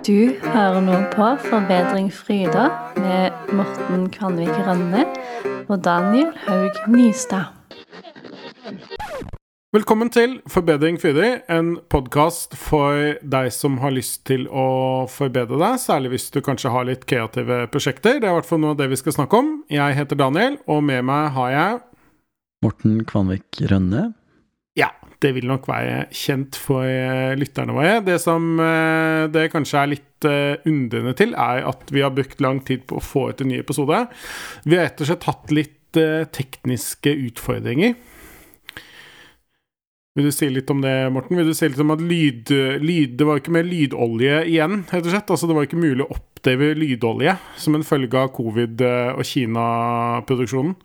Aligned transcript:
Du 0.00 0.32
hører 0.40 0.80
nå 0.80 0.94
på 1.12 1.26
Forbedring 1.44 2.06
Fryda 2.14 2.70
med 2.96 3.52
Morten 3.52 4.06
Kvanvik 4.08 4.52
Rønne 4.64 5.02
og 5.68 5.82
Daniel 5.84 6.30
Haug 6.46 6.78
Nystad. 6.88 7.50
Velkommen 9.76 10.08
til 10.08 10.38
Forbedring 10.48 10.96
Frydi, 11.02 11.42
en 11.52 11.74
podkast 11.92 12.56
for 12.56 13.18
deg 13.20 13.50
som 13.52 13.76
har 13.84 13.92
lyst 13.92 14.22
til 14.30 14.46
å 14.48 15.04
forbedre 15.12 15.60
deg, 15.60 15.76
særlig 15.84 16.14
hvis 16.14 16.30
du 16.32 16.40
kanskje 16.48 16.72
har 16.72 16.88
litt 16.88 17.04
kreative 17.04 17.66
prosjekter. 17.68 18.22
Det 18.22 18.30
er 18.30 18.32
i 18.32 18.38
hvert 18.38 18.48
fall 18.48 18.64
noe 18.64 18.72
av 18.72 18.80
det 18.80 18.88
vi 18.94 19.00
skal 19.02 19.18
snakke 19.18 19.42
om. 19.42 19.52
Jeg 19.68 19.98
heter 20.00 20.16
Daniel, 20.16 20.56
og 20.64 20.80
med 20.88 21.04
meg 21.12 21.28
har 21.36 21.52
jeg 21.54 21.78
Morten 22.64 23.04
Kvanvik 23.04 23.62
Rønne. 23.68 24.10
Det 25.20 25.34
vil 25.36 25.50
nok 25.50 25.66
være 25.68 26.06
kjent 26.16 26.56
for 26.56 26.86
eh, 26.88 27.36
lytterne 27.36 27.74
våre. 27.76 27.98
Det 28.04 28.16
som 28.22 28.54
eh, 28.64 29.26
det 29.32 29.50
kanskje 29.52 29.82
er 29.82 29.90
litt 29.92 30.28
eh, 30.28 30.68
undrende 30.68 31.12
til, 31.18 31.34
er 31.36 31.66
at 31.68 31.92
vi 31.92 32.00
har 32.00 32.14
brukt 32.16 32.40
lang 32.40 32.62
tid 32.64 32.86
på 32.88 32.96
å 32.96 33.04
få 33.04 33.26
ut 33.28 33.42
en 33.44 33.50
ny 33.52 33.58
episode. 33.60 34.06
Vi 34.64 34.78
har 34.78 34.88
rett 34.88 35.02
og 35.04 35.10
slett 35.10 35.28
hatt 35.28 35.52
litt 35.52 35.76
tekniske 35.90 37.10
utfordringer. 37.10 37.96
Vil 40.14 40.28
du 40.28 40.32
si 40.34 40.46
litt 40.46 40.70
om 40.70 40.80
det, 40.84 40.92
Morten? 41.10 41.34
Vil 41.36 41.50
du 41.50 41.56
si 41.58 41.66
litt 41.66 41.82
om 41.82 41.90
at 41.94 42.02
lyd, 42.02 42.50
lyd 42.82 43.16
Det 43.18 43.26
var 43.26 43.40
ikke 43.40 43.54
mer 43.54 43.66
lydolje 43.66 44.44
igjen, 44.52 44.84
rett 44.86 45.02
og 45.02 45.10
slett? 45.10 45.32
Altså, 45.34 45.50
det 45.50 45.56
var 45.58 45.66
ikke 45.66 45.82
mulig 45.82 46.06
å 46.06 46.14
oppdrive 46.14 46.70
lydolje 46.78 47.34
som 47.58 47.74
en 47.76 47.86
følge 47.86 48.22
av 48.22 48.30
covid- 48.36 48.86
og 48.86 49.24
Kina-produksjonen. 49.26 50.76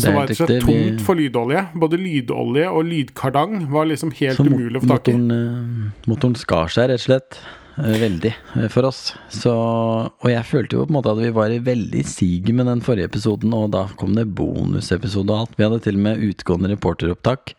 Så 0.00 0.08
Det 0.10 0.14
var 0.16 0.26
rett 0.26 0.34
og 0.34 0.48
slett 0.48 0.66
tomt 0.66 1.00
for 1.06 1.20
lydolje. 1.20 1.62
Både 1.84 1.98
lydolje 2.00 2.66
og 2.70 2.84
lydkardang 2.88 3.56
var 3.72 3.88
liksom 3.90 4.12
helt 4.18 4.36
Så 4.40 4.46
umulig 4.48 4.80
å 4.80 4.84
få 4.84 4.92
tak 4.96 5.08
i. 5.08 5.12
motoren, 5.12 5.30
eh, 5.30 6.08
motoren 6.10 6.36
skar 6.40 6.72
seg 6.72 6.88
rett 6.90 7.02
og 7.02 7.06
slett 7.06 7.38
eh, 7.78 7.98
veldig 8.00 8.32
eh, 8.56 8.68
for 8.72 8.88
oss. 8.88 9.02
Så, 9.30 9.52
og 9.52 10.28
jeg 10.30 10.44
følte 10.48 10.76
jo 10.78 10.86
på 10.86 10.90
en 10.94 10.98
måte 10.98 11.12
at 11.14 11.20
vi 11.22 11.30
var 11.36 11.52
i 11.54 11.60
veldig 11.64 12.04
siget 12.08 12.54
med 12.54 12.66
den 12.70 12.80
forrige 12.84 13.10
episoden, 13.12 13.52
og 13.56 13.70
da 13.76 13.86
kom 14.00 14.14
det 14.18 14.26
bonusepisode 14.38 15.30
og 15.30 15.44
alt. 15.46 15.54
Vi 15.58 15.64
hadde 15.68 15.80
til 15.86 16.00
og 16.00 16.04
med 16.08 16.24
utgående 16.30 16.72
reporteropptak. 16.74 17.54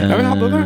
Ja, 0.00 0.16
vi 0.16 0.26
hadde 0.30 0.50
det. 0.54 0.64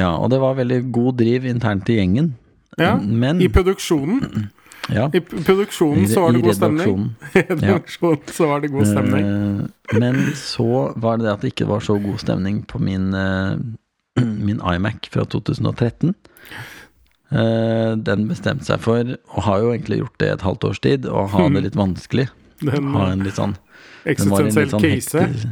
Ja, 0.00 0.16
og 0.18 0.30
det 0.32 0.40
var 0.42 0.56
veldig 0.58 0.80
god 0.92 1.16
driv 1.20 1.44
internt 1.46 1.88
i 1.92 2.00
gjengen. 2.00 2.34
Ja, 2.76 2.96
Men 2.98 3.38
I 3.40 3.46
produksjonen 3.48 4.50
ja, 4.92 5.08
I 5.14 5.20
produksjonen 5.48 6.06
så 6.08 6.20
var 6.26 6.32
det 6.36 6.42
god 6.44 6.54
stemning. 6.58 7.02
I 7.34 7.42
redaksjonen 7.48 8.22
så 8.36 8.46
var 8.50 8.60
det 8.62 8.70
god 8.74 8.86
stemning. 8.86 9.26
Men 9.98 10.20
så 10.38 10.68
var 10.96 11.16
det 11.18 11.26
det 11.26 11.32
at 11.32 11.44
det 11.44 11.52
ikke 11.54 11.68
var 11.70 11.80
så 11.84 11.98
god 12.02 12.18
stemning 12.22 12.62
på 12.70 12.78
min, 12.82 13.12
eh, 13.14 13.56
min 14.22 14.60
iMac 14.74 15.08
fra 15.12 15.24
2013. 15.24 16.14
Eh, 17.32 17.92
Den 18.06 18.26
bestemte 18.30 18.64
seg 18.68 18.80
for, 18.84 19.14
og 19.34 19.42
har 19.48 19.62
jo 19.64 19.72
egentlig 19.74 19.98
gjort 20.04 20.18
det 20.22 20.28
et 20.36 20.44
halvt 20.46 20.64
års 20.70 20.80
tid, 20.84 21.06
å 21.10 21.26
ha 21.32 21.48
det 21.50 21.64
litt 21.66 21.78
vanskelig. 21.78 22.28
Den 22.62 22.92
Ha 22.94 23.08
en 23.12 23.24
litt 23.26 23.36
sånn 23.36 23.56
Den 24.06 24.30
var 24.30 24.46
i 24.46 24.48
en 24.48 24.54
litt 24.54 24.70
sånn 24.72 24.84
hektisk, 24.86 25.48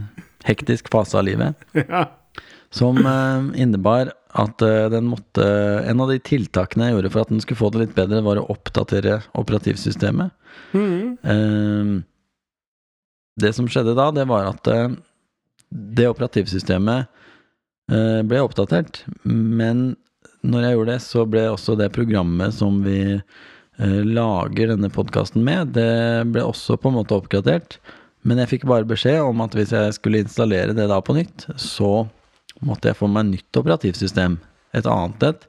hektisk 0.46 0.92
fase 0.94 1.18
av 1.18 1.26
livet. 1.26 1.58
Ja. 1.88 2.06
Som 2.74 2.98
eh, 3.06 3.62
innebar 3.62 4.10
at 4.34 4.62
eh, 4.62 4.88
den 4.90 5.06
måtte 5.06 5.46
En 5.86 6.02
av 6.02 6.10
de 6.10 6.18
tiltakene 6.22 6.88
jeg 6.88 6.96
gjorde 6.96 7.12
for 7.14 7.22
at 7.22 7.30
den 7.30 7.42
skulle 7.42 7.60
få 7.60 7.70
det 7.74 7.84
litt 7.84 7.96
bedre, 7.96 8.24
var 8.26 8.40
å 8.40 8.48
oppdatere 8.54 9.20
operativsystemet. 9.38 10.34
Mm. 10.74 11.16
Eh, 11.22 11.92
det 13.40 13.52
som 13.54 13.68
skjedde 13.70 13.96
da, 13.98 14.10
det 14.14 14.26
var 14.30 14.50
at 14.50 14.70
eh, 14.70 14.94
det 15.70 16.08
operativsystemet 16.10 17.06
eh, 17.90 18.20
ble 18.26 18.42
oppdatert, 18.42 19.04
men 19.26 19.94
når 20.44 20.66
jeg 20.66 20.76
gjorde 20.76 20.92
det, 20.92 21.02
så 21.02 21.24
ble 21.26 21.48
også 21.50 21.76
det 21.80 21.92
programmet 21.94 22.54
som 22.54 22.82
vi 22.84 23.00
lager 23.74 24.68
denne 24.70 24.86
podkasten 24.92 25.42
med, 25.42 25.72
det 25.74 26.28
ble 26.30 26.44
også 26.46 26.76
på 26.78 26.92
en 26.92 26.94
måte 27.00 27.16
oppgradert. 27.16 27.80
Men 28.22 28.38
jeg 28.38 28.50
fikk 28.52 28.66
bare 28.70 28.86
beskjed 28.86 29.18
om 29.24 29.40
at 29.42 29.56
hvis 29.56 29.72
jeg 29.74 29.96
skulle 29.96 30.20
installere 30.22 30.76
det 30.76 30.86
da 30.92 31.00
på 31.02 31.16
nytt, 31.16 31.48
så 31.58 32.04
måtte 32.66 32.90
jeg 32.90 32.98
få 32.98 33.08
meg 33.10 33.30
nytt 33.30 33.60
operativsystem. 33.60 34.38
Et 34.74 34.86
annet 34.90 35.26
et. 35.28 35.48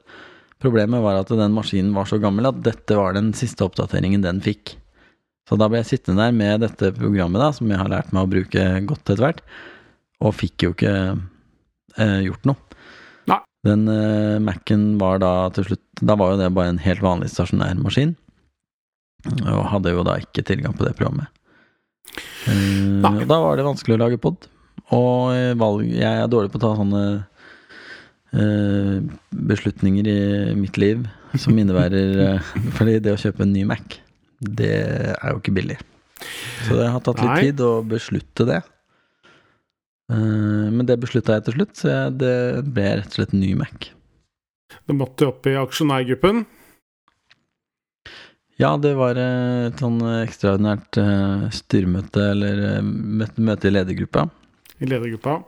Problemet 0.62 1.02
var 1.04 1.20
at 1.20 1.30
den 1.36 1.54
maskinen 1.54 1.94
var 1.96 2.08
så 2.08 2.18
gammel 2.22 2.48
at 2.48 2.62
dette 2.64 2.96
var 2.96 3.16
den 3.16 3.32
siste 3.36 3.66
oppdateringen 3.66 4.24
den 4.24 4.40
fikk. 4.44 4.76
Så 5.46 5.58
da 5.60 5.68
ble 5.70 5.82
jeg 5.82 5.90
sittende 5.92 6.24
der 6.24 6.34
med 6.34 6.64
dette 6.64 6.90
programmet, 6.96 7.38
da, 7.38 7.52
som 7.54 7.70
jeg 7.70 7.78
har 7.78 7.90
lært 7.92 8.12
meg 8.14 8.24
å 8.24 8.30
bruke 8.30 8.62
godt 8.88 9.04
etter 9.04 9.22
hvert, 9.22 9.42
og 10.24 10.34
fikk 10.34 10.64
jo 10.64 10.72
ikke 10.74 10.94
eh, 12.02 12.20
gjort 12.26 12.48
noe. 12.50 12.80
Nei. 13.30 13.38
Den 13.68 13.86
eh, 13.92 14.38
Mac-en 14.42 14.88
var 14.98 15.20
da 15.22 15.32
til 15.54 15.68
slutt 15.68 15.82
Da 16.06 16.14
var 16.18 16.32
jo 16.32 16.40
det 16.40 16.50
bare 16.54 16.72
en 16.74 16.82
helt 16.82 17.02
vanlig 17.04 17.30
stasjonær 17.32 17.78
maskin, 17.78 18.16
og 19.44 19.62
hadde 19.72 19.94
jo 19.94 20.04
da 20.06 20.18
ikke 20.22 20.44
tilgang 20.46 20.74
på 20.76 20.86
det 20.86 20.96
programmet. 20.98 21.30
Eh, 22.50 23.06
da 23.28 23.38
var 23.42 23.58
det 23.58 23.68
vanskelig 23.68 23.98
å 23.98 24.02
lage 24.02 24.22
pod. 24.22 24.48
Og 24.94 25.32
eh, 25.34 25.54
valg, 25.58 25.88
jeg 25.90 26.20
er 26.20 26.28
dårlig 26.30 26.52
på 26.52 26.60
å 26.60 26.62
ta 26.62 26.70
sånne 26.78 27.02
uh, 28.36 28.94
beslutninger 29.50 30.10
i 30.10 30.20
mitt 30.58 30.78
liv 30.78 31.02
som 31.40 31.58
innebærer 31.58 32.20
uh, 32.36 32.52
Fordi 32.78 33.00
det 33.02 33.16
å 33.16 33.18
kjøpe 33.18 33.42
en 33.42 33.54
ny 33.54 33.64
Mac, 33.66 33.98
det 34.38 34.76
er 35.16 35.32
jo 35.32 35.42
ikke 35.42 35.56
billig. 35.56 35.80
Så 36.68 36.78
det 36.78 36.90
har 36.92 37.02
tatt 37.02 37.20
litt 37.20 37.32
Nei. 37.32 37.42
tid 37.48 37.62
å 37.64 37.72
beslutte 37.86 38.46
det. 38.48 38.62
Men 40.06 40.86
det 40.86 41.00
beslutta 41.02 41.34
jeg 41.34 41.44
til 41.48 41.56
slutt, 41.56 41.72
så 41.76 41.88
jeg, 41.90 42.12
det 42.22 42.34
ble 42.72 42.84
rett 43.00 43.10
og 43.10 43.16
slett 43.18 43.34
en 43.34 43.42
ny 43.42 43.50
Mac. 43.58 43.88
Du 44.86 44.94
måtte 44.94 45.26
opp 45.28 45.48
i 45.50 45.56
aksjonærgruppen. 45.58 46.44
Ja, 48.62 48.72
det 48.80 48.94
var 48.96 49.18
et 49.20 49.82
sånn 49.82 49.98
ekstraordinært 50.22 51.00
styrmøte, 51.58 52.30
eller 52.32 52.80
møte 52.86 53.68
i 53.68 53.74
ledergruppa, 53.74 54.28
i 54.78 54.86
ledergruppa. 54.88 55.38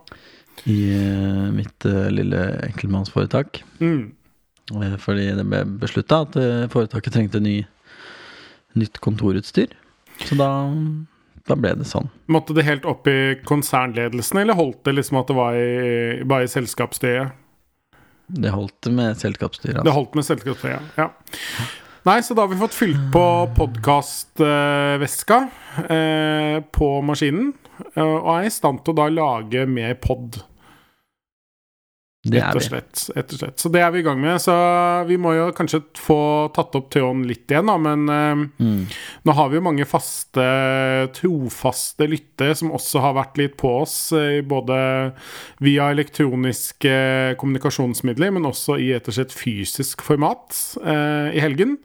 i 0.65 0.77
uh, 0.95 1.51
mitt 1.55 1.85
uh, 1.85 2.09
lille 2.11 2.39
enkeltmannsforetak. 2.67 3.61
Mm. 3.79 4.11
Eh, 4.75 4.95
Fordi 5.01 5.29
det 5.37 5.45
ble 5.49 5.63
beslutta 5.81 6.21
at 6.25 6.35
foretaket 6.73 7.13
trengte 7.15 7.39
ny, 7.41 7.63
nytt 8.77 8.99
kontorutstyr. 9.01 9.71
Så 10.27 10.35
da, 10.37 10.49
da 11.47 11.55
ble 11.57 11.71
det 11.79 11.87
sånn. 11.89 12.09
Måtte 12.29 12.53
det 12.57 12.65
helt 12.67 12.85
opp 12.85 13.07
i 13.07 13.39
konsernledelsen, 13.47 14.41
eller 14.43 14.53
holdt 14.59 14.83
det 14.85 14.93
liksom 14.99 15.17
at 15.21 15.27
det 15.31 15.37
var 15.39 15.55
i, 15.57 16.23
bare 16.27 16.45
i 16.45 16.51
selskapsstyret? 16.51 17.31
Det 18.29 18.51
holdt 18.53 18.91
med 18.93 19.17
selskapsstyret. 19.17 19.79
Det 19.79 19.87
Altså. 19.87 19.95
holdt 19.95 20.19
med 20.19 20.25
selskapsstyret, 20.27 20.81
ja. 20.99 21.07
Nei, 22.05 22.19
så 22.23 22.35
da 22.37 22.43
har 22.45 22.51
vi 22.53 22.59
fått 22.61 22.75
fylt 22.77 23.07
på 23.11 23.23
podkastveska 23.57 25.39
eh, 25.89 26.59
på 26.77 26.91
maskinen, 27.01 27.53
og 27.95 28.29
er 28.35 28.47
i 28.47 28.53
stand 28.53 28.83
til 28.83 28.95
å 28.95 28.99
da 29.01 29.09
lage 29.13 29.65
mer 29.69 29.95
pod. 30.01 30.41
Det 32.19 32.35
Rett 32.35 32.57
og 32.57 32.63
slett. 32.65 33.01
Rett 33.15 33.31
og 33.31 33.39
slett. 33.39 33.61
Så 33.63 33.69
det 33.71 33.79
er 33.79 33.93
vi 33.95 34.01
i 34.01 34.03
gang 34.03 34.19
med. 34.19 34.41
Så 34.43 34.51
vi 35.07 35.15
må 35.15 35.31
jo 35.37 35.45
kanskje 35.55 35.79
få 35.95 36.17
tatt 36.51 36.73
opp 36.75 36.89
tråden 36.91 37.21
litt 37.29 37.47
igjen, 37.47 37.69
da, 37.71 37.77
men 37.79 38.09
eh, 38.11 38.41
Mm. 38.59 38.81
nå 39.23 39.35
har 39.37 39.47
vi 39.49 39.55
jo 39.55 39.63
mange 39.63 39.85
faste, 39.87 40.43
trofaste 41.15 42.03
lyttere 42.11 42.57
som 42.59 42.73
også 42.75 42.99
har 43.05 43.15
vært 43.15 43.39
litt 43.39 43.55
på 43.59 43.71
oss, 43.85 44.11
eh, 44.11 44.41
både 44.43 45.13
via 45.63 45.87
elektroniske 45.93 47.37
kommunikasjonsmidler, 47.39 48.33
men 48.35 48.49
også 48.49 48.75
i 48.83 48.91
rett 48.97 49.07
og 49.07 49.15
slett 49.15 49.31
fysisk 49.35 50.03
format 50.03 50.51
eh, 50.83 51.31
i 51.39 51.43
helgen. 51.43 51.77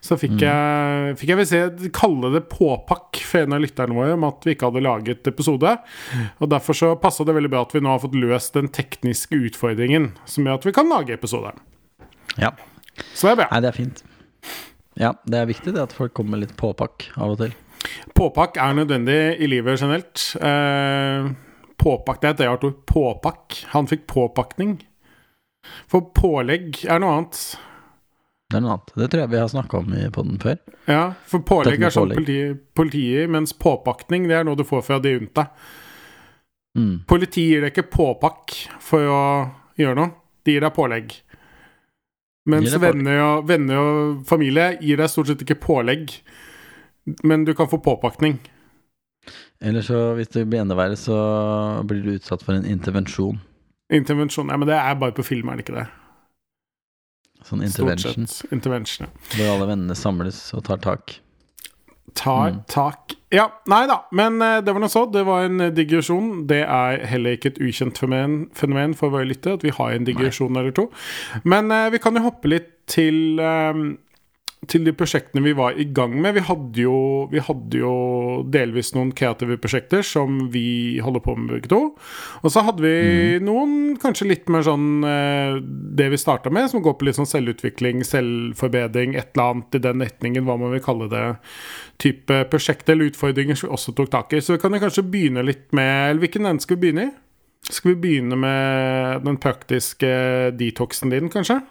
Så 0.00 0.16
fikk 0.20 0.40
jeg, 0.44 1.14
fikk 1.20 1.34
jeg 1.34 1.40
vil 1.42 1.50
si, 1.50 1.90
kalle 1.96 2.32
det 2.32 2.46
påpakk 2.48 3.20
for 3.24 3.44
en 3.44 3.58
av 3.58 3.60
lytterne 3.64 3.96
våre 3.96 4.16
om 4.16 4.24
at 4.28 4.48
vi 4.48 4.56
ikke 4.56 4.70
hadde 4.72 4.84
laget 4.84 5.28
episode. 5.28 5.76
Og 6.40 6.48
derfor 6.52 6.76
så 6.76 6.94
passa 7.00 7.24
det 7.28 7.36
veldig 7.36 7.52
bra 7.52 7.62
at 7.68 7.76
vi 7.76 7.84
nå 7.84 7.92
har 7.92 8.00
fått 8.00 8.16
løst 8.16 8.56
den 8.56 8.72
tekniske 8.72 9.36
utfordringen 9.36 9.73
som 9.76 10.46
gjør 10.46 10.60
at 10.60 10.66
vi 10.68 10.74
kan 10.76 10.90
lage 10.90 11.16
episoder. 11.16 11.58
Ja. 12.40 12.52
Så 13.14 13.28
det 13.28 13.34
er 13.34 13.40
bra. 13.42 13.48
Nei, 13.50 13.60
det 13.64 13.70
er 13.70 13.78
fint. 13.78 14.04
Ja, 15.00 15.12
det 15.26 15.40
er 15.40 15.50
viktig 15.50 15.74
det 15.74 15.82
at 15.82 15.94
folk 15.94 16.14
kommer 16.14 16.36
med 16.36 16.46
litt 16.46 16.56
påpakk 16.58 17.08
av 17.18 17.34
og 17.34 17.40
til. 17.42 17.54
Påpakk 18.14 18.58
er 18.62 18.76
nødvendig 18.78 19.18
i 19.42 19.48
livet 19.50 19.80
generelt. 19.82 20.22
Eh, 20.38 21.30
påpakk, 21.82 22.20
det 22.22 22.30
er 22.30 22.34
et 22.36 22.44
rart 22.48 22.66
ord. 22.66 22.80
Påpakk. 22.88 23.60
Han 23.74 23.90
fikk 23.90 24.06
påpakning. 24.10 24.78
For 25.90 26.12
pålegg 26.14 26.84
er 26.86 27.02
noe 27.02 27.18
annet. 27.18 27.40
Det 28.50 28.58
er 28.58 28.64
noe 28.64 28.76
annet. 28.76 28.92
Det 28.94 29.08
tror 29.10 29.24
jeg 29.24 29.32
vi 29.32 29.40
har 29.40 29.50
snakka 29.50 29.80
om 29.80 29.96
i 29.98 30.04
poden 30.14 30.38
før. 30.42 30.60
Ja, 30.86 31.04
for 31.28 31.44
pålegg 31.48 31.82
er 31.82 31.94
sånn 31.94 32.12
politi, 32.14 32.38
politiet 32.76 33.32
mens 33.32 33.54
påpakning 33.56 34.28
det 34.30 34.38
er 34.38 34.46
noe 34.46 34.58
du 34.58 34.66
får 34.68 34.84
fra 34.86 35.00
Diunta. 35.02 35.48
Mm. 36.78 37.04
Politiet 37.08 37.50
gir 37.50 37.64
deg 37.64 37.72
ikke 37.72 37.90
påpakk 37.90 38.54
for 38.82 39.10
å 39.10 39.22
gjøre 39.80 39.96
noe. 39.98 40.12
De 40.44 40.52
gir 40.54 40.64
deg 40.64 40.74
pålegg. 40.76 41.14
Mens 42.52 42.74
venner 42.76 43.20
og, 43.24 43.46
venner 43.48 43.78
og 43.80 44.24
familie 44.28 44.74
gir 44.82 44.98
deg 45.00 45.08
stort 45.08 45.30
sett 45.30 45.42
ikke 45.46 45.56
pålegg. 45.62 46.12
Men 47.24 47.44
du 47.48 47.54
kan 47.56 47.68
få 47.70 47.78
påpakning. 47.84 48.38
Eller 49.64 49.80
så, 49.84 50.12
hvis 50.18 50.28
det 50.34 50.44
blir 50.50 50.60
enda 50.60 50.76
verre, 50.76 50.96
så 51.00 51.16
blir 51.88 52.02
du 52.04 52.12
utsatt 52.18 52.42
for 52.44 52.56
en 52.58 52.66
intervensjon. 52.68 53.38
Intervensjon. 53.92 54.50
Ja, 54.52 54.58
men 54.60 54.68
det 54.68 54.76
er 54.76 54.96
bare 55.00 55.14
på 55.16 55.24
film, 55.24 55.48
er 55.48 55.56
det 55.60 55.64
ikke 55.66 55.78
det? 55.78 55.86
Sånn 57.44 57.64
intervention. 57.64 58.26
Stort 58.28 58.44
sett. 58.44 58.52
Intervention. 58.56 59.06
ja. 59.08 59.24
Hvor 59.36 59.50
alle 59.54 59.70
vennene 59.72 59.96
samles 59.96 60.38
og 60.56 60.64
tar 60.68 60.80
tak. 60.84 61.18
Tar 62.16 62.52
Mm. 62.52 62.60
tak 62.68 63.14
Ja, 63.34 63.48
nei 63.70 63.82
da, 63.90 63.96
men 64.14 64.38
eh, 64.44 64.60
det 64.62 64.74
var 64.74 64.84
noe 64.84 64.92
så. 64.92 65.04
Det 65.10 65.24
var 65.26 65.48
en 65.48 65.62
eh, 65.64 65.72
digresjon. 65.74 66.44
Det 66.50 66.62
er 66.62 67.02
heller 67.10 67.34
ikke 67.34 67.54
et 67.54 67.60
ukjent 67.64 67.98
fenomen, 67.98 68.44
fenomen 68.54 68.94
for 68.98 69.14
våre 69.14 69.26
lyttere 69.28 69.58
at 69.58 69.66
vi 69.66 69.74
har 69.74 69.94
en 69.94 70.06
digresjon 70.06 70.54
eller 70.60 70.74
to. 70.76 70.86
Men 71.42 71.72
eh, 71.74 71.90
vi 71.94 72.02
kan 72.02 72.14
jo 72.18 72.26
hoppe 72.28 72.52
litt 72.52 72.70
til 72.90 73.40
eh, 73.42 73.82
til 74.70 74.84
de 74.86 74.92
prosjektene 74.96 75.42
vi 75.44 75.54
var 75.56 75.76
i 75.80 75.86
gang 75.96 76.14
med. 76.20 76.36
Vi 76.36 76.42
hadde 76.46 76.82
jo, 76.84 76.96
vi 77.32 77.42
hadde 77.42 77.80
jo 77.80 77.94
delvis 78.52 78.92
noen 78.96 79.12
kreative 79.16 79.56
prosjekter 79.60 80.04
som 80.06 80.46
vi 80.54 81.00
holder 81.04 81.24
på 81.24 81.34
med 81.38 81.52
begge 81.56 81.70
to. 81.72 81.80
Og 82.42 82.52
så 82.52 82.64
hadde 82.66 82.84
vi 82.84 83.40
noen 83.44 83.96
kanskje 84.02 84.28
litt 84.30 84.52
mer 84.52 84.66
sånn 84.66 85.04
eh, 85.08 85.58
det 85.98 86.08
vi 86.12 86.20
starta 86.20 86.52
med, 86.54 86.70
som 86.72 86.84
går 86.84 86.96
på 86.98 87.08
litt 87.08 87.18
sånn 87.18 87.30
selvutvikling, 87.30 88.04
selvforbedring, 88.08 89.18
et 89.18 89.34
eller 89.34 89.54
annet 89.54 89.78
i 89.78 89.82
den 89.88 90.06
retningen, 90.06 90.46
hva 90.48 90.58
man 90.60 90.74
vil 90.74 90.84
kalle 90.84 91.10
det. 91.12 91.26
Type 92.02 92.40
prosjekt 92.52 92.88
eller 92.90 93.12
utfordringer 93.12 93.58
som 93.58 93.70
vi 93.70 93.76
også 93.78 93.94
tok 93.96 94.10
tak 94.12 94.34
i. 94.34 94.42
Så 94.44 94.56
vi 94.56 94.62
kan 94.62 94.74
kanskje 94.80 95.06
begynne 95.06 95.44
litt 95.46 95.70
med 95.76 96.10
Eller 96.10 96.24
hvilken 96.24 96.46
ende 96.48 96.62
skal 96.62 96.76
vi 96.76 96.86
begynne 96.86 97.06
i? 97.08 97.12
Skal 97.70 97.94
vi 97.94 98.00
begynne 98.02 98.36
med 98.36 99.24
den 99.24 99.38
praktiske 99.40 100.10
detoxen 100.58 101.14
din, 101.14 101.30
kanskje? 101.32 101.62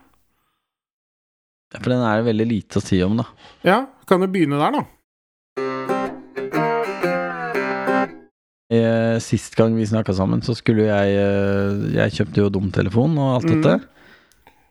For 1.80 1.90
den 1.90 2.04
er 2.06 2.20
det 2.22 2.28
veldig 2.30 2.48
lite 2.50 2.80
å 2.80 2.84
si 2.86 3.00
om, 3.06 3.18
da. 3.22 3.26
Ja, 3.66 3.80
kan 4.10 4.22
du 4.22 4.28
begynne 4.32 4.60
der, 4.62 4.76
da? 4.78 4.84
Eh, 8.74 9.18
Sist 9.22 9.56
gang 9.60 9.76
vi 9.78 9.86
snakka 9.86 10.14
sammen, 10.18 10.42
så 10.46 10.56
skulle 10.58 10.88
jeg 10.88 11.18
eh, 11.20 11.82
Jeg 11.98 12.16
kjøpte 12.18 12.42
jo 12.46 12.52
dumtelefon 12.54 13.18
og 13.22 13.36
alt 13.38 13.50
Mm. 13.50 13.56
dette. 13.62 13.90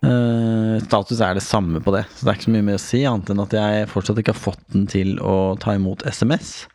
Eh, 0.02 0.80
status 0.82 1.20
er 1.22 1.34
det 1.38 1.44
samme 1.46 1.78
på 1.80 1.92
det, 1.94 2.04
så 2.10 2.24
det 2.24 2.30
er 2.32 2.38
ikke 2.40 2.48
så 2.48 2.54
mye 2.56 2.66
mer 2.66 2.78
å 2.80 2.82
si, 2.82 3.02
annet 3.06 3.30
enn 3.30 3.42
at 3.44 3.52
jeg 3.54 3.86
fortsatt 3.92 4.18
ikke 4.18 4.32
har 4.34 4.40
fått 4.50 4.64
den 4.74 4.86
til 4.90 5.12
å 5.22 5.54
ta 5.62 5.76
imot 5.78 6.02
SMS. 6.10 6.66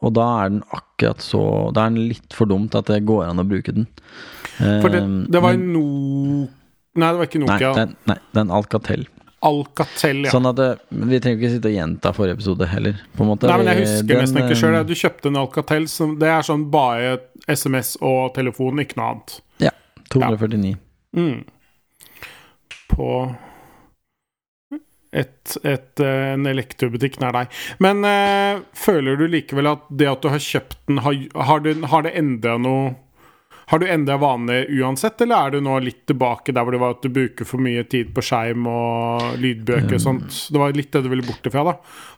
Og 0.00 0.12
da 0.14 0.44
er 0.44 0.52
den 0.52 0.60
akkurat 0.70 1.18
så 1.18 1.72
Da 1.74 1.86
er 1.86 1.90
den 1.90 2.06
litt 2.12 2.30
for 2.32 2.46
dumt 2.46 2.76
at 2.78 2.86
det 2.86 3.00
går 3.04 3.24
an 3.26 3.40
å 3.42 3.48
bruke 3.48 3.74
den. 3.74 3.88
For 4.58 4.88
det, 4.94 5.00
det 5.30 5.42
var 5.42 5.56
en 5.58 5.72
no... 5.72 5.82
Nei, 6.94 7.08
det 7.10 7.18
var 7.18 7.26
ikke 7.26 7.40
Nokia. 7.42 7.72
Nei, 7.74 7.74
den, 7.82 7.96
nei, 8.06 8.16
det 8.32 8.38
er 8.38 8.44
en 8.46 8.54
Alcatel. 8.54 9.04
Alcatel, 9.46 10.24
ja. 10.26 10.32
Sånn 10.34 10.48
at 10.50 10.56
det, 10.58 10.68
Vi 10.90 11.18
trenger 11.22 11.38
ikke 11.38 11.50
sitte 11.52 11.70
og 11.70 11.76
gjenta 11.76 12.12
forrige 12.16 12.38
episode 12.38 12.66
heller. 12.70 13.02
På 13.14 13.24
en 13.24 13.30
måte. 13.32 13.50
Nei, 13.50 13.58
men 13.60 13.70
jeg 13.70 13.84
husker 13.84 14.08
den, 14.10 14.22
nesten 14.24 14.40
ikke 14.42 14.56
eh, 14.56 14.62
sjøl. 14.62 14.78
Du 14.88 14.94
kjøpte 14.98 15.30
en 15.30 15.42
Alcatel 15.42 15.90
som 15.92 16.16
Det 16.18 16.32
er 16.32 16.46
sånn 16.46 16.64
bare 16.72 17.18
SMS 17.46 17.94
og 18.04 18.32
telefon, 18.36 18.82
ikke 18.82 18.98
noe 18.98 19.12
annet. 19.12 19.36
Ja. 19.68 19.74
249. 20.10 20.74
Mm. 21.18 21.38
På 22.90 23.12
et, 25.12 25.56
et, 25.62 26.00
eh, 26.02 26.24
en 26.34 26.48
elektrobutikk 26.50 27.20
nær 27.22 27.36
deg. 27.36 27.58
Men 27.82 28.02
øh, 28.04 28.64
føler 28.76 29.16
du 29.20 29.28
likevel 29.30 29.70
at 29.70 29.86
det 29.88 30.10
at 30.10 30.24
du 30.24 30.32
har 30.32 30.42
kjøpt 30.42 30.80
den, 30.90 31.02
har, 31.04 31.20
har, 31.48 31.62
det, 31.64 31.78
har 31.92 32.04
det 32.04 32.16
endra 32.18 32.58
noe 32.60 32.96
Har 33.68 33.78
du 33.82 33.88
endra 33.88 34.16
vaner 34.16 34.64
uansett, 34.80 35.20
eller 35.20 35.36
er 35.36 35.50
du 35.52 35.60
nå 35.60 35.74
litt 35.84 36.06
tilbake 36.08 36.54
der 36.56 36.64
hvor 36.64 36.72
det 36.72 36.80
var 36.80 36.94
at 36.94 37.02
du 37.04 37.10
bruker 37.12 37.44
for 37.44 37.60
mye 37.60 37.82
tid 37.84 38.14
på 38.16 38.22
skjerm 38.24 38.64
og 38.70 39.34
lydbøker 39.42 39.98
og 39.98 40.00
sånt? 40.00 40.38
Det 40.48 40.62
var 40.62 40.72
litt 40.72 40.88
det 40.94 41.02
du 41.04 41.10
ville 41.12 41.26
bort 41.26 41.44
ifra, 41.44 41.66
da. 41.68 41.74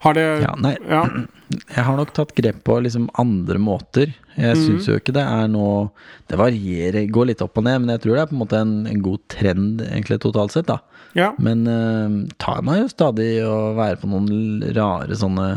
Har 0.06 0.14
det 0.14 0.26
Ja, 0.44 0.54
nei, 0.62 0.76
ja. 0.86 1.02
jeg 1.76 1.86
har 1.88 1.98
nok 1.98 2.14
tatt 2.14 2.36
grep 2.38 2.62
på 2.68 2.78
liksom 2.86 3.08
andre 3.18 3.58
måter. 3.58 4.14
Jeg 4.38 4.60
syns 4.60 4.86
jo 4.86 4.94
ikke 4.96 5.12
det 5.12 5.24
er 5.26 5.48
noe 5.50 5.90
Det 6.30 6.38
varierer, 6.38 7.10
går 7.10 7.32
litt 7.32 7.42
opp 7.44 7.58
og 7.58 7.66
ned, 7.66 7.82
men 7.82 7.96
jeg 7.96 8.04
tror 8.04 8.14
det 8.14 8.22
er 8.22 8.30
på 8.30 8.36
en 8.36 8.42
måte 8.44 8.60
en, 8.62 8.74
en 8.86 9.02
god 9.02 9.24
trend 9.34 9.82
egentlig 9.90 10.20
totalt 10.22 10.54
sett, 10.54 10.70
da. 10.70 10.78
ja. 11.18 11.32
Men 11.42 11.66
uh, 11.66 12.30
tar 12.38 12.62
meg 12.62 12.84
jo 12.84 12.92
stadig 12.94 13.32
å 13.42 13.72
være 13.74 13.98
på 13.98 14.12
noen 14.12 14.70
rare 14.78 15.18
sånne 15.18 15.56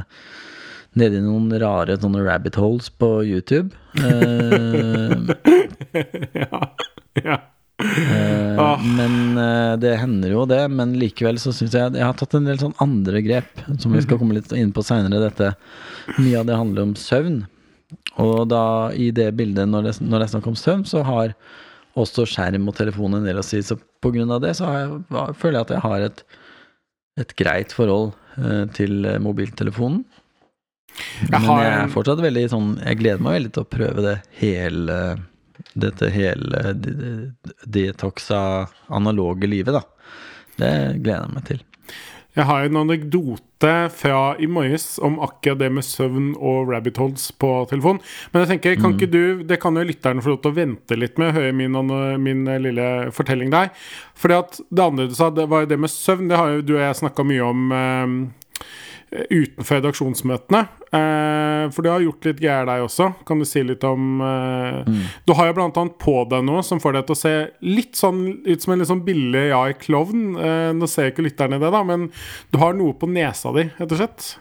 Nedi 1.00 1.22
noen 1.24 1.50
rare 1.62 1.98
sånne 1.98 2.22
rabbit 2.26 2.60
holes 2.62 2.92
på 3.02 3.16
YouTube. 3.26 3.74
Ja. 6.34 6.60
ja. 7.22 7.36
Uh, 7.84 8.56
oh. 8.62 8.82
Men 8.86 9.38
uh, 9.38 9.74
det 9.82 9.96
hender 10.02 10.34
jo 10.34 10.46
det. 10.50 10.62
Men 10.74 10.96
likevel 11.00 11.40
så 11.42 11.54
syns 11.56 11.76
jeg 11.76 11.98
Jeg 11.98 12.06
har 12.06 12.16
tatt 12.18 12.36
en 12.38 12.48
del 12.48 12.60
sånn 12.62 12.76
andre 12.84 13.22
grep, 13.26 13.64
som 13.82 13.94
vi 13.94 14.04
skal 14.06 14.20
komme 14.22 14.38
litt 14.38 14.54
inn 14.56 14.74
på 14.76 14.86
seinere. 14.86 15.22
Dette 15.24 15.54
Mye 16.20 16.40
av 16.42 16.48
det 16.50 16.60
handler 16.60 16.88
om 16.88 16.96
søvn. 17.00 17.44
Og 18.22 18.48
da 18.50 18.64
i 18.98 19.12
det 19.16 19.30
bildet, 19.38 19.70
når 19.70 19.90
det, 19.90 19.94
når 20.02 20.18
det 20.18 20.28
er 20.28 20.34
snakk 20.36 20.50
om 20.50 20.58
søvn, 20.60 20.86
så 20.90 21.04
har 21.06 21.36
også 22.00 22.26
skjerm 22.30 22.70
og 22.70 22.78
telefon 22.78 23.20
en 23.20 23.28
del 23.28 23.42
å 23.42 23.46
si. 23.46 23.62
Så 23.66 23.78
på 23.78 24.14
grunn 24.16 24.32
av 24.34 24.42
det 24.44 24.56
så 24.58 24.70
har 24.70 24.80
jeg, 24.82 25.36
føler 25.42 25.60
jeg 25.60 25.68
at 25.68 25.76
jeg 25.76 25.86
har 25.86 26.06
et, 26.08 26.24
et 27.22 27.36
greit 27.38 27.76
forhold 27.76 28.14
eh, 28.42 28.64
til 28.74 29.06
mobiltelefonen. 29.22 30.02
Jeg 31.24 31.30
Men 31.32 31.48
jeg 31.64 31.74
er 31.74 31.92
fortsatt 31.94 32.22
veldig 32.22 32.44
sånn 32.52 32.72
Jeg 32.86 33.00
gleder 33.00 33.22
meg 33.26 33.38
veldig 33.40 33.52
til 33.56 33.64
å 33.66 33.70
prøve 33.78 34.04
det 34.06 34.16
hele 34.42 34.98
Dette 35.80 36.10
hele 36.14 36.74
de- 36.78 36.94
de- 37.00 37.54
detoxa 37.66 38.68
analoge 38.94 39.48
livet, 39.50 39.74
da. 39.74 39.82
Det 40.60 40.72
gleder 41.02 41.24
jeg 41.26 41.34
meg 41.34 41.46
til. 41.48 41.62
Jeg 42.36 42.46
har 42.50 42.64
en 42.66 42.78
anekdote 42.82 43.72
fra 43.94 44.36
i 44.42 44.46
morges 44.50 45.00
om 45.02 45.20
akkurat 45.22 45.60
det 45.62 45.72
med 45.72 45.86
søvn 45.86 46.32
og 46.36 46.70
rabbit 46.74 46.98
holes 46.98 47.32
på 47.32 47.52
telefon. 47.70 48.00
Men 48.34 48.44
jeg 48.46 48.52
tenker, 48.60 48.82
kan 48.82 48.94
ikke 48.98 49.10
du 49.14 49.44
Det 49.44 49.60
kan 49.62 49.74
jo 49.78 49.84
lytterne 49.86 50.22
få 50.22 50.34
lov 50.36 50.42
til 50.44 50.52
å 50.52 50.56
vente 50.58 50.98
litt 51.00 51.18
med 51.18 51.32
å 51.32 51.38
høre 51.40 51.54
min, 51.54 51.78
min 52.22 52.48
eh, 52.48 52.60
lille 52.60 52.88
fortelling 53.14 53.50
der. 53.54 53.70
Fordi 54.16 54.34
at 54.40 54.60
det 54.70 54.84
andre 54.84 55.08
du 55.08 55.14
sa, 55.16 55.30
det 55.30 55.48
var 55.50 55.62
jo 55.62 55.72
det 55.74 55.80
med 55.80 55.90
søvn. 55.90 56.28
Det 56.30 56.38
har 56.38 56.50
jo 56.58 56.62
du 56.62 56.74
og 56.76 56.82
jeg 56.86 57.02
snakka 57.02 57.26
mye 57.26 57.50
om 57.50 57.72
eh, 57.72 58.66
utenfor 59.30 59.78
redaksjonsmøtene. 59.80 60.62
Eh, 60.94 61.64
for 61.74 61.86
du 61.86 61.90
har 61.90 62.02
gjort 62.04 62.26
litt 62.28 62.40
greier 62.42 62.66
deg 62.70 62.84
også. 62.86 63.08
Kan 63.28 63.40
du 63.42 63.46
si 63.46 63.62
litt 63.66 63.84
om 63.88 64.22
eh, 64.26 64.84
Du 65.28 65.34
har 65.38 65.48
jo 65.52 65.56
blant 65.58 65.78
annet 65.78 65.98
på 66.02 66.16
deg 66.32 66.44
noe 66.48 66.64
som 66.66 66.82
får 66.84 66.94
deg 66.98 67.06
til 67.10 67.16
å 67.16 67.20
se 67.22 67.34
litt 67.66 67.96
sånn 68.00 68.24
ut 68.46 68.62
som 68.66 68.74
en 68.74 68.82
litt 68.84 68.90
sånn 68.92 69.04
billig 69.06 69.46
ja-klovn. 69.52 70.24
Eh, 70.38 70.72
nå 70.78 70.90
ser 70.90 71.08
jeg 71.10 71.16
ikke 71.16 71.28
lytterne 71.30 71.60
det, 71.62 71.72
da, 71.74 71.84
men 71.88 72.10
du 72.54 72.60
har 72.62 72.74
noe 72.78 72.94
på 72.98 73.10
nesa 73.12 73.54
di, 73.56 73.68
rett 73.80 73.92
og 73.96 74.02
slett. 74.02 74.32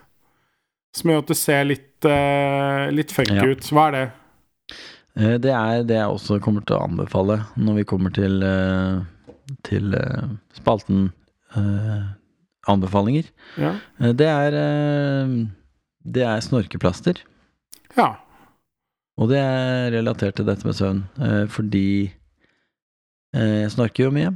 Som 0.97 1.11
gjør 1.13 1.23
at 1.25 1.31
du 1.33 1.37
ser 1.41 1.65
litt, 1.69 2.05
eh, 2.05 2.89
litt 2.93 3.13
funky 3.17 3.39
Ja. 3.39 3.47
ut. 3.49 3.69
Hva 3.73 3.87
er 3.89 3.93
det? 3.99 4.05
Eh, 5.17 5.37
Det 5.39 5.53
er 5.53 5.83
det 5.85 5.97
jeg 6.01 6.09
også 6.09 6.41
kommer 6.41 6.65
til 6.65 6.77
å 6.77 6.85
anbefale 6.89 7.43
når 7.57 7.75
vi 7.81 7.85
kommer 7.85 8.13
til, 8.13 8.43
eh, 8.43 9.01
til 9.69 9.95
eh, 9.95 10.29
spalten 10.57 11.13
eh, 11.57 12.03
anbefalinger. 12.71 13.29
Ja. 13.59 13.75
Eh, 14.01 14.13
Det 14.13 14.27
er 14.29 14.53
eh, 14.59 15.47
Det 16.05 16.23
er 16.27 16.41
snorkeplaster. 16.41 17.17
ja. 17.97 18.17
Og 19.21 19.29
det 19.29 19.37
er 19.39 19.91
relatert 19.93 20.35
til 20.39 20.47
dette 20.49 20.65
med 20.65 20.75
søvn, 20.75 21.03
eh, 21.21 21.45
fordi 21.47 22.11
jeg 23.35 23.71
snorker 23.71 24.05
jo 24.07 24.11
mye. 24.11 24.31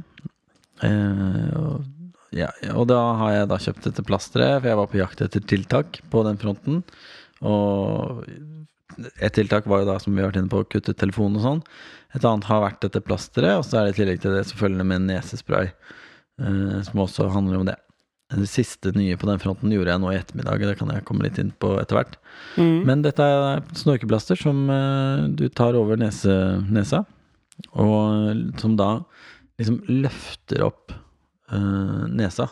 Ja, 2.37 2.49
og 2.75 2.85
da 2.91 2.99
har 3.17 3.31
jeg 3.33 3.47
da 3.49 3.57
kjøpt 3.57 3.87
dette 3.87 4.03
plasteret, 4.05 4.59
for 4.61 4.69
jeg 4.69 4.77
var 4.79 4.89
på 4.91 4.99
jakt 4.99 5.21
etter 5.25 5.41
tiltak 5.49 5.97
på 6.11 6.21
den 6.27 6.37
fronten. 6.37 6.83
Og 7.41 8.21
et 9.17 9.33
tiltak 9.37 9.65
var 9.69 9.81
jo 9.81 9.89
da, 9.89 9.97
som 10.01 10.13
vi 10.13 10.21
har 10.21 10.29
vært 10.29 10.41
inne 10.43 10.51
på, 10.53 10.61
å 10.61 10.69
kutte 10.69 10.93
telefonen 10.97 11.39
og 11.41 11.45
sånn. 11.47 11.63
Et 12.17 12.23
annet 12.29 12.47
har 12.49 12.61
vært 12.67 12.81
dette 12.85 13.01
plasteret, 13.05 13.57
og 13.57 13.65
så 13.65 13.79
er 13.81 13.87
det 13.89 13.95
i 13.95 13.99
tillegg 14.03 14.21
til 14.23 14.37
det 14.37 14.45
selvfølgelig 14.51 14.87
med 14.93 15.07
nesespray, 15.09 15.71
som 16.85 17.01
også 17.03 17.31
handler 17.33 17.61
om 17.63 17.67
det. 17.71 17.77
Det 18.27 18.47
siste 18.51 18.91
nye 18.91 19.15
på 19.15 19.27
den 19.29 19.39
fronten 19.39 19.71
gjorde 19.71 19.93
jeg 19.93 20.03
nå 20.03 20.09
i 20.11 20.17
ettermiddag, 20.19 20.65
det 20.67 20.75
kan 20.79 20.89
jeg 20.91 21.05
komme 21.07 21.23
litt 21.23 21.37
inn 21.39 21.53
på 21.63 21.77
etter 21.79 21.95
hvert. 21.95 22.17
Mm. 22.59 22.81
Men 22.89 23.05
dette 23.05 23.23
er 23.23 23.61
snorkeplaster 23.79 24.39
som 24.39 24.65
eh, 24.73 25.27
du 25.31 25.45
tar 25.47 25.77
over 25.79 25.99
nese, 26.01 26.35
nesa, 26.67 27.05
og 27.71 28.59
som 28.59 28.75
da 28.77 28.89
liksom 29.57 29.79
løfter 29.89 30.61
opp 30.67 30.93
uh, 31.51 32.05
nesa, 32.11 32.51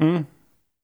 Mm. 0.00 0.22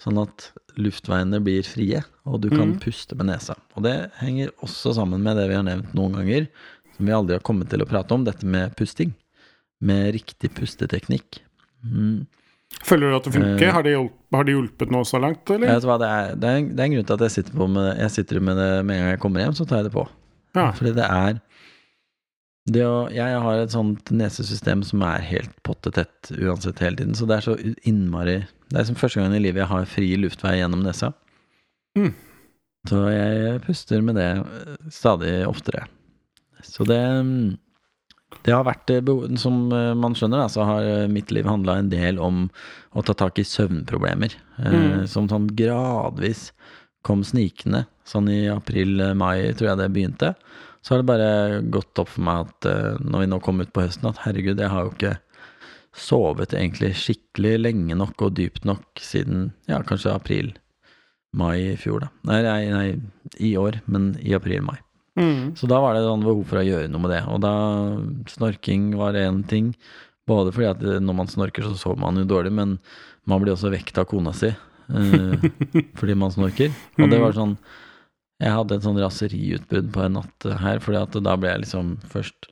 sånn 0.02 0.18
at 0.20 0.50
luftveiene 0.76 1.38
blir 1.40 1.64
frie, 1.64 2.02
og 2.28 2.42
du 2.44 2.50
kan 2.52 2.74
mm. 2.74 2.80
puste 2.82 3.16
med 3.16 3.30
nesa. 3.30 3.54
Og 3.72 3.86
det 3.86 3.94
henger 4.20 4.52
også 4.60 4.92
sammen 4.98 5.22
med 5.24 5.38
det 5.40 5.46
vi 5.48 5.56
har 5.56 5.64
nevnt 5.64 5.94
noen 5.96 6.18
ganger, 6.18 6.50
som 6.96 7.08
vi 7.08 7.14
aldri 7.16 7.38
har 7.38 7.44
kommet 7.46 7.70
til 7.72 7.80
å 7.80 7.88
prate 7.88 8.12
om, 8.12 8.26
dette 8.26 8.44
med 8.44 8.74
pusting. 8.76 9.14
Med 9.80 10.12
riktig 10.16 10.52
pusteteknikk. 10.56 11.40
Mm. 11.80 12.26
Føler 12.84 13.10
du 13.10 13.16
at 13.16 13.24
det 13.26 13.32
funker? 13.34 13.64
Eh. 13.66 13.72
Har 13.72 13.86
det, 13.86 13.94
hjulpet, 13.96 14.18
har 14.36 14.46
det 14.46 14.54
hjulpet 14.54 14.92
nå 14.92 15.00
så 15.08 15.20
langt, 15.22 15.48
eller? 15.50 15.72
Vet 15.72 15.84
du 15.84 15.88
hva, 15.88 15.96
det 16.02 16.10
er, 16.12 16.36
det, 16.36 16.50
er 16.50 16.68
det 16.68 16.82
er 16.82 16.90
en 16.90 16.96
grunn 16.96 17.08
til 17.08 17.16
at 17.16 17.26
jeg 17.26 17.34
sitter, 17.38 17.56
på 17.56 17.68
med, 17.72 17.88
jeg 18.02 18.14
sitter 18.18 18.42
med 18.44 18.60
det 18.60 18.70
med 18.84 18.98
en 18.98 19.02
gang 19.02 19.12
jeg 19.14 19.22
kommer 19.24 19.44
hjem, 19.44 19.56
så 19.58 19.66
tar 19.66 19.80
jeg 19.80 19.88
det 19.88 19.94
på. 19.96 20.06
Ja. 20.56 20.70
Fordi 20.76 20.92
det 20.96 21.06
er 21.06 21.40
det 22.66 22.82
å, 22.82 23.06
Jeg 23.14 23.42
har 23.44 23.60
et 23.62 23.74
sånt 23.74 24.10
nesesystem 24.10 24.80
som 24.86 25.02
er 25.06 25.22
helt 25.22 25.52
pottetett 25.66 26.32
uansett 26.34 26.80
hele 26.82 26.98
tiden. 26.98 27.14
Så 27.14 27.28
det 27.30 27.36
er 27.36 27.44
så 27.46 27.54
innmari 27.86 28.40
Det 28.72 28.80
er 28.80 28.88
som 28.88 28.98
første 28.98 29.20
gangen 29.20 29.36
i 29.38 29.42
livet 29.44 29.62
jeg 29.62 29.70
har 29.70 29.90
fri 29.90 30.08
luftvei 30.18 30.56
gjennom 30.58 30.82
nesa. 30.82 31.12
Mm. 31.98 32.10
Så 32.90 33.04
jeg 33.10 33.60
puster 33.66 34.02
med 34.02 34.18
det 34.18 34.32
eh, 34.40 34.74
stadig 34.94 35.36
oftere. 35.46 35.86
Så 36.66 36.86
det 36.88 36.98
mm, 36.98 37.54
Det 38.44 38.54
har 38.54 38.66
vært, 38.66 38.90
eh, 38.90 39.10
som 39.40 39.66
eh, 39.72 39.92
man 39.98 40.16
skjønner, 40.18 40.48
så 40.52 40.66
har 40.68 40.86
eh, 40.86 41.08
mitt 41.12 41.32
liv 41.34 41.46
handla 41.48 41.78
en 41.80 41.90
del 41.92 42.20
om 42.22 42.46
å 42.96 43.04
ta 43.06 43.14
tak 43.16 43.40
i 43.40 43.46
søvnproblemer. 43.46 44.36
Mm. 44.58 45.06
Som 45.10 45.28
sånn 45.30 45.50
gradvis 45.56 46.50
kom 47.06 47.22
snikende. 47.26 47.84
Sånn 48.06 48.30
i 48.32 48.46
april-mai 48.50 49.52
tror 49.58 49.72
jeg 49.72 49.80
det 49.82 49.90
begynte. 49.94 50.32
Så 50.82 50.94
har 50.94 51.02
det 51.02 51.10
bare 51.10 51.60
gått 51.74 51.98
opp 51.98 52.12
for 52.14 52.24
meg 52.26 52.46
at 52.46 52.68
når 53.02 53.24
vi 53.24 53.28
nå 53.30 53.38
kom 53.42 53.60
ut 53.62 53.72
på 53.74 53.82
høsten, 53.82 54.06
at 54.08 54.22
herregud, 54.22 54.62
jeg 54.62 54.70
har 54.70 54.86
jo 54.86 54.92
ikke 54.94 55.16
sovet 55.96 56.54
egentlig 56.54 56.92
skikkelig 57.00 57.56
lenge 57.58 57.98
nok 57.98 58.28
og 58.28 58.36
dypt 58.38 58.66
nok 58.68 59.02
siden 59.02 59.50
ja, 59.70 59.80
kanskje 59.86 60.14
april-mai 60.14 61.72
i 61.72 61.76
fjor, 61.80 62.06
da. 62.06 62.10
Nei, 62.30 62.40
nei, 62.46 62.60
nei, 62.70 62.88
i 63.42 63.56
år, 63.58 63.80
men 63.90 64.12
i 64.22 64.36
april-mai. 64.36 64.78
Mm. 65.16 65.56
Så 65.56 65.68
da 65.70 65.80
var 65.80 65.96
det 65.96 66.04
sånn 66.04 66.24
behov 66.24 66.44
for 66.48 66.60
å 66.60 66.66
gjøre 66.66 66.90
noe 66.92 67.02
med 67.04 67.14
det. 67.14 67.22
Og 67.32 67.40
da 67.44 67.54
snorking 68.30 68.90
var 69.00 69.16
én 69.18 69.42
ting. 69.48 69.72
Både 70.28 70.52
fordi 70.52 70.68
at 70.68 70.82
når 71.02 71.16
man 71.22 71.30
snorker, 71.30 71.64
så 71.64 71.78
sover 71.78 72.02
man 72.02 72.18
jo 72.20 72.26
dårlig, 72.28 72.52
men 72.54 72.76
man 73.30 73.42
blir 73.42 73.54
også 73.54 73.70
vekt 73.72 73.98
av 74.00 74.08
kona 74.10 74.32
si 74.36 74.50
eh, 74.50 75.46
fordi 75.98 76.16
man 76.18 76.34
snorker. 76.34 76.74
Og 76.98 77.10
det 77.10 77.20
var 77.22 77.36
sånn 77.36 77.56
Jeg 78.42 78.52
hadde 78.52 78.76
et 78.76 78.84
sånn 78.84 79.00
raseriutbrudd 79.00 79.92
på 79.94 80.04
en 80.04 80.18
natt 80.18 80.48
her, 80.62 80.82
fordi 80.82 81.00
at 81.00 81.18
da 81.24 81.36
ble 81.38 81.52
jeg 81.52 81.64
liksom 81.64 81.94
først 82.12 82.50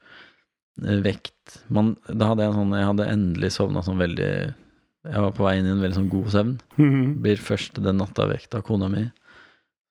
eh, 0.83 1.01
vekt 1.05 1.59
man, 1.69 1.93
Da 2.09 2.31
hadde 2.31 2.47
jeg 2.47 2.55
en 2.55 2.61
sånn 2.63 2.79
Jeg 2.79 2.89
hadde 2.89 3.11
endelig 3.13 3.51
sovna 3.59 3.83
sånn 3.85 4.01
veldig 4.01 4.31
Jeg 4.31 5.27
var 5.27 5.35
på 5.37 5.45
vei 5.47 5.59
inn 5.59 5.69
i 5.69 5.75
en 5.75 5.83
veldig 5.83 5.99
sånn 5.99 6.13
god 6.15 6.31
søvn. 6.33 6.55
Mm. 6.79 7.03
Blir 7.27 7.43
først 7.51 7.83
den 7.85 8.01
natta 8.01 8.31
vekt 8.31 8.55
av 8.57 8.65
kona 8.65 8.89
mi. 8.89 9.05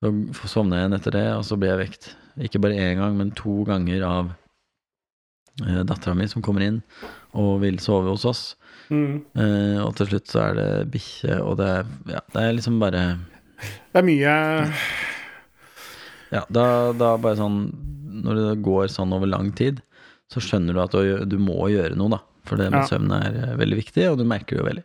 Så 0.04 0.50
sovna 0.52 0.78
jeg 0.80 0.86
igjen 0.88 0.98
etter 1.00 1.16
det, 1.16 1.26
og 1.38 1.44
så 1.48 1.56
blir 1.60 1.74
jeg 1.74 1.82
vekt 1.86 2.10
ikke 2.44 2.60
bare 2.64 2.80
én 2.82 2.98
gang, 3.00 3.14
men 3.20 3.30
to 3.38 3.62
ganger 3.68 4.02
av 4.08 4.32
eh, 5.64 5.84
dattera 5.86 6.16
mi 6.18 6.26
som 6.28 6.42
kommer 6.44 6.66
inn 6.66 6.80
og 7.38 7.60
vil 7.62 7.78
sove 7.82 8.10
hos 8.10 8.26
oss. 8.26 8.42
Mm. 8.90 9.22
Eh, 9.38 9.78
og 9.84 9.94
til 10.00 10.10
slutt 10.10 10.28
så 10.34 10.42
er 10.48 10.58
det 10.58 10.68
bikkje, 10.94 11.38
og 11.46 11.56
det 11.62 11.68
er, 11.78 11.92
ja, 12.18 12.22
det 12.34 12.42
er 12.44 12.56
liksom 12.58 12.82
bare 12.82 13.04
Det 13.94 14.02
er 14.02 14.06
mye 14.10 14.34
Ja, 16.34 16.42
da, 16.52 16.66
da 16.98 17.14
bare 17.22 17.38
sånn 17.40 17.58
Når 18.26 18.40
det 18.42 18.62
går 18.66 18.90
sånn 18.92 19.14
over 19.16 19.30
lang 19.30 19.52
tid, 19.56 19.80
så 20.32 20.42
skjønner 20.44 20.76
du 20.76 20.82
at 20.84 20.94
du, 20.98 21.24
du 21.30 21.38
må 21.42 21.70
gjøre 21.72 21.96
noe, 22.00 22.12
da. 22.18 22.20
For 22.48 22.60
det 22.60 22.68
med 22.74 22.84
Ja. 22.84 22.90
søvn 22.92 23.14
er 23.16 23.38
eh, 23.44 23.56
veldig 23.60 23.80
viktig, 23.80 24.06
og 24.12 24.20
du 24.20 24.26
merker 24.28 24.58
det 24.58 24.62
jo 24.64 24.68
veldig. 24.68 24.84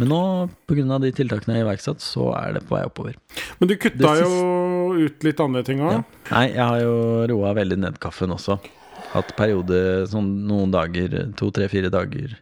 Men 0.00 0.10
nå, 0.10 0.20
pga. 0.66 0.98
de 1.02 1.10
tiltakene 1.14 1.54
jeg 1.54 1.62
har 1.62 1.68
iverksatt, 1.68 2.02
så 2.02 2.30
er 2.34 2.56
det 2.56 2.64
på 2.66 2.74
vei 2.76 2.84
oppover. 2.88 3.18
Men 3.60 3.70
du 3.70 3.76
kutta 3.78 4.14
siste... 4.18 4.30
jo 4.30 5.04
ut 5.06 5.26
litt 5.26 5.42
andre 5.44 5.62
ting 5.66 5.82
òg. 5.84 5.98
Ja. 5.98 6.00
Nei, 6.32 6.46
jeg 6.54 6.64
har 6.64 6.80
jo 6.82 6.96
roa 7.30 7.52
veldig 7.60 7.78
ned 7.84 8.00
kaffen 8.02 8.34
også. 8.34 8.58
Hatt 9.14 9.30
periode 9.38 9.78
sånn 10.10 10.32
noen 10.48 10.74
dager, 10.74 11.14
to, 11.38 11.52
tre, 11.54 11.68
fire 11.70 11.92
dager 11.94 12.34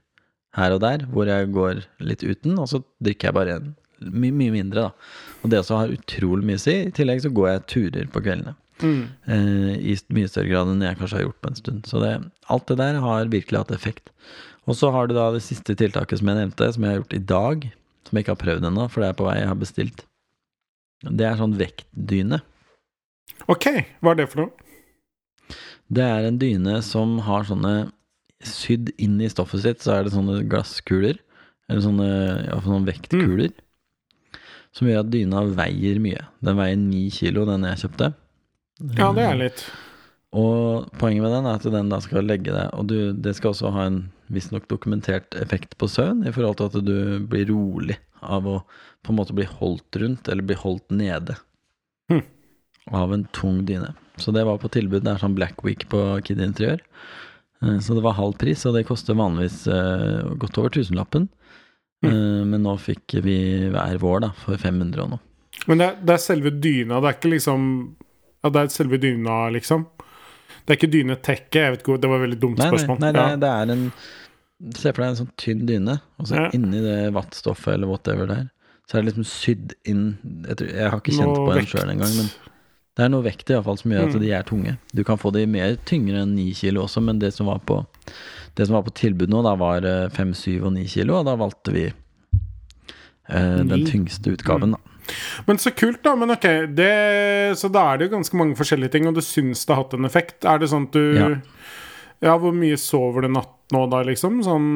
her 0.57 0.75
og 0.75 0.83
der, 0.85 1.07
hvor 1.13 1.29
jeg 1.29 1.53
går 1.53 1.85
litt 2.05 2.25
uten, 2.25 2.57
og 2.61 2.69
så 2.71 2.83
drikker 3.05 3.31
jeg 3.31 3.39
bare 3.39 3.59
en. 3.61 3.71
Mye, 4.03 4.35
mye 4.35 4.51
mindre, 4.51 4.89
da. 4.89 5.43
Og 5.45 5.53
det 5.53 5.61
også 5.61 5.79
har 5.79 5.93
utrolig 5.95 6.47
mye 6.47 6.59
å 6.59 6.63
si. 6.63 6.75
I 6.89 6.95
tillegg 6.95 7.23
så 7.23 7.31
går 7.35 7.49
jeg 7.53 7.67
turer 7.71 8.09
på 8.11 8.23
kveldene. 8.25 8.57
Mm. 8.83 9.03
Eh, 9.31 9.75
I 9.93 9.95
mye 10.15 10.31
større 10.31 10.51
grad 10.51 10.73
enn 10.73 10.83
jeg 10.83 10.99
kanskje 10.99 11.21
har 11.21 11.27
gjort 11.29 11.39
på 11.45 11.53
en 11.53 11.59
stund. 11.61 11.85
Så 11.87 12.03
det, 12.03 12.13
alt 12.51 12.67
det 12.71 12.79
der 12.81 12.99
har 13.05 13.31
virkelig 13.31 13.63
hatt 13.63 13.75
effekt. 13.75 14.11
Og 14.71 14.78
så 14.78 14.92
har 14.95 15.09
du 15.09 15.16
da 15.16 15.31
det 15.35 15.42
siste 15.45 15.75
tiltaket 15.78 16.21
som 16.21 16.31
jeg 16.31 16.38
nevnte, 16.38 16.69
som 16.75 16.85
jeg 16.85 16.95
har 16.95 17.00
gjort 17.00 17.16
i 17.16 17.23
dag. 17.33 17.64
Som 18.07 18.19
jeg 18.19 18.25
ikke 18.25 18.35
har 18.37 18.42
prøvd 18.42 18.69
ennå, 18.69 18.87
for 18.90 19.02
det 19.02 19.11
er 19.11 19.19
på 19.19 19.26
vei, 19.26 19.38
jeg 19.40 19.50
har 19.50 19.59
bestilt. 19.59 20.04
Det 21.02 21.26
er 21.26 21.38
sånn 21.38 21.57
vektdyne. 21.59 22.38
Ok, 23.50 23.66
hva 24.02 24.12
er 24.12 24.21
det 24.21 24.28
for 24.31 24.45
noe? 24.45 25.57
Det 25.92 26.04
er 26.07 26.28
en 26.28 26.38
dyne 26.40 26.78
som 26.87 27.19
har 27.26 27.49
sånne 27.49 27.90
Sydd 28.42 28.88
inn 28.99 29.21
i 29.23 29.28
stoffet 29.31 29.61
sitt, 29.62 29.85
så 29.85 29.92
er 29.95 30.00
det 30.02 30.11
sånne 30.16 30.40
glasskuler. 30.50 31.21
Eller 31.71 31.85
sånne, 31.85 32.09
ja, 32.49 32.57
sånne 32.64 32.88
vektkuler. 32.88 33.52
Som 34.75 34.88
gjør 34.90 35.04
at 35.04 35.12
dyna 35.12 35.45
veier 35.54 36.00
mye. 36.02 36.25
Den 36.42 36.59
veier 36.59 36.81
ni 36.81 37.04
kilo, 37.14 37.45
den 37.47 37.69
jeg 37.69 37.85
kjøpte. 37.85 38.09
Ja, 38.99 39.12
det 39.14 39.28
er 39.28 39.38
litt 39.45 39.62
Og 40.33 40.87
poenget 40.97 41.25
med 41.27 41.35
den 41.35 41.47
er 41.49 41.59
at 41.59 41.67
den 41.75 41.91
da 41.93 41.99
skal 42.01 42.25
legge 42.25 42.55
deg 42.55 42.71
Og 42.79 42.87
du, 42.89 42.97
det 43.12 43.35
skal 43.37 43.51
også 43.53 43.73
ha 43.75 43.83
en 43.91 43.99
visstnok 44.33 44.65
dokumentert 44.71 45.35
effekt 45.37 45.75
på 45.77 45.89
søvn, 45.93 46.23
i 46.25 46.33
forhold 46.33 46.57
til 46.57 46.71
at 46.71 46.87
du 46.87 47.27
blir 47.29 47.51
rolig 47.51 47.99
av 48.25 48.47
å 48.49 48.55
på 49.05 49.12
en 49.12 49.19
måte 49.19 49.35
bli 49.37 49.45
holdt 49.45 49.99
rundt, 49.99 50.29
eller 50.31 50.47
bli 50.47 50.55
holdt 50.57 50.95
nede. 50.95 51.35
Hm. 52.09 52.23
Av 52.95 53.12
en 53.12 53.25
tung 53.35 53.65
dyne. 53.67 53.91
Så 54.17 54.33
det 54.33 54.45
var 54.47 54.61
på 54.62 54.71
tilbud. 54.73 55.03
Det 55.05 55.11
er 55.11 55.21
sånn 55.21 55.35
Black 55.37 55.61
Week 55.67 55.85
på 55.91 56.01
Kid 56.25 56.41
Interiør. 56.41 56.81
Eh, 57.61 57.79
Så 57.83 57.97
det 57.99 58.05
var 58.07 58.15
halv 58.17 58.39
pris, 58.39 58.62
og 58.65 58.77
det 58.79 58.87
koster 58.89 59.19
vanligvis 59.19 59.67
eh, 59.67 60.33
godt 60.39 60.59
over 60.62 60.71
tusenlappen. 60.73 61.29
Eh, 62.07 62.41
Men 62.47 62.62
nå 62.62 62.77
fikk 62.81 63.19
vi 63.27 63.37
hver 63.75 63.99
vår, 64.01 64.21
da, 64.25 64.31
for 64.39 64.57
500 64.57 65.03
og 65.03 65.11
noe. 65.17 65.23
Men 65.67 65.83
det 65.83 65.89
er, 65.91 65.99
det 66.07 66.15
er 66.15 66.23
selve 66.25 66.55
dyna, 66.62 67.03
det 67.03 67.11
er 67.11 67.19
ikke 67.19 67.35
liksom 67.37 67.67
Ja, 68.43 68.51
det 68.51 68.62
er 68.62 68.73
selve 68.75 68.99
dyna, 69.03 69.43
liksom? 69.55 69.85
Det 70.66 70.71
er 70.75 70.78
ikke 70.78 70.92
dynetekke. 70.92 71.59
Jeg 71.66 71.73
vet 71.75 71.81
ikke, 71.83 72.00
det 72.00 72.11
var 72.11 72.21
et 72.21 72.26
veldig 72.28 72.40
dumt 72.40 72.59
Nei, 72.59 72.69
nei, 72.71 72.78
spørsmål. 72.78 72.99
nei 73.02 73.12
det, 73.16 73.23
ja. 73.31 73.37
det 73.37 73.49
er 73.50 73.73
en 73.76 73.92
Se 74.73 74.92
for 74.92 75.02
deg 75.02 75.09
en 75.11 75.16
sånn 75.19 75.31
tynn 75.42 75.62
dyne, 75.66 75.97
og 76.23 76.26
så 76.31 76.37
Ja. 76.38 76.50
inni 76.54 76.78
det 76.85 77.12
vattstoffet 77.16 77.73
eller 77.75 77.88
whatever 77.90 78.28
der, 78.31 78.45
så 78.87 78.95
er 78.99 79.02
det 79.02 79.09
liksom 79.12 79.25
sydd 79.26 79.73
inn 79.90 80.04
Jeg, 80.47 80.57
tror, 80.61 80.69
jeg 80.69 80.90
har 80.92 81.00
ikke 81.00 81.16
kjent 81.16 81.33
Noe 81.35 81.47
på 81.49 81.54
den 81.57 81.66
sjøl 81.66 81.90
engang, 81.90 82.12
men 82.16 82.28
det 82.95 83.02
er 83.02 83.09
noe 83.11 83.25
vekt 83.25 83.50
i 83.50 83.54
hvert 83.57 83.64
fall 83.64 83.78
som 83.81 83.90
gjør 83.90 84.07
at 84.07 84.14
Mm. 84.14 84.21
de 84.21 84.31
er 84.31 84.42
tunge. 84.45 84.76
Du 84.95 85.02
kan 85.02 85.16
få 85.19 85.33
de 85.33 85.47
mer 85.47 85.75
tyngre 85.85 86.23
enn 86.23 86.37
9 86.37 86.52
kilo 86.54 86.83
også, 86.85 87.02
men 87.02 87.19
det 87.19 87.33
som 87.35 87.47
var 87.47 87.59
på, 87.66 87.85
det 88.54 88.66
som 88.69 88.75
var 88.76 88.83
på 88.85 88.95
tilbud 88.95 89.28
nå, 89.33 89.42
da 89.42 89.54
var 89.57 89.81
5, 90.12 90.33
7 90.35 90.62
og 90.62 90.73
9 90.75 90.87
kilo, 90.87 91.19
og 91.19 91.25
da 91.26 91.35
valgte 91.35 91.73
vi 91.73 91.87
eh, 93.28 93.62
den 93.64 93.85
tyngste 93.88 94.31
utgaven, 94.37 94.76
da. 94.76 94.78
Men 95.49 95.59
så 95.59 95.71
kult, 95.75 96.03
da. 96.05 96.15
Men 96.17 96.31
ok, 96.35 96.47
det, 96.79 96.91
så 97.59 97.69
da 97.73 97.87
er 97.93 97.99
det 97.99 98.07
jo 98.11 98.17
ganske 98.17 98.37
mange 98.39 98.57
forskjellige 98.59 98.93
ting, 98.95 99.07
og 99.11 99.15
du 99.19 99.23
syns 99.25 99.65
det 99.67 99.75
har 99.75 99.83
hatt 99.85 99.95
en 99.99 100.09
effekt. 100.09 100.45
Er 100.49 100.59
det 100.63 100.69
sånn 100.73 100.89
at 100.91 100.93
du 100.99 101.05
Ja. 101.19 101.31
Ja, 102.23 102.37
hvor 102.39 102.53
mye 102.55 102.77
sover 102.79 103.25
du 103.27 103.33
natt 103.35 103.51
nå, 103.75 103.81
da, 103.91 104.03
liksom? 104.07 104.37
Sånn 104.47 104.69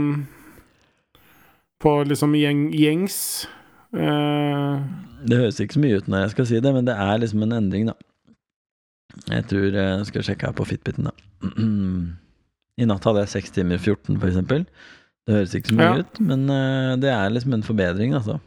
På 1.79 2.01
liksom 2.03 2.33
gjeng, 2.35 2.73
gjengs 2.75 3.47
eh, 3.95 4.81
Det 5.29 5.39
høres 5.39 5.61
ikke 5.63 5.77
så 5.77 5.83
mye 5.85 6.01
ut 6.01 6.09
når 6.11 6.25
jeg 6.25 6.33
skal 6.35 6.49
si 6.51 6.59
det, 6.65 6.73
men 6.75 6.89
det 6.89 6.97
er 6.99 7.21
liksom 7.23 7.45
en 7.47 7.55
endring, 7.55 7.87
da. 7.87 7.95
Jeg 9.31 9.47
tror 9.53 9.79
jeg 9.79 10.09
skal 10.11 10.27
sjekke 10.27 10.51
her 10.51 10.57
på 10.59 10.67
Fitbiten, 10.73 11.07
da. 11.07 11.15
I 12.83 12.89
natt 12.91 13.07
hadde 13.09 13.23
jeg 13.25 13.35
6 13.47 13.55
timer 13.61 13.79
14, 13.79 14.19
for 14.19 14.27
eksempel. 14.29 14.67
Det 15.27 15.39
høres 15.39 15.55
ikke 15.57 15.71
så 15.71 15.79
mye 15.79 15.87
Ja. 15.93 16.03
ut, 16.03 16.21
men 16.21 16.43
eh, 16.51 16.97
det 17.01 17.13
er 17.15 17.31
liksom 17.33 17.55
en 17.57 17.63
forbedring, 17.67 18.15
altså. 18.19 18.41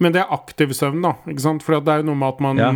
Men 0.00 0.12
det 0.12 0.22
er 0.22 0.32
aktiv 0.32 0.72
søvn, 0.72 1.02
da. 1.04 1.14
Ikke 1.28 1.40
sant? 1.44 1.62
For 1.62 1.78
det 1.80 1.88
er 1.92 2.00
jo 2.02 2.08
noe 2.10 2.16
med 2.22 2.28
at 2.34 2.40
man 2.40 2.56
Ja. 2.58 2.72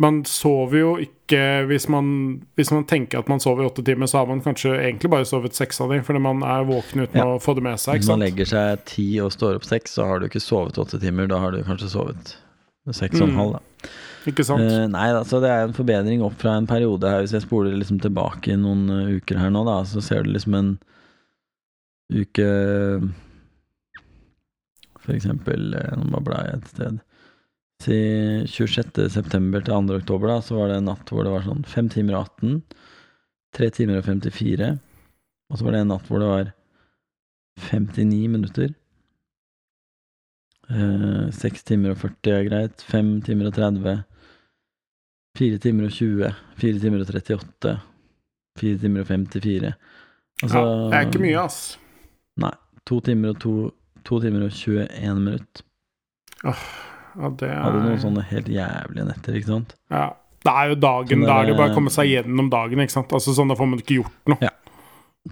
Man 0.00 0.20
sover 0.24 0.78
jo 0.78 0.90
ikke 1.02 1.66
hvis 1.66 1.88
man, 1.90 2.44
hvis 2.54 2.70
man 2.70 2.84
tenker 2.86 3.18
at 3.18 3.28
man 3.28 3.40
sover 3.42 3.66
åtte 3.66 3.82
timer, 3.84 4.06
så 4.06 4.20
har 4.20 4.26
man 4.30 4.40
kanskje 4.40 4.76
egentlig 4.78 5.10
bare 5.10 5.26
sovet 5.26 5.56
seks 5.58 5.80
av 5.82 5.90
dem, 5.90 6.04
fordi 6.06 6.20
man 6.22 6.38
er 6.46 6.62
våken 6.68 7.02
uten 7.02 7.18
Ja. 7.18 7.24
å 7.24 7.40
få 7.42 7.56
det 7.56 7.64
med 7.64 7.74
seg. 7.82 7.96
Hvis 7.98 8.06
Ikke 8.06 8.14
man 8.14 8.20
legger 8.22 8.46
seg 8.46 8.84
ti 8.86 9.18
og 9.20 9.32
står 9.34 9.56
opp 9.58 9.64
seks, 9.66 9.96
så 9.98 10.06
har 10.06 10.20
du 10.20 10.28
ikke 10.28 10.38
sovet 10.40 10.78
åtte 10.78 11.00
timer. 11.02 11.26
Da 11.26 11.40
har 11.42 11.50
du 11.50 11.64
kanskje 11.64 11.90
sovet 11.90 12.36
seks 12.94 13.20
og 13.20 13.26
en 13.26 13.34
Mm. 13.34 13.36
halv, 13.40 13.52
da. 13.54 13.88
Ikke 14.30 14.44
sant? 14.44 14.60
Uh, 14.62 14.86
nei, 14.86 15.08
altså 15.10 15.40
det 15.42 15.50
er 15.50 15.64
en 15.66 15.72
forbedring 15.74 16.22
opp 16.22 16.34
fra 16.38 16.54
en 16.56 16.66
periode 16.68 17.02
her. 17.02 17.22
Hvis 17.22 17.32
jeg 17.32 17.42
spoler 17.42 17.74
liksom 17.74 17.98
tilbake 18.00 18.52
i 18.52 18.56
noen 18.56 18.86
eh, 18.90 19.16
uker 19.18 19.36
her 19.36 19.50
nå, 19.50 19.64
da, 19.66 19.82
så 19.82 20.00
ser 20.00 20.22
du 20.22 20.30
liksom 20.30 20.54
en 20.54 20.78
uke 22.14 23.02
For 25.08 25.16
eksempel 25.16 25.72
eh, 25.78 25.94
Nå 25.96 26.10
bare 26.12 26.26
blei 26.26 26.42
jeg 26.44 26.58
et 26.58 26.72
sted. 26.74 26.98
Si 27.78 27.96
26. 28.58 29.06
september 29.14 29.62
til 29.64 29.88
2. 29.88 29.96
oktober, 30.02 30.32
da, 30.34 30.42
så 30.44 30.58
var 30.58 30.68
det 30.68 30.80
en 30.82 30.88
natt 30.90 31.08
hvor 31.14 31.24
det 31.24 31.32
var 31.32 31.46
sånn 31.46 31.62
5 31.64 31.90
timer 31.94 32.18
og 32.18 32.26
18, 32.42 32.56
3 33.56 33.68
timer 33.76 34.00
og 34.00 34.08
54, 34.08 34.70
og 35.48 35.56
så 35.60 35.64
var 35.64 35.76
det 35.76 35.82
en 35.84 35.92
natt 35.94 36.10
hvor 36.10 36.20
det 36.20 36.30
var 36.32 36.50
59 37.70 38.28
minutter. 38.34 38.74
Eh, 40.68 41.30
6 41.32 41.64
timer 41.70 41.94
og 41.94 42.02
40 42.02 42.34
er 42.34 42.48
greit. 42.50 42.84
5 42.90 43.14
timer 43.24 43.48
og 43.48 43.56
30. 43.56 43.96
4 45.38 45.62
timer 45.62 45.88
og 45.88 45.96
20. 45.96 46.34
4 46.60 46.82
timer 46.82 47.04
og 47.06 47.14
38. 47.14 47.76
4 48.58 48.82
timer 48.84 49.06
og 49.06 49.10
54. 49.14 49.72
Altså 50.42 50.58
ja, 50.58 50.74
det 50.74 50.98
er 50.98 51.08
ikke 51.08 51.24
mye, 51.24 51.44
ass. 51.46 51.62
Nei. 52.42 52.54
2 52.90 53.00
timer 53.06 53.34
og 53.34 53.40
2, 53.42 53.54
2 54.04 54.20
timer 54.22 54.44
og 54.46 54.52
21 54.52 55.18
minutt. 55.24 55.62
Ja, 56.44 56.54
det 57.34 57.48
er 57.50 57.60
Hadde 57.64 57.82
noen 57.82 58.00
sånne 58.02 58.22
helt 58.30 58.46
jævlige 58.52 59.06
netter, 59.08 59.38
ikke 59.40 59.52
sant? 59.54 59.74
ja. 59.90 60.08
Det 60.46 60.52
er 60.54 60.68
jo 60.70 60.74
dagen. 60.78 61.22
Da 61.26 61.40
er 61.40 61.48
det 61.48 61.50
jo 61.50 61.56
bare 61.58 61.72
å 61.72 61.74
komme 61.74 61.90
seg 61.90 62.06
gjennom 62.12 62.46
dagen, 62.48 62.78
ikke 62.78 62.94
sant. 62.94 63.10
Altså 63.12 63.32
sånn, 63.34 63.48
Da 63.50 63.56
får 63.58 63.66
man 63.68 63.80
ikke 63.82 63.96
gjort 63.98 64.30
noe. 64.30 64.38
Ja. 64.40 64.52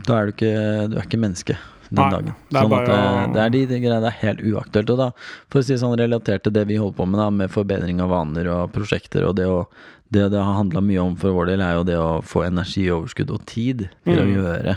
Da 0.04 0.16
er 0.18 0.26
du 0.26 0.32
ikke 0.34 0.50
Du 0.90 0.96
er 0.98 1.04
ikke 1.06 1.20
menneske 1.22 1.54
den 1.86 2.00
Nei, 2.00 2.08
dagen. 2.10 2.34
det 2.50 2.58
er 2.58 2.64
sånn 2.66 2.72
bare 2.72 2.86
det, 2.90 3.34
det 3.36 3.40
er 3.44 3.52
de, 3.54 3.60
de 3.70 3.78
greiene 3.84 4.00
det 4.02 4.10
er 4.10 4.18
helt 4.24 4.42
uaktuelt. 4.50 4.90
Og 4.90 4.98
da, 4.98 5.06
for 5.48 5.62
å 5.62 5.64
si 5.68 5.76
sånn 5.78 5.94
relatert 5.96 6.42
til 6.42 6.52
det 6.58 6.64
vi 6.66 6.76
holder 6.82 6.96
på 6.98 7.06
med, 7.06 7.20
da, 7.22 7.28
med 7.30 7.54
forbedring 7.54 8.02
av 8.02 8.10
vaner 8.10 8.50
og 8.50 8.72
prosjekter, 8.74 9.28
og 9.30 9.36
det 9.38 9.46
å 9.46 9.60
det 10.10 10.26
det 10.34 10.38
har 10.42 10.58
handla 10.58 10.82
mye 10.86 11.00
om 11.02 11.14
for 11.18 11.30
vår 11.34 11.48
del, 11.54 11.62
er 11.62 11.78
jo 11.78 11.86
det 11.86 11.96
å 11.98 12.10
få 12.26 12.42
energioverskudd 12.50 13.30
og 13.34 13.46
tid 13.46 13.86
til 14.06 14.18
å 14.20 14.26
Mm. 14.26 14.34
gjøre 14.36 14.76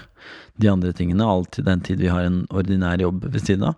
de 0.59 0.67
andre 0.71 0.91
tingene. 0.93 1.25
Alltid 1.25 1.65
den 1.65 1.81
tid 1.81 1.99
vi 1.99 2.07
har 2.11 2.21
en 2.27 2.45
ordinær 2.51 2.99
jobb 2.99 3.23
ved 3.31 3.41
siden 3.41 3.63
av. 3.71 3.75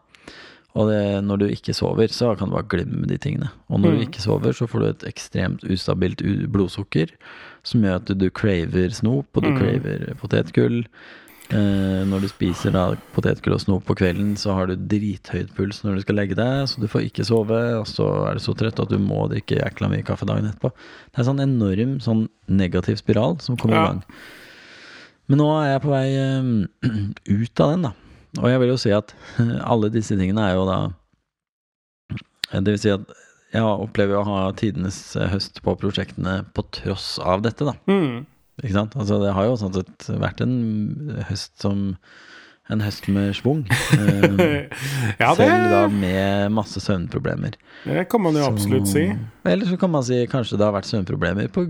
Og 0.73 0.87
det, 0.87 1.01
når 1.27 1.37
du 1.41 1.45
ikke 1.51 1.73
sover, 1.75 2.07
så 2.07 2.29
kan 2.39 2.47
du 2.47 2.55
bare 2.55 2.63
glemme 2.71 3.05
de 3.05 3.17
tingene. 3.19 3.49
Og 3.69 3.81
når 3.81 3.91
Mm. 3.91 3.97
du 3.99 4.05
ikke 4.05 4.21
sover, 4.23 4.53
så 4.55 4.67
får 4.71 4.79
du 4.79 4.85
et 4.87 5.03
ekstremt 5.13 5.63
ustabilt 5.67 6.21
blodsukker 6.49 7.09
som 7.63 7.81
gjør 7.83 7.95
at 7.99 8.05
du, 8.05 8.13
du 8.15 8.29
craver 8.29 8.89
snop, 8.95 9.27
og 9.35 9.43
du 9.43 9.49
Mm. 9.49 9.57
craver 9.59 10.15
potetgull. 10.15 10.85
Eh, 11.51 12.05
når 12.07 12.21
du 12.21 12.27
spiser 12.31 12.71
da 12.71 12.95
potetgull 13.11 13.55
og 13.57 13.59
snop 13.59 13.83
på 13.83 13.95
kvelden, 13.99 14.37
så 14.39 14.53
har 14.55 14.67
du 14.67 14.77
drithøyt 14.77 15.51
puls 15.53 15.81
når 15.83 15.95
du 15.97 16.01
skal 16.05 16.15
legge 16.15 16.35
deg, 16.39 16.63
så 16.71 16.79
du 16.79 16.87
får 16.87 17.03
ikke 17.09 17.25
sove, 17.27 17.59
og 17.81 17.85
så 17.85 18.07
er 18.29 18.33
du 18.35 18.39
så 18.39 18.55
trøtt 18.55 18.79
at 18.79 18.87
du 18.87 18.97
må 18.97 19.27
drikke 19.27 19.59
jækla 19.59 19.89
mye 19.91 20.05
kaffe 20.07 20.25
dagen 20.25 20.47
etterpå. 20.47 20.71
Det 21.11 21.19
er 21.19 21.25
en 21.25 21.35
sånn 21.35 21.43
enorm 21.43 21.97
sånn 21.99 22.29
negativ 22.47 22.95
spiral 23.03 23.41
som 23.41 23.57
kommer 23.57 23.75
Ja. 23.75 23.83
i 23.83 23.87
gang. 23.89 24.03
Men 25.29 25.41
nå 25.41 25.49
er 25.61 25.73
jeg 25.73 25.83
på 25.83 25.91
vei 25.93 26.05
eh, 26.17 26.51
ut 27.43 27.63
av 27.63 27.73
den, 27.75 27.87
da. 27.89 27.93
Og 28.39 28.47
jeg 28.47 28.61
vil 28.63 28.71
jo 28.71 28.79
si 28.79 28.93
at 28.95 29.13
alle 29.67 29.89
disse 29.91 30.15
tingene 30.15 30.45
er 30.47 30.53
jo 30.55 30.63
da 30.63 30.77
Det 32.53 32.71
vil 32.71 32.79
si 32.79 32.93
at 32.93 33.09
jeg 33.51 33.67
opplever 33.67 34.15
å 34.15 34.23
ha 34.23 34.41
tidenes 34.55 34.97
eh, 35.19 35.27
høst 35.33 35.59
på 35.63 35.75
prosjektene 35.79 36.41
på 36.55 36.63
tross 36.71 37.17
av 37.19 37.43
dette, 37.43 37.67
da. 37.67 37.75
Mm. 37.91 38.23
Ikke 38.61 38.75
sant? 38.77 38.95
Altså, 38.95 39.17
det 39.23 39.33
har 39.35 39.47
jo 39.49 39.57
sånn 39.59 39.73
sett 39.75 40.07
vært 40.21 40.43
en 40.45 40.53
høst 41.29 41.55
som 41.63 41.89
En 42.71 42.79
høst 42.79 43.03
med 43.11 43.33
schwung. 43.35 43.65
Eh, 43.97 44.69
ja, 45.19 45.33
Selv 45.35 45.65
da 45.73 45.81
med 45.91 46.53
masse 46.55 46.79
søvnproblemer. 46.79 47.57
det 47.83 48.05
kan 48.07 48.21
man 48.23 48.37
jo 48.37 48.45
absolutt 48.47 48.87
si. 48.87 49.09
Eller 49.43 49.67
så 49.67 49.75
kan 49.81 49.91
man 49.91 50.05
si 50.07 50.21
kanskje 50.31 50.55
det 50.61 50.69
har 50.69 50.77
vært 50.77 50.87
søvnproblemer 50.87 51.49
pga. 51.51 51.65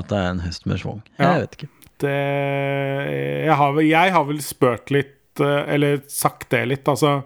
at 0.00 0.08
det 0.10 0.18
er 0.18 0.30
en 0.32 0.42
høst 0.42 0.66
med 0.66 0.80
schwung. 0.82 1.04
Ja. 1.20 1.36
Jeg 1.36 1.44
vet 1.44 1.54
ikke. 1.60 1.68
Det, 2.02 2.14
jeg, 3.44 3.58
har, 3.58 3.82
jeg 3.84 4.14
har 4.14 4.24
vel 4.28 4.40
spurt 4.42 4.90
litt 4.94 5.40
eh, 5.40 5.74
eller 5.74 6.00
sagt 6.10 6.48
det 6.54 6.64
litt, 6.70 6.88
altså. 6.90 7.20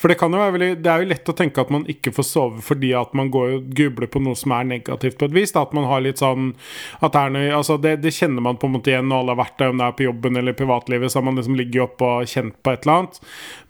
For 0.00 0.10
det 0.10 0.18
kan 0.20 0.34
jo 0.34 0.40
være 0.40 0.56
veldig 0.56 0.70
Det 0.82 0.90
er 0.92 1.04
jo 1.04 1.10
lett 1.12 1.30
å 1.32 1.36
tenke 1.38 1.62
at 1.62 1.72
man 1.74 1.86
ikke 1.90 2.12
får 2.16 2.26
sove 2.26 2.64
fordi 2.64 2.90
at 2.98 3.14
man 3.18 3.30
går 3.34 3.54
og 3.56 3.70
grubler 3.78 4.10
på 4.10 4.22
noe 4.24 4.38
som 4.38 4.54
er 4.56 4.68
negativt 4.68 5.20
på 5.20 5.28
et 5.28 5.36
vis. 5.36 5.54
Da, 5.54 5.64
at 5.66 5.76
man 5.76 5.88
har 5.90 6.04
litt 6.04 6.22
sånn 6.22 6.52
at 6.98 7.14
det, 7.14 7.22
er 7.22 7.34
noe, 7.36 7.54
altså 7.60 7.78
det, 7.82 7.98
det 8.04 8.14
kjenner 8.16 8.44
man 8.44 8.60
på 8.60 8.68
en 8.68 8.76
måte 8.78 8.92
igjen 8.92 9.08
når 9.10 9.24
alle 9.24 9.36
har 9.36 9.42
vært 9.44 9.58
der, 9.62 9.72
om 9.72 9.82
det 9.82 9.88
er 9.88 9.98
på 9.98 10.08
jobben 10.08 10.42
eller 10.42 10.58
privatlivet, 10.58 11.12
så 11.12 11.20
har 11.20 11.28
man 11.30 11.40
liksom 11.40 11.58
ligget 11.58 11.86
oppe 11.86 12.12
og 12.18 12.30
kjent 12.34 12.58
på 12.62 12.74
et 12.74 12.86
eller 12.86 12.96
annet. 12.98 13.20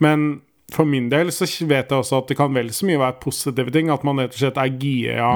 Men 0.05 0.28
for 0.73 0.88
min 0.88 1.09
del 1.12 1.31
så 1.33 1.47
vet 1.69 1.88
jeg 1.88 1.97
også 1.97 2.23
at 2.23 2.33
det 2.33 2.37
kan 2.38 2.52
vel 2.57 2.73
så 2.76 2.88
mye 2.88 3.00
være 3.00 3.21
positive 3.23 3.73
ting. 3.75 3.93
At 3.93 4.05
man 4.07 4.21
rett 4.21 4.37
og 4.37 4.43
slett 4.43 4.61
er 4.61 4.75
gira. 4.81 5.31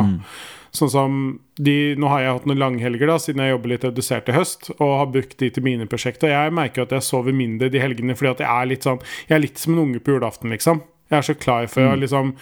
Sånn 0.72 0.88
som 0.88 1.16
de, 1.60 1.94
Nå 2.00 2.08
har 2.08 2.22
jeg 2.22 2.34
hatt 2.38 2.46
noen 2.48 2.60
langhelger 2.62 3.10
da, 3.10 3.18
siden 3.20 3.42
jeg 3.44 3.52
jobber 3.52 3.74
litt 3.74 3.84
redusert 3.84 4.30
i 4.32 4.36
høst, 4.36 4.70
og 4.78 4.94
har 5.02 5.10
brukt 5.12 5.36
de 5.42 5.50
til 5.52 5.64
mine 5.66 5.84
prosjekter. 5.90 6.32
Jeg 6.32 6.54
merker 6.56 6.86
at 6.86 6.94
jeg 6.96 7.04
sover 7.04 7.36
mindre 7.36 7.68
de 7.72 7.82
helgene 7.82 8.16
fordi 8.16 8.30
at 8.32 8.44
jeg 8.46 8.48
er 8.50 8.70
litt 8.70 8.88
sånn 8.88 9.02
Jeg 9.28 9.36
er 9.36 9.44
litt 9.44 9.60
som 9.60 9.74
en 9.76 9.82
unge 9.84 10.00
på 10.00 10.16
julaften, 10.16 10.54
liksom. 10.54 10.80
Jeg 11.12 11.18
er 11.18 11.28
så 11.28 11.36
klar 11.36 11.68
for 11.68 11.92
å 11.92 11.98
liksom 12.00 12.32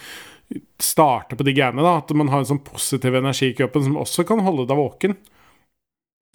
starte 0.79 1.35
på 1.35 1.43
de 1.47 1.53
greiene. 1.55 1.83
da 1.83 1.97
At 1.99 2.11
man 2.15 2.31
har 2.31 2.39
en 2.39 2.49
sånn 2.53 2.63
positiv 2.63 3.15
energi 3.19 3.51
i 3.51 3.57
kroppen 3.57 3.83
som 3.83 3.99
også 3.99 4.23
kan 4.27 4.39
holde 4.43 4.67
deg 4.69 4.79
våken. 4.79 5.17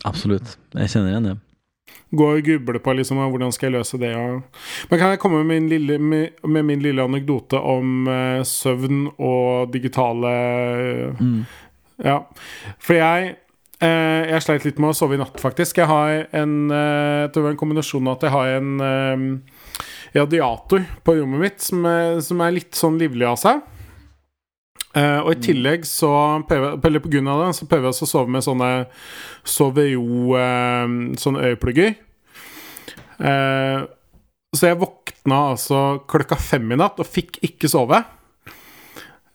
Absolutt. 0.05 0.59
Jeg 0.76 0.93
kjenner 0.93 1.15
igjen 1.15 1.29
det. 1.31 1.37
Gå 2.17 2.26
og 2.37 2.45
gruble 2.47 2.81
på 2.83 2.93
liksom 2.95 3.19
hvordan 3.19 3.53
skal 3.55 3.71
jeg 3.71 3.79
løse 3.81 3.99
det. 3.99 4.12
Men 4.15 5.00
kan 5.00 5.12
jeg 5.12 5.21
komme 5.23 5.41
med 5.43 5.49
min 5.55 5.69
lille, 5.71 5.99
med, 5.99 6.38
med 6.45 6.67
min 6.69 6.83
lille 6.85 7.03
anekdote 7.03 7.59
om 7.59 8.07
eh, 8.11 8.43
søvn 8.47 9.07
og 9.17 9.73
digitale 9.75 10.35
Mm. 11.17 11.47
Ja. 12.03 12.19
For 12.83 12.99
jeg 12.99 13.37
eh, 13.81 14.23
Jeg 14.29 14.43
sleit 14.45 14.67
litt 14.67 14.81
med 14.83 14.93
å 14.93 14.97
sove 14.97 15.17
i 15.17 15.21
natt, 15.21 15.38
faktisk. 15.41 15.81
Jeg 15.81 15.88
har 15.91 16.26
en 16.37 16.57
eh, 16.71 17.29
Det 17.33 17.43
var 17.43 17.55
en 17.55 17.61
kombinasjon 17.61 18.09
av 18.09 18.19
at 18.19 18.26
jeg 18.26 18.35
har 18.35 18.53
en 18.59 18.75
eh, 18.85 19.25
radiator 20.17 20.85
på 21.05 21.17
rommet 21.19 21.43
mitt 21.43 21.65
som 21.65 21.85
er, 21.89 22.21
som 22.25 22.41
er 22.41 22.54
litt 22.56 22.76
sånn 22.78 22.99
livlig 23.00 23.26
av 23.28 23.41
seg. 23.41 23.65
Eh, 24.97 25.19
og 25.21 25.35
i 25.35 25.43
tillegg 25.45 25.85
så 25.85 26.09
prøver, 26.49 26.78
Eller 26.89 27.02
på 27.04 27.11
grunn 27.13 27.28
av 27.28 27.43
det 27.43 27.50
så 27.59 27.67
prøver 27.69 27.91
jeg 27.91 27.97
også 27.97 28.06
å 28.06 28.13
sove 28.15 28.32
med 28.32 28.45
sånne 28.47 28.71
Soveo 29.45 30.37
eh, 30.41 30.95
Sånne 31.21 31.50
øyeplugger. 31.50 31.97
Eh, 33.21 33.80
så 34.56 34.71
jeg 34.71 34.80
våkna 34.80 35.41
altså 35.52 35.80
klokka 36.09 36.39
fem 36.41 36.71
i 36.73 36.78
natt 36.80 37.00
og 37.02 37.09
fikk 37.09 37.43
ikke 37.45 37.69
sove. 37.69 37.99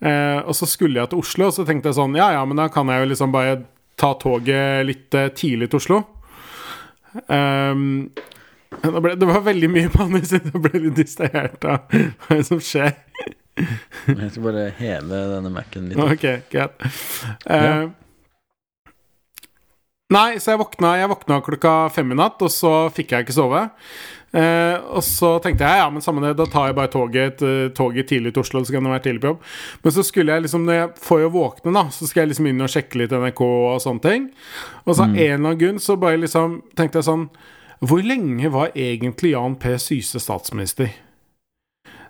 Eh, 0.02 0.40
og 0.42 0.56
så 0.58 0.66
skulle 0.70 0.98
jeg 0.98 1.12
til 1.12 1.22
Oslo, 1.22 1.52
og 1.52 1.56
så 1.56 1.66
tenkte 1.68 1.92
jeg 1.92 2.00
sånn 2.00 2.18
Ja, 2.18 2.32
ja, 2.34 2.42
men 2.48 2.58
da 2.58 2.66
kan 2.74 2.90
jeg 2.90 3.04
jo 3.04 3.12
liksom 3.12 3.34
bare 3.36 3.60
ta 4.02 4.16
toget 4.18 4.88
litt 4.88 5.18
eh, 5.18 5.30
tidlig 5.38 5.70
til 5.70 5.82
Oslo. 5.82 6.02
Um, 7.28 8.10
det, 8.82 8.92
ble, 9.04 9.16
det 9.20 9.28
var 9.30 9.44
veldig 9.46 9.70
mye 9.70 9.92
siden. 10.26 10.54
Jeg 10.56 10.64
ble 10.64 10.84
litt 10.88 11.00
distrahert 11.02 11.68
av 11.68 11.98
hva 12.28 12.40
som 12.48 12.62
skjer. 12.64 12.96
Jeg 13.62 14.30
skal 14.32 14.46
bare 14.46 14.70
heve 14.80 15.26
denne 15.36 15.52
Mac-en 15.54 15.92
litt. 15.92 16.00
Ok, 16.02 16.28
greit. 16.54 16.88
Eh, 17.46 17.90
Nei, 20.12 20.42
så 20.44 20.52
jeg 20.52 20.60
våkna, 20.60 20.96
jeg 21.00 21.08
våkna 21.08 21.38
klokka 21.46 21.74
fem 21.96 22.10
i 22.12 22.18
natt, 22.20 22.42
og 22.44 22.52
så 22.52 22.72
fikk 22.92 23.14
jeg 23.14 23.24
ikke 23.26 23.36
sove. 23.38 23.62
Eh, 24.32 24.78
og 24.96 25.04
så 25.04 25.34
tenkte 25.44 25.68
jeg 25.68 25.82
ja, 25.82 25.90
men 25.92 26.04
samme 26.04 26.24
det, 26.24 26.38
da 26.40 26.46
tar 26.48 26.70
jeg 26.70 26.78
bare 26.78 26.92
toget, 26.92 27.42
eh, 27.44 27.68
toget 27.76 28.08
tidlig 28.08 28.32
til 28.32 28.46
Oslo, 28.46 28.64
så 28.64 28.76
kan 28.76 28.88
det 28.88 28.94
være 28.94 29.06
tidlig 29.08 29.24
på 29.24 29.32
jobb. 29.34 29.46
Men 29.84 29.96
så 29.98 30.06
skulle 30.08 30.38
jeg 30.38 30.46
liksom, 30.46 30.66
når 30.68 30.78
jeg 30.78 30.92
får 31.08 31.24
jo 31.26 31.32
våkne, 31.36 31.76
da, 31.76 31.86
så 31.92 32.08
skal 32.08 32.24
jeg 32.24 32.32
liksom 32.32 32.48
inn 32.52 32.64
og 32.64 32.72
sjekke 32.72 33.02
litt 33.02 33.16
NRK 33.16 33.44
og 33.46 33.82
sånne 33.84 34.06
ting. 34.08 34.28
Og 34.86 34.96
så 34.96 35.06
av 35.06 35.12
en 35.12 35.20
eller 35.20 35.38
annen 35.40 35.62
grunn 35.62 35.84
så 35.84 36.00
bare 36.00 36.22
liksom 36.24 36.62
tenkte 36.80 37.02
jeg 37.02 37.10
sånn 37.10 37.28
Hvor 37.82 38.02
lenge 38.06 38.50
var 38.54 38.76
egentlig 38.78 39.34
Jan 39.34 39.56
P. 39.58 39.74
Syse 39.82 40.22
statsminister? 40.22 40.92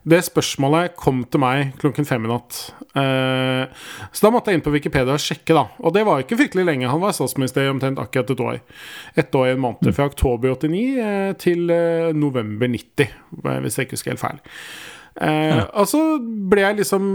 Det 0.02 0.18
spørsmålet 0.26 0.96
kom 0.98 1.20
til 1.30 1.42
meg 1.44 1.76
klokken 1.82 2.08
fem 2.10 2.24
i 2.26 2.30
natt. 2.32 2.60
Eh, 2.98 3.82
så 4.12 4.26
da 4.26 4.32
måtte 4.34 4.50
jeg 4.50 4.58
inn 4.60 4.64
på 4.66 4.74
Wikipedia 4.74 5.14
og 5.14 5.22
sjekke, 5.22 5.54
da. 5.54 5.68
Og 5.86 5.94
det 5.94 6.06
var 6.08 6.24
ikke 6.24 6.40
fryktelig 6.40 6.66
lenge. 6.66 6.90
Han 6.90 7.04
var 7.04 7.14
statsminister 7.14 7.68
i 7.68 7.70
omtrent 7.72 8.02
akkurat 8.02 8.34
et 8.34 8.42
år. 8.48 8.62
Ett 9.16 9.36
år 9.38 9.52
i 9.52 9.54
en 9.56 9.62
måned. 9.62 9.92
Fra 9.94 10.08
oktober 10.10 10.56
89 10.56 10.82
eh, 11.06 11.34
til 11.42 11.70
eh, 11.76 12.10
november 12.18 12.72
90, 12.74 13.12
eh, 13.46 13.60
hvis 13.62 13.78
jeg 13.78 13.88
ikke 13.88 14.00
husker 14.00 14.16
helt 14.16 14.24
feil. 14.26 14.42
Eh, 15.22 15.62
Og 15.76 15.86
så 15.92 16.02
ble 16.50 16.64
jeg 16.66 16.80
liksom 16.82 17.06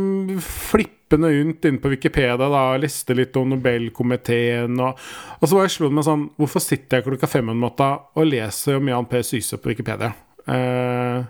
flippende 0.44 1.30
rundt 1.32 1.66
inne 1.66 1.80
på 1.82 1.90
Wikipedia 1.90 2.36
da, 2.38 2.50
og 2.76 2.82
leste 2.84 3.16
litt 3.16 3.36
om 3.40 3.50
Nobelkomiteen. 3.54 4.78
Og, 4.78 5.02
og 5.40 5.48
så 5.48 5.58
var 5.58 5.66
slo 5.72 5.86
slått 5.88 5.98
meg 5.98 6.06
sånn 6.06 6.24
Hvorfor 6.38 6.62
sitter 6.62 7.00
jeg 7.00 7.08
klokka 7.08 7.30
fem 7.30 7.50
om 7.50 7.66
natta 7.66 7.90
og 8.14 8.30
leser 8.30 8.78
om 8.78 8.94
Jan 8.94 9.10
P. 9.10 9.22
Syse 9.26 9.58
på 9.58 9.72
Wikipedia? 9.74 10.12
Eh, 10.46 11.24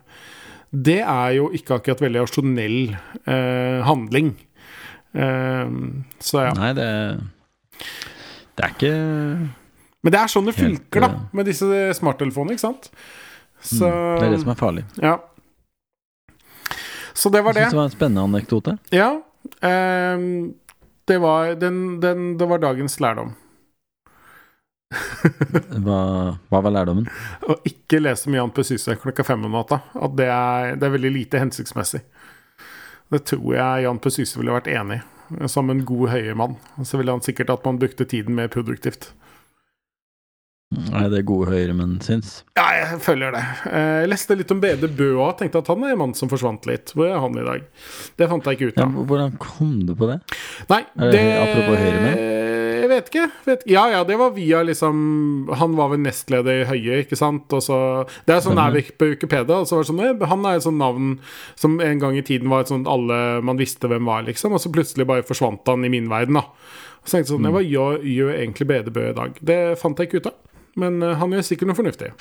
det 0.71 0.99
er 1.03 1.37
jo 1.39 1.51
ikke 1.55 1.79
akkurat 1.79 2.03
veldig 2.03 2.25
rasjonell 2.25 2.81
eh, 2.91 3.79
handling. 3.87 4.33
Eh, 5.15 5.77
så 6.21 6.43
ja. 6.49 6.57
Nei, 6.59 6.73
det 6.77 6.89
Det 8.57 8.65
er 8.65 8.75
ikke 8.75 8.91
Men 10.05 10.13
det 10.13 10.19
er 10.21 10.33
sånn 10.33 10.49
det 10.49 10.57
funker, 10.57 11.01
da, 11.07 11.09
eh, 11.09 11.23
med 11.33 11.49
disse 11.49 11.87
smarttelefonene, 12.01 12.57
ikke 12.57 12.67
sant? 12.67 12.91
Så 13.63 13.87
mm, 13.87 14.19
Det 14.21 14.27
er 14.27 14.35
det 14.35 14.43
som 14.43 14.53
er 14.53 14.61
farlig. 14.61 14.85
Ja. 15.01 15.17
Så 17.17 17.33
det 17.33 17.41
var 17.43 17.57
det. 17.57 17.65
Jeg 17.65 17.73
synes 17.73 17.79
det 17.79 17.81
var 17.81 17.91
en 17.91 17.97
spennende 17.97 18.27
anekdote. 18.29 18.77
Ja. 18.93 19.11
Eh, 19.65 20.27
det, 21.09 21.19
var, 21.23 21.55
den, 21.57 22.01
den, 22.03 22.29
det 22.39 22.49
var 22.51 22.61
dagens 22.63 23.01
lærdom. 23.01 23.33
Hva, 25.85 25.99
hva 26.51 26.61
var 26.65 26.75
lærdommen? 26.75 27.09
Å 27.49 27.57
ikke 27.69 28.01
lese 28.03 28.31
mye 28.31 28.41
Jan 28.43 28.53
P. 28.57 28.65
Syse 28.69 28.97
klokka 29.03 29.25
fem 29.27 29.45
om 29.49 29.55
natta. 29.57 29.81
At 29.99 30.17
det 30.19 30.29
er, 30.33 30.77
det 30.79 30.87
er 30.89 30.95
veldig 30.97 31.13
lite 31.15 31.43
hensiktsmessig. 31.43 32.03
Det 33.13 33.23
tror 33.29 33.53
jeg 33.59 33.85
Jan 33.87 34.01
P. 34.03 34.11
Syse 34.15 34.39
ville 34.41 34.55
vært 34.57 34.71
enig 34.73 35.01
i. 35.01 35.05
Som 35.51 35.71
en 35.73 35.81
god 35.87 36.13
høyremann. 36.15 36.57
Så 36.87 36.99
ville 37.01 37.11
han 37.15 37.23
sikkert 37.25 37.51
at 37.51 37.65
man 37.67 37.79
brukte 37.83 38.07
tiden 38.07 38.37
mer 38.39 38.47
produktivt. 38.53 39.11
Er 40.91 41.07
det 41.13 41.21
gode 41.29 41.47
høyremenn 41.55 41.97
syns? 42.03 42.41
Ja, 42.59 42.65
jeg 42.75 42.99
føler 43.05 43.31
det. 43.37 43.43
Eh, 43.71 44.01
Jeg 44.03 44.09
leste 44.11 44.35
litt 44.37 44.51
om 44.51 44.59
Bede 44.61 44.89
Bø 44.91 45.13
og 45.23 45.37
tenkte 45.39 45.61
at 45.63 45.69
han 45.71 45.85
er 45.87 45.95
en 45.95 46.01
mann 46.01 46.15
som 46.19 46.29
forsvant 46.31 46.67
litt. 46.67 46.91
Hvor 46.95 47.07
er 47.07 47.21
han 47.23 47.39
i 47.39 47.45
dag? 47.47 47.69
Det 48.19 48.27
fant 48.33 48.49
jeg 48.51 48.59
ikke 48.59 48.73
ut 48.73 48.81
Ja, 48.83 48.89
hvordan 48.91 49.37
kom 49.43 49.77
du 49.87 49.95
på 49.99 50.09
det? 50.11 50.19
Nei, 50.73 50.81
Er 50.99 51.15
det 51.15 51.23
apropos 51.39 51.79
Høyremenn? 51.79 52.19
Jeg 52.77 52.89
vet 52.91 53.09
ikke. 53.11 53.25
Vet, 53.47 53.63
ja, 53.71 53.85
ja, 53.93 54.03
det 54.07 54.17
var 54.21 54.35
via 54.37 54.61
liksom 54.67 55.49
Han 55.61 55.77
var 55.79 55.91
vel 55.93 56.03
nestleder 56.05 56.63
i 56.63 56.67
Høie, 56.69 57.01
ikke 57.05 57.19
sant? 57.19 57.51
Og 57.57 57.63
så 57.65 57.79
Det 58.29 58.37
er 58.37 58.43
sånn. 58.45 58.61
Ervik 58.61 58.95
på 59.01 59.11
Wikipedia. 59.13 59.61
Og 59.63 59.69
så 59.69 59.79
var 59.79 59.85
det 59.85 59.91
sånn 59.91 60.03
«Eh, 60.05 60.27
Han 60.31 60.47
er 60.49 60.59
et 60.59 60.67
sånt 60.67 60.81
navn 60.81 61.13
som 61.55 61.79
en 61.81 62.03
gang 62.03 62.17
i 62.19 62.25
tiden 62.27 62.51
var 62.53 62.65
et 62.65 62.73
sånt 62.73 62.89
alle 62.91 63.41
man 63.47 63.61
visste 63.61 63.89
hvem 63.91 64.09
var, 64.09 64.27
liksom. 64.27 64.57
Og 64.57 64.63
så 64.63 64.73
plutselig 64.73 65.07
bare 65.09 65.27
forsvant 65.27 65.67
han 65.69 65.85
i 65.87 65.93
min 65.93 66.11
verden, 66.13 66.39
da. 66.41 66.45
Og 66.47 67.07
så 67.07 67.17
tenkte 67.17 67.33
jeg 67.33 67.35
sånn 67.37 67.53
Hva 67.55 67.63
gjør, 67.65 68.01
gjør 68.03 68.35
egentlig 68.37 68.71
Bedebø 68.73 69.11
i 69.11 69.17
dag? 69.17 69.39
Det 69.41 69.61
fant 69.81 69.99
jeg 69.99 70.11
ikke 70.11 70.23
ut 70.23 70.31
av. 70.33 70.41
Men 70.77 71.01
eh, 71.03 71.17
han 71.21 71.33
gjør 71.33 71.47
sikkert 71.47 71.73
noe 71.73 71.79
fornuftig. 71.79 72.13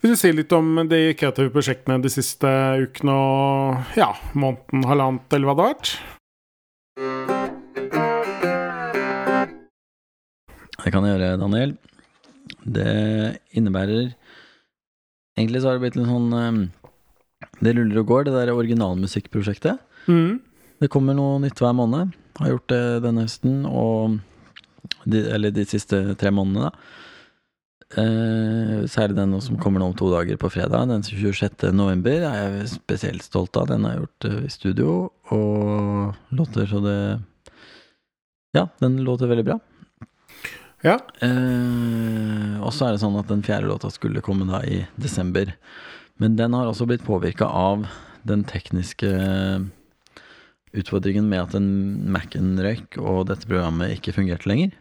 Vil 0.00 0.14
du 0.14 0.16
si 0.16 0.30
litt 0.32 0.52
om 0.56 0.78
de 0.88 1.00
kreative 1.12 1.52
prosjektene 1.52 2.00
de 2.00 2.08
siste 2.12 2.48
ukene 2.80 3.12
og 3.12 3.98
ja, 4.00 4.14
måneden, 4.32 4.86
halvannet, 4.88 5.28
eller 5.36 5.50
hva 5.50 5.58
det 5.58 5.66
har 5.66 5.74
vært? 5.74 7.29
Det 10.84 10.92
kan 10.94 11.04
jeg 11.04 11.16
gjøre, 11.16 11.40
Daniel. 11.40 11.76
Det 12.64 12.90
innebærer 13.56 14.14
Egentlig 15.38 15.60
så 15.62 15.70
har 15.70 15.78
det 15.78 15.84
blitt 15.84 15.98
en 16.00 16.08
sånn 16.08 16.32
eh, 16.36 17.50
Det 17.62 17.74
ruller 17.76 18.00
og 18.02 18.08
går, 18.08 18.24
det 18.26 18.34
der 18.34 18.52
originalmusikkprosjektet. 18.52 19.78
Mm. 20.10 20.40
Det 20.80 20.90
kommer 20.92 21.16
noe 21.16 21.38
nytt 21.42 21.60
hver 21.60 21.76
måned. 21.76 22.16
Har 22.40 22.52
gjort 22.54 22.72
det 22.72 22.82
denne 23.04 23.26
høsten, 23.26 23.62
og 23.68 24.18
de, 25.04 25.22
Eller 25.30 25.54
de 25.54 25.64
siste 25.68 26.02
tre 26.20 26.32
månedene, 26.34 26.70
da. 26.70 27.00
Eh, 27.90 28.84
særlig 28.86 29.16
den 29.16 29.34
som 29.42 29.58
kommer 29.58 29.82
nå 29.82 29.88
om 29.90 29.96
to 29.98 30.12
dager 30.12 30.38
på 30.38 30.50
fredag, 30.52 30.86
den 30.92 31.02
26. 31.02 31.72
november, 31.74 32.22
er 32.28 32.60
jeg 32.60 32.68
spesielt 32.76 33.24
stolt 33.26 33.56
av. 33.58 33.66
Den 33.70 33.86
har 33.86 33.96
jeg 33.96 34.04
gjort 34.04 34.28
eh, 34.28 34.38
i 34.46 34.52
studio, 34.54 34.92
og 35.34 36.36
låter 36.36 36.70
så 36.70 36.82
det 36.84 37.00
Ja, 38.54 38.68
den 38.82 39.02
låter 39.06 39.30
veldig 39.30 39.46
bra. 39.46 39.58
Ja. 40.86 40.96
Eh, 41.20 42.56
og 42.60 42.72
så 42.72 42.86
er 42.86 42.94
det 42.94 43.02
sånn 43.02 43.18
at 43.20 43.28
den 43.28 43.44
fjerde 43.44 43.68
låta 43.68 43.90
skulle 43.92 44.22
komme 44.24 44.48
da 44.48 44.62
i 44.64 44.84
desember. 45.00 45.52
Men 46.20 46.36
den 46.36 46.56
har 46.56 46.68
også 46.68 46.88
blitt 46.88 47.04
påvirka 47.06 47.48
av 47.48 47.86
den 48.28 48.44
tekniske 48.48 49.10
utfordringen 50.76 51.28
med 51.28 51.48
at 51.48 51.56
en 51.58 51.70
Mac-en 52.12 52.54
røyk, 52.62 52.98
og 53.00 53.26
dette 53.30 53.48
programmet 53.48 53.96
ikke 53.96 54.14
fungerte 54.16 54.48
lenger. 54.50 54.74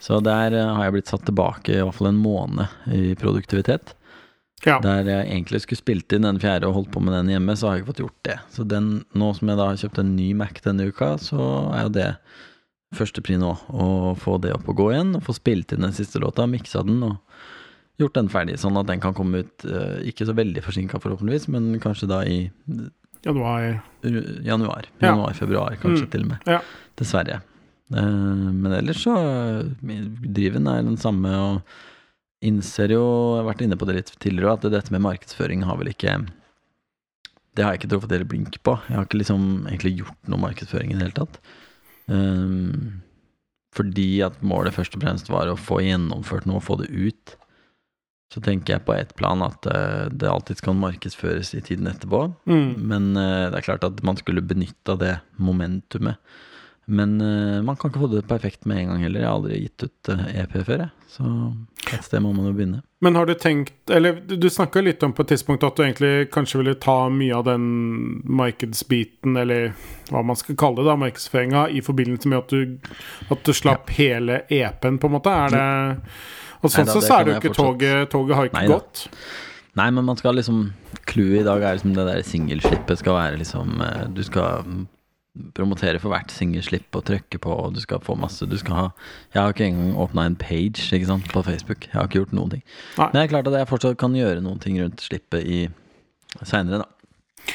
Så 0.00 0.20
der 0.24 0.54
eh, 0.56 0.72
har 0.76 0.88
jeg 0.88 0.96
blitt 0.96 1.12
satt 1.12 1.26
tilbake 1.28 1.76
i 1.76 1.82
hvert 1.82 1.96
fall 1.96 2.10
en 2.12 2.22
måned 2.22 2.92
i 2.92 3.14
produktivitet. 3.20 3.94
ja. 4.64 4.78
Der 4.80 5.04
jeg 5.04 5.28
egentlig 5.28 5.60
skulle 5.64 5.82
spilt 5.82 6.12
inn 6.12 6.24
den 6.24 6.40
fjerde 6.40 6.68
og 6.68 6.78
holdt 6.78 6.92
på 6.94 7.02
med 7.04 7.12
den 7.12 7.34
hjemme, 7.34 7.56
så 7.56 7.68
har 7.68 7.76
jeg 7.76 7.84
ikke 7.84 7.92
fått 7.92 8.02
gjort 8.04 8.24
det. 8.28 8.38
Så 8.54 8.64
den, 8.64 9.04
nå 9.12 9.30
som 9.36 9.48
jeg 9.48 9.60
da 9.60 9.68
har 9.68 9.80
kjøpt 9.80 10.00
en 10.00 10.16
ny 10.16 10.32
Mac 10.34 10.60
denne 10.64 10.88
uka, 10.88 11.14
så 11.20 11.48
er 11.74 11.86
jo 11.86 11.94
det 11.98 12.10
førstepri 12.96 13.36
nå. 13.40 13.52
Å 13.74 13.86
få 14.20 14.38
det 14.42 14.52
opp 14.56 14.68
og 14.72 14.76
gå 14.80 14.90
igjen, 14.94 15.14
og 15.18 15.22
få 15.26 15.34
spilt 15.36 15.72
inn 15.74 15.84
den 15.86 15.92
siste 15.96 16.20
låta, 16.22 16.46
miksa 16.50 16.82
den 16.86 17.02
og 17.06 17.16
gjort 18.00 18.16
den 18.18 18.28
ferdig. 18.32 18.56
Sånn 18.58 18.76
at 18.80 18.88
den 18.90 19.00
kan 19.02 19.14
komme 19.14 19.44
ut 19.44 19.64
eh, 19.68 20.00
ikke 20.10 20.26
så 20.26 20.34
veldig 20.34 20.62
forsinka 20.66 20.98
forhåpentligvis, 21.02 21.48
men 21.54 21.72
kanskje 21.82 22.08
da 22.10 22.22
i 22.26 22.50
Januar. 23.24 23.82
Januar, 24.04 24.44
januar. 24.44 24.86
Ja. 25.00 25.12
Januar-februar, 25.14 25.76
kanskje 25.80 26.04
Mm. 26.06 26.10
til 26.12 26.24
og 26.26 26.28
med. 26.34 26.38
Ja. 26.50 26.58
Dessverre. 27.00 27.38
Eh, 27.94 28.50
men 28.52 28.72
ellers 28.72 29.02
så 29.04 29.14
eh, 29.16 30.00
Driven 30.34 30.66
er 30.68 30.82
den 30.82 30.96
samme, 31.00 31.30
og 31.38 31.62
innser 32.44 32.90
jo 32.92 33.00
Jeg 33.36 33.44
har 33.44 33.46
vært 33.54 33.62
inne 33.64 33.76
på 33.80 33.86
det 33.88 33.94
litt 33.96 34.10
tidligere, 34.20 34.52
at 34.58 34.66
dette 34.72 34.92
med 34.92 35.00
markedsføring 35.06 35.62
har 35.64 35.78
vel 35.80 35.88
ikke 35.94 36.18
Det 37.56 37.64
har 37.64 37.72
jeg 37.72 37.84
ikke 37.84 37.90
truffet 37.94 38.10
dere 38.10 38.26
blink 38.28 38.56
på. 38.66 38.74
Jeg 38.90 38.96
har 38.98 39.04
ikke 39.06 39.20
liksom 39.22 39.44
egentlig 39.70 39.94
gjort 40.02 40.28
noe 40.28 40.40
markedsføring 40.42 40.90
i 40.90 40.96
det 40.98 41.04
hele 41.06 41.18
tatt. 41.24 41.38
Um, 42.10 43.00
fordi 43.74 44.22
at 44.22 44.36
målet 44.46 44.76
først 44.76 44.94
og 44.94 45.02
fremst 45.02 45.30
var 45.32 45.50
å 45.50 45.58
få 45.58 45.80
gjennomført 45.82 46.46
noe, 46.46 46.62
få 46.62 46.78
det 46.82 46.90
ut. 46.92 47.34
Så 48.32 48.42
tenker 48.42 48.76
jeg 48.76 48.86
på 48.86 48.94
ett 48.96 49.12
plan 49.18 49.42
at 49.46 49.66
eh, 49.70 50.06
det 50.10 50.30
alltid 50.30 50.58
skal 50.58 50.78
markedsføres 50.78 51.52
i 51.54 51.62
tiden 51.62 51.90
etterpå. 51.90 52.24
Mm. 52.50 52.70
Men 52.90 53.10
eh, 53.18 53.46
det 53.50 53.60
er 53.60 53.66
klart 53.66 53.86
at 53.86 54.02
man 54.06 54.18
skulle 54.18 54.42
benytta 54.42 54.96
det 54.98 55.16
momentumet. 55.42 56.18
Men 56.86 57.20
eh, 57.20 57.62
man 57.62 57.76
kan 57.76 57.90
ikke 57.90 58.02
få 58.02 58.10
det 58.12 58.26
perfekt 58.28 58.66
med 58.68 58.82
en 58.82 58.88
gang 58.92 59.04
heller. 59.06 59.22
Jeg 59.22 59.28
har 59.28 59.38
aldri 59.38 59.60
gitt 59.62 59.86
ut 59.86 60.10
eh, 60.12 60.24
EP 60.42 60.56
før, 60.66 60.84
jeg. 60.84 60.90
Så 61.14 61.24
et 61.94 62.04
sted 62.04 62.20
må 62.20 62.32
man 62.34 62.48
jo 62.48 62.52
begynne. 62.56 62.82
Men 63.04 63.14
har 63.14 63.28
du 63.28 63.34
tenkt 63.38 63.90
Eller 63.92 64.16
du, 64.18 64.48
snakka 64.50 64.80
litt 64.82 65.02
om 65.06 65.12
på 65.14 65.22
et 65.22 65.30
tidspunkt 65.34 65.62
at 65.62 65.76
du 65.76 65.84
egentlig 65.84 66.28
kanskje 66.34 66.58
ville 66.60 66.74
ta 66.82 66.96
mye 67.12 67.36
av 67.36 67.44
den 67.46 67.66
markedsbiten, 68.24 69.36
eller 69.40 69.72
hva 70.10 70.24
man 70.26 70.38
skal 70.40 70.58
kalle 70.60 70.82
det, 70.82 70.88
da, 70.90 70.96
markedsføringa, 71.04 71.66
i 71.70 71.84
forbindelse 71.84 72.32
med 72.32 72.42
at 72.42 72.54
du, 72.54 72.94
at 73.30 73.44
du 73.46 73.52
slapp 73.56 73.92
hele 73.96 74.42
EP-en, 74.48 74.98
på 75.00 75.10
en 75.10 75.16
måte? 75.16 75.32
Er 75.32 75.54
det 75.54 75.66
Og 76.64 76.72
sånn 76.72 76.88
sett 76.88 77.08
så 77.08 77.20
er 77.20 77.28
det 77.28 77.34
jo 77.34 77.40
ikke 77.42 77.56
toget 77.56 78.10
Toget 78.12 78.38
har 78.38 78.50
ikke 78.50 78.64
Neida. 78.64 78.80
gått. 78.80 79.06
Nei, 79.78 79.90
men 79.90 80.06
man 80.06 80.18
skal 80.20 80.36
liksom 80.38 80.66
Clouet 81.08 81.42
i 81.42 81.46
dag 81.46 81.62
er 81.62 81.76
liksom 81.76 81.94
det 81.96 82.04
der 82.08 82.22
singelskipet 82.26 83.00
skal 83.00 83.16
være 83.18 83.40
liksom 83.40 83.80
eh, 83.84 84.04
Du 84.14 84.22
skal 84.24 84.86
promotere 85.54 85.98
for 85.98 86.14
hvert 86.14 86.30
singelslipp 86.30 86.94
og 86.94 87.06
trykke 87.08 87.40
på, 87.42 87.50
og 87.50 87.74
du 87.74 87.80
skal 87.82 88.02
få 88.04 88.14
masse 88.18 88.46
Du 88.46 88.54
skal 88.60 88.76
ha 88.78 88.84
Jeg 89.34 89.40
har 89.40 89.54
ikke 89.54 89.66
engang 89.66 89.96
åpna 90.04 90.26
en 90.28 90.36
page 90.38 90.84
ikke 90.94 91.08
sant, 91.08 91.30
på 91.32 91.42
Facebook. 91.42 91.88
Jeg 91.88 91.98
har 91.98 92.06
ikke 92.06 92.20
gjort 92.20 92.34
noen 92.38 92.52
ting. 92.56 92.62
Nei. 92.98 93.08
Men 93.08 93.16
det 93.16 93.22
er 93.24 93.32
klart 93.32 93.50
at 93.50 93.58
jeg 93.58 93.70
fortsatt 93.72 93.98
kan 93.98 94.14
gjøre 94.14 94.44
noen 94.44 94.60
ting 94.62 94.78
rundt 94.82 95.02
slippet 95.02 95.42
i 95.42 95.64
seinere, 96.42 96.84
da. 96.84 97.54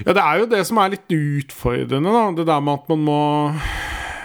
Ja, 0.00 0.14
det 0.16 0.22
er 0.24 0.40
jo 0.40 0.48
det 0.48 0.60
som 0.68 0.80
er 0.80 0.92
litt 0.94 1.12
utfordrende, 1.12 2.12
da. 2.12 2.26
Det 2.36 2.46
der 2.48 2.60
med 2.64 2.82
at 2.82 2.92
man 2.92 3.06
må 3.08 3.20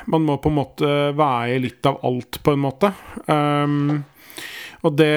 Man 0.06 0.22
må 0.22 0.36
på 0.38 0.52
en 0.52 0.60
måte 0.60 0.90
veie 1.18 1.56
litt 1.64 1.88
av 1.90 1.96
alt, 2.06 2.38
på 2.46 2.54
en 2.54 2.60
måte. 2.62 2.92
Um, 3.26 4.04
og 4.84 4.96
det 4.98 5.08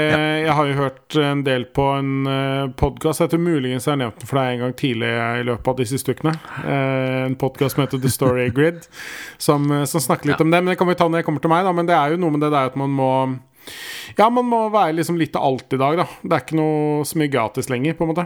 Jeg 0.44 0.53
har 0.55 0.66
jo 0.68 0.75
hørt 0.79 1.16
en 1.21 1.42
del 1.44 1.64
på 1.75 1.85
en 1.99 2.12
uh, 2.29 2.68
podkast, 2.79 3.21
jeg 3.21 3.31
tror 3.33 3.42
muligens 3.42 3.87
jeg 3.87 3.92
har 3.94 4.01
nevnt 4.01 4.21
den 4.23 4.29
for 4.31 4.38
deg 4.40 4.55
en 4.55 4.62
gang 4.66 4.75
tidlig 4.79 5.11
i 5.11 5.44
løpet 5.49 5.68
av 5.73 5.77
disse 5.81 5.99
stykkene. 6.01 6.33
Eh, 6.62 7.25
en 7.27 7.37
podkast 7.40 7.75
som 7.77 7.83
heter 7.85 8.01
The 8.01 8.12
Story 8.12 8.49
Grid, 8.57 8.87
som, 9.38 9.66
eh, 9.73 9.85
som 9.90 10.01
snakker 10.05 10.31
litt 10.31 10.38
Ja. 10.40 10.44
om 10.47 10.51
det. 10.55 10.62
Men 10.62 10.73
det 10.73 10.79
kan 10.81 10.88
vi 10.88 10.94
ta 10.94 11.09
når 11.09 11.21
jeg 11.23 11.29
kommer 11.29 11.42
til 11.44 11.53
meg, 11.53 11.64
da. 11.66 11.73
Men 11.77 11.87
det 11.90 11.97
er 11.99 12.14
jo 12.14 12.21
noe 12.23 12.31
med 12.37 12.40
det 12.47 12.53
der 12.55 12.71
at 12.73 12.77
man 12.81 12.90
må 12.94 13.11
Ja, 14.16 14.31
man 14.33 14.47
må 14.49 14.62
være 14.73 14.94
liksom 14.97 15.18
litt 15.21 15.37
av 15.37 15.44
alt 15.44 15.75
i 15.77 15.81
dag, 15.81 15.99
da. 16.01 16.07
Det 16.23 16.33
er 16.38 16.44
ikke 16.47 16.57
noe 16.61 17.05
så 17.05 17.18
mye 17.21 17.29
gratis 17.33 17.68
lenger, 17.68 17.94
på 17.99 18.07
en 18.07 18.12
måte. 18.14 18.25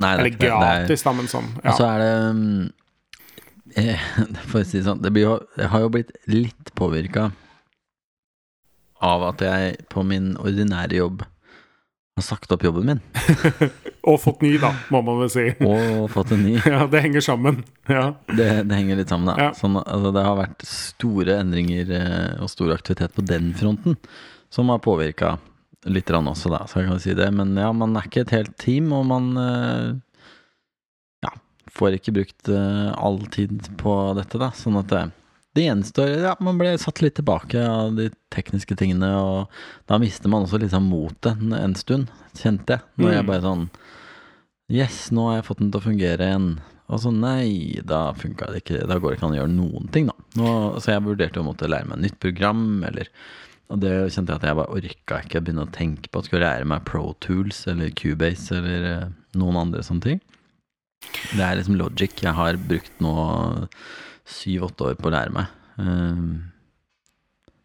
Nei, 0.00 0.10
det 0.10 0.14
er 0.14 0.20
Eller 0.20 0.30
det. 0.30 0.48
Er- 0.48 0.60
gratis, 0.86 1.02
da, 1.04 1.12
men 1.12 1.28
sånn. 1.28 1.50
Og 1.64 1.72
så 1.76 1.88
er 1.90 1.98
det 2.04 2.12
um, 2.30 2.72
eh, 3.76 4.06
For 4.48 4.60
å 4.62 4.64
si 4.64 4.78
det 4.78 4.86
sånn, 4.88 5.02
det, 5.04 5.12
blir 5.12 5.26
jo, 5.28 5.34
jeg 5.60 5.68
har 5.74 5.84
jo 5.84 5.92
blitt 5.92 6.12
litt 6.32 6.72
påvirka 6.78 7.30
av 9.04 9.24
at 9.28 9.42
jeg 9.44 9.80
på 9.92 10.04
min 10.06 10.34
ordinære 10.40 10.96
jobb 11.00 11.24
har 12.16 12.24
sagt 12.24 12.52
opp 12.54 12.62
jobben 12.64 12.86
min, 12.88 13.00
Og 14.06 14.20
fått 14.22 14.40
ny, 14.44 14.54
da, 14.62 14.70
må 14.94 15.02
man 15.04 15.18
vel 15.18 15.30
si. 15.32 15.44
og 15.66 16.06
fått 16.14 16.30
en 16.36 16.44
ny. 16.46 16.54
Ja, 16.72 16.84
det 16.88 17.02
henger 17.04 17.24
sammen. 17.24 17.58
Ja. 17.90 18.14
Det, 18.30 18.46
det 18.70 18.78
henger 18.78 19.00
litt 19.00 19.10
sammen, 19.10 19.28
da. 19.32 19.48
Ja. 19.48 19.50
Sånn, 19.58 19.76
altså, 19.82 20.12
det 20.14 20.22
har 20.24 20.38
vært 20.38 20.62
store 20.70 21.40
endringer 21.42 21.90
eh, 21.98 22.38
og 22.40 22.48
stor 22.52 22.70
aktivitet 22.76 23.16
på 23.16 23.24
den 23.26 23.50
fronten, 23.58 23.98
som 24.54 24.70
har 24.70 24.78
påvirka 24.84 25.34
litt 25.90 26.08
rann 26.14 26.30
også, 26.30 26.50
da, 26.54 26.62
så 26.70 26.80
jeg 26.80 26.88
kan 26.92 27.02
si 27.02 27.16
det. 27.18 27.26
Men 27.34 27.52
ja, 27.58 27.68
man 27.74 27.98
er 27.98 28.06
ikke 28.08 28.22
et 28.24 28.34
helt 28.36 28.54
team, 28.62 28.94
og 28.94 29.04
man 29.10 29.28
eh, 29.42 29.90
ja, 31.26 31.34
får 31.74 31.98
ikke 31.98 32.16
brukt 32.20 32.52
eh, 32.54 32.88
all 32.96 33.20
tid 33.34 33.66
på 33.82 33.98
dette, 34.16 34.40
da. 34.40 34.52
Sånn 34.56 34.78
at 34.80 34.88
det, 34.94 35.04
det 35.56 35.64
gjenstår 35.66 36.12
Ja, 36.22 36.34
man 36.44 36.58
ble 36.60 36.74
satt 36.78 37.00
litt 37.04 37.16
tilbake 37.18 37.58
av 37.64 37.96
de 37.96 38.10
tekniske 38.34 38.76
tingene, 38.78 39.08
og 39.16 39.50
da 39.90 39.98
mister 40.02 40.28
man 40.32 40.44
også 40.46 40.60
sånn 40.70 40.86
motet 40.90 41.32
en, 41.40 41.52
en 41.56 41.74
stund, 41.78 42.12
kjente 42.36 42.76
jeg. 42.76 42.84
Når 43.00 43.12
jeg 43.16 43.24
Mm. 43.24 43.30
bare 43.32 43.44
sånn 43.48 43.66
Yes, 44.68 45.10
nå 45.14 45.28
har 45.28 45.36
jeg 45.38 45.44
fått 45.46 45.60
den 45.62 45.68
til 45.70 45.78
å 45.80 45.84
fungere 45.84 46.26
igjen. 46.26 46.46
Og 46.90 46.98
så 47.02 47.10
nei, 47.14 47.78
da 47.86 48.12
funka 48.18 48.48
det 48.50 48.64
ikke. 48.64 48.80
Da 48.86 48.96
går 48.98 49.12
det 49.12 49.18
ikke 49.18 49.26
an 49.28 49.34
å 49.36 49.38
gjøre 49.40 49.52
noen 49.54 49.90
ting, 49.94 50.06
da. 50.10 50.14
Nå, 50.38 50.48
så 50.82 50.90
jeg 50.92 51.04
vurderte 51.06 51.38
å 51.42 51.46
måtte 51.46 51.68
lære 51.70 51.86
meg 51.90 52.00
nytt 52.02 52.18
program, 52.22 52.82
eller 52.86 53.08
Og 53.68 53.80
det 53.82 53.90
kjente 54.14 54.30
jeg 54.30 54.38
at 54.38 54.44
jeg 54.46 54.54
bare 54.60 54.74
orka 54.78 55.16
ikke 55.24 55.38
å 55.40 55.42
begynne 55.42 55.64
å 55.66 55.72
tenke 55.74 56.06
på 56.10 56.20
at 56.20 56.26
skulle 56.28 56.46
lære 56.46 56.66
meg 56.70 56.84
Pro 56.86 57.16
Tools 57.18 57.64
eller 57.66 57.90
Cubase 57.98 58.54
eller 58.54 58.84
eh, 58.92 59.08
noen 59.34 59.56
andre 59.58 59.82
sånne 59.82 60.04
ting. 60.04 60.20
Det 61.34 61.42
er 61.42 61.56
liksom 61.58 61.74
logic 61.78 62.22
jeg 62.22 62.34
har 62.38 62.54
brukt 62.62 63.00
nå 63.02 63.14
syv-åtte 64.26 64.90
år 64.90 65.00
på 65.00 65.10
å 65.10 65.14
lære 65.14 65.34
meg. 65.34 65.50
Ehm, 65.82 66.30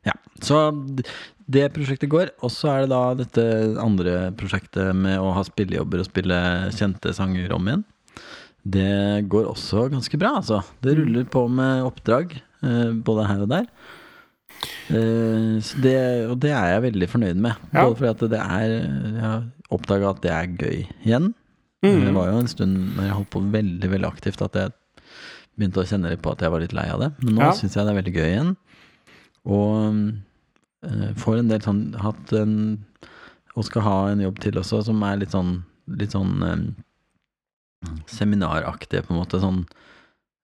ja, 0.07 0.15
så 0.41 0.63
det 1.51 1.69
prosjektet 1.75 2.11
går. 2.11 2.33
Og 2.45 2.53
så 2.53 2.71
er 2.73 2.83
det 2.83 2.91
da 2.93 3.01
dette 3.17 3.45
andre 3.81 4.17
prosjektet 4.37 4.93
med 4.97 5.19
å 5.21 5.33
ha 5.35 5.45
spillejobber 5.47 6.03
og 6.03 6.09
spille 6.09 6.41
kjente 6.77 7.13
sanger 7.17 7.53
om 7.55 7.69
igjen. 7.69 7.87
Det 8.61 9.25
går 9.31 9.49
også 9.49 9.87
ganske 9.89 10.19
bra, 10.21 10.35
altså. 10.37 10.61
Det 10.85 10.93
ruller 10.99 11.25
på 11.25 11.47
med 11.49 11.81
oppdrag, 11.87 12.35
eh, 12.61 12.91
både 12.93 13.25
her 13.25 13.41
og 13.47 13.49
der. 13.49 13.65
Eh, 14.91 15.57
så 15.65 15.81
det, 15.81 15.97
og 16.29 16.37
det 16.43 16.51
er 16.53 16.75
jeg 16.75 16.85
veldig 16.89 17.09
fornøyd 17.09 17.41
med. 17.41 17.57
Ja. 17.71 17.87
Både 17.87 17.97
fordi 17.97 18.11
at 18.11 18.25
det 18.35 18.41
er 18.41 18.75
Jeg 18.75 19.23
har 19.23 19.47
oppdaga 19.71 20.11
at 20.11 20.21
det 20.21 20.33
er 20.35 20.51
gøy 20.59 20.77
igjen. 21.05 21.33
Mm. 21.81 22.05
Det 22.05 22.13
var 22.13 22.29
jo 22.29 22.37
en 22.37 22.51
stund 22.51 22.77
når 22.95 23.07
jeg 23.07 23.17
holdt 23.17 23.33
på 23.33 23.41
veldig 23.55 23.89
veldig 23.89 24.09
aktivt 24.11 24.43
at 24.45 24.57
jeg 24.59 24.73
begynte 25.57 25.81
å 25.81 25.87
kjenne 25.87 26.09
litt 26.13 26.21
på 26.23 26.31
at 26.31 26.41
jeg 26.45 26.51
var 26.53 26.61
litt 26.63 26.73
lei 26.73 26.87
av 26.89 26.99
det. 27.03 27.11
Men 27.23 27.35
nå 27.35 27.41
Ja. 27.47 27.51
syns 27.57 27.75
jeg 27.75 27.85
det 27.85 27.91
er 27.91 27.99
veldig 28.01 28.13
gøy 28.15 28.27
igjen. 28.29 28.53
Og 29.45 30.13
uh, 30.85 31.11
får 31.17 31.39
en 31.41 31.47
del 31.51 31.61
sånn 31.65 31.81
hatt 32.01 32.33
en 32.37 32.53
Og 33.57 33.65
skal 33.67 33.81
ha 33.83 33.95
en 34.11 34.21
jobb 34.21 34.37
til 34.39 34.55
også 34.61 34.83
som 34.87 35.01
er 35.03 35.17
litt 35.17 35.33
sånn 35.33 35.63
litt 35.91 36.13
sånn 36.15 36.37
um, 36.45 36.67
seminaraktige, 38.07 39.03
på 39.03 39.11
en 39.13 39.19
måte. 39.19 39.39
Sånn 39.41 39.63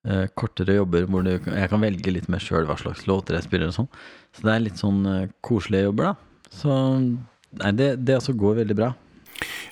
uh, 0.08 0.26
kortere 0.36 0.74
jobber 0.76 1.06
hvor 1.08 1.24
du, 1.24 1.32
jeg 1.38 1.70
kan 1.72 1.80
velge 1.80 2.12
litt 2.12 2.28
mer 2.28 2.42
sjøl 2.42 2.66
hva 2.68 2.76
slags 2.80 3.06
låter 3.08 3.38
jeg 3.38 3.46
spiller 3.46 3.70
og 3.70 3.76
sånn. 3.78 3.88
Så 4.36 4.44
det 4.44 4.54
er 4.54 4.64
litt 4.66 4.80
sånn 4.82 5.00
uh, 5.08 5.26
koselige 5.46 5.88
jobber, 5.88 6.10
da. 6.10 6.50
Så 6.52 6.76
nei, 6.98 7.72
det, 7.78 7.88
det 8.04 8.18
også 8.18 8.34
går 8.36 8.60
veldig 8.62 8.76
bra. 8.78 8.90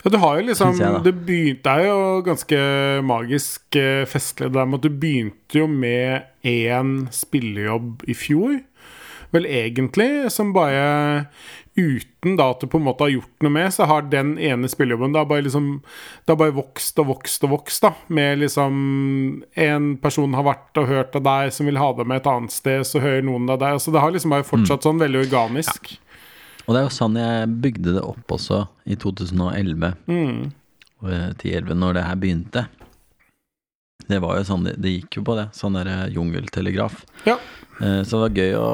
Ja, 0.05 0.11
du 0.13 0.19
har 0.23 0.39
jo 0.39 0.47
liksom 0.47 0.77
jeg. 0.79 1.03
Det 1.05 1.15
begynte 1.27 1.73
er 1.73 1.89
jo 1.89 1.99
ganske 2.27 2.61
magisk 3.07 3.77
eh, 3.81 4.05
festlig 4.09 4.51
det 4.53 4.59
der 4.59 4.71
med 4.71 4.81
at 4.81 4.87
du 4.87 4.99
begynte 5.03 5.61
jo 5.61 5.67
med 5.71 6.27
én 6.47 6.97
spillejobb 7.15 8.05
i 8.07 8.15
fjor. 8.15 8.61
vel 9.33 9.47
egentlig, 9.47 10.31
som 10.33 10.53
bare 10.55 11.27
Uten 11.77 12.39
da 12.39 12.47
at 12.55 12.63
du 12.63 12.71
på 12.73 12.79
en 12.81 12.87
måte 12.87 13.05
har 13.05 13.11
gjort 13.13 13.43
noe 13.45 13.53
med, 13.53 13.69
så 13.75 13.85
har 13.85 14.07
den 14.09 14.39
ene 14.41 14.69
spillejobben 14.69 15.13
da 15.13 15.27
bare 15.29 15.45
liksom 15.45 15.83
Det 16.25 16.33
har 16.33 16.39
bare 16.41 16.55
vokst 16.57 16.97
og 17.03 17.11
vokst 17.11 17.45
og 17.45 17.51
vokst, 17.53 17.83
da. 17.85 17.91
Med 18.09 18.39
liksom 18.41 18.79
En 19.53 19.91
person 20.01 20.33
har 20.39 20.47
vært 20.47 20.81
og 20.81 20.89
hørt 20.89 21.19
av 21.21 21.27
deg 21.27 21.53
som 21.53 21.69
vil 21.69 21.77
ha 21.77 21.91
deg 21.99 22.09
med 22.09 22.23
et 22.23 22.31
annet 22.33 22.55
sted, 22.55 22.87
så 22.89 23.03
hører 23.05 23.27
noen 23.29 23.51
av 23.53 23.61
deg. 23.61 23.77
Så 23.85 23.93
det 23.93 24.01
har 24.01 24.15
liksom 24.15 24.33
bare 24.33 24.49
fortsatt 24.49 24.89
sånn 24.89 25.03
veldig 25.05 25.27
organisk. 25.27 25.99
Og 26.67 26.75
det 26.75 26.81
er 26.81 26.87
jo 26.89 26.95
sånn 26.97 27.17
jeg 27.19 27.51
bygde 27.63 27.93
det 27.97 28.03
opp 28.03 28.33
også 28.35 28.65
i 28.91 28.97
2011. 28.99 29.93
Mm. 30.11 30.41
eh, 31.07 31.29
10-11, 31.39 31.75
når 31.79 31.95
det 31.99 32.05
her 32.09 32.19
begynte. 32.23 32.67
Det 34.07 34.19
var 34.23 34.37
jo 34.39 34.45
sånn, 34.47 34.67
det, 34.69 34.93
gikk 34.99 35.19
jo 35.21 35.25
på 35.27 35.37
det. 35.39 35.49
Sånn 35.57 35.79
der 35.79 35.91
eh, 35.91 36.05
jungeltelegraf. 36.15 37.01
Ja. 37.27 37.39
Eh, 37.81 38.03
Så 38.07 38.19
det 38.19 38.23
var 38.27 38.39
gøy 38.43 38.55
å, 38.59 38.71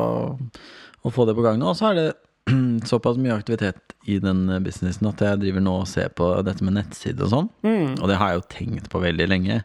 å 1.04 1.12
få 1.12 1.26
det 1.28 1.36
på 1.36 1.44
gang 1.44 1.60
nå. 1.60 1.70
Og 1.72 1.78
så 1.78 1.90
er 1.92 2.00
det 2.00 2.08
såpass 2.90 3.20
mye 3.20 3.36
aktivitet 3.36 3.94
i 4.10 4.16
den 4.18 4.46
businessen 4.64 5.06
at 5.12 5.20
jeg 5.22 5.40
driver 5.44 5.62
nå 5.62 5.76
og 5.84 5.88
ser 5.90 6.08
på 6.16 6.32
dette 6.46 6.64
med 6.66 6.74
nettside 6.80 7.22
og 7.22 7.30
sånn. 7.32 7.50
Mm. 7.64 7.98
Og 8.00 8.08
det 8.10 8.16
har 8.20 8.32
jeg 8.32 8.40
jo 8.40 8.48
tenkt 8.56 8.88
på 8.92 9.02
veldig 9.04 9.28
lenge. 9.30 9.60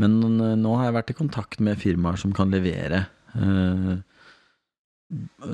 Men 0.00 0.18
eh, 0.38 0.54
nå 0.60 0.76
har 0.78 0.88
jeg 0.90 0.98
vært 1.00 1.12
i 1.14 1.18
kontakt 1.18 1.62
med 1.64 1.80
firmaer 1.82 2.18
som 2.20 2.34
kan 2.36 2.50
levere 2.54 3.04
eh, 3.34 3.96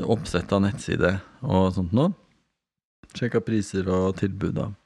oppsett 0.09 0.53
av 0.53 0.63
nettside 0.65 1.17
og 1.45 1.73
sånt 1.77 1.93
noe. 1.97 2.13
Sjekka 3.13 3.43
priser 3.45 3.89
og 3.93 4.17
tilbud 4.21 4.61
og 4.63 4.79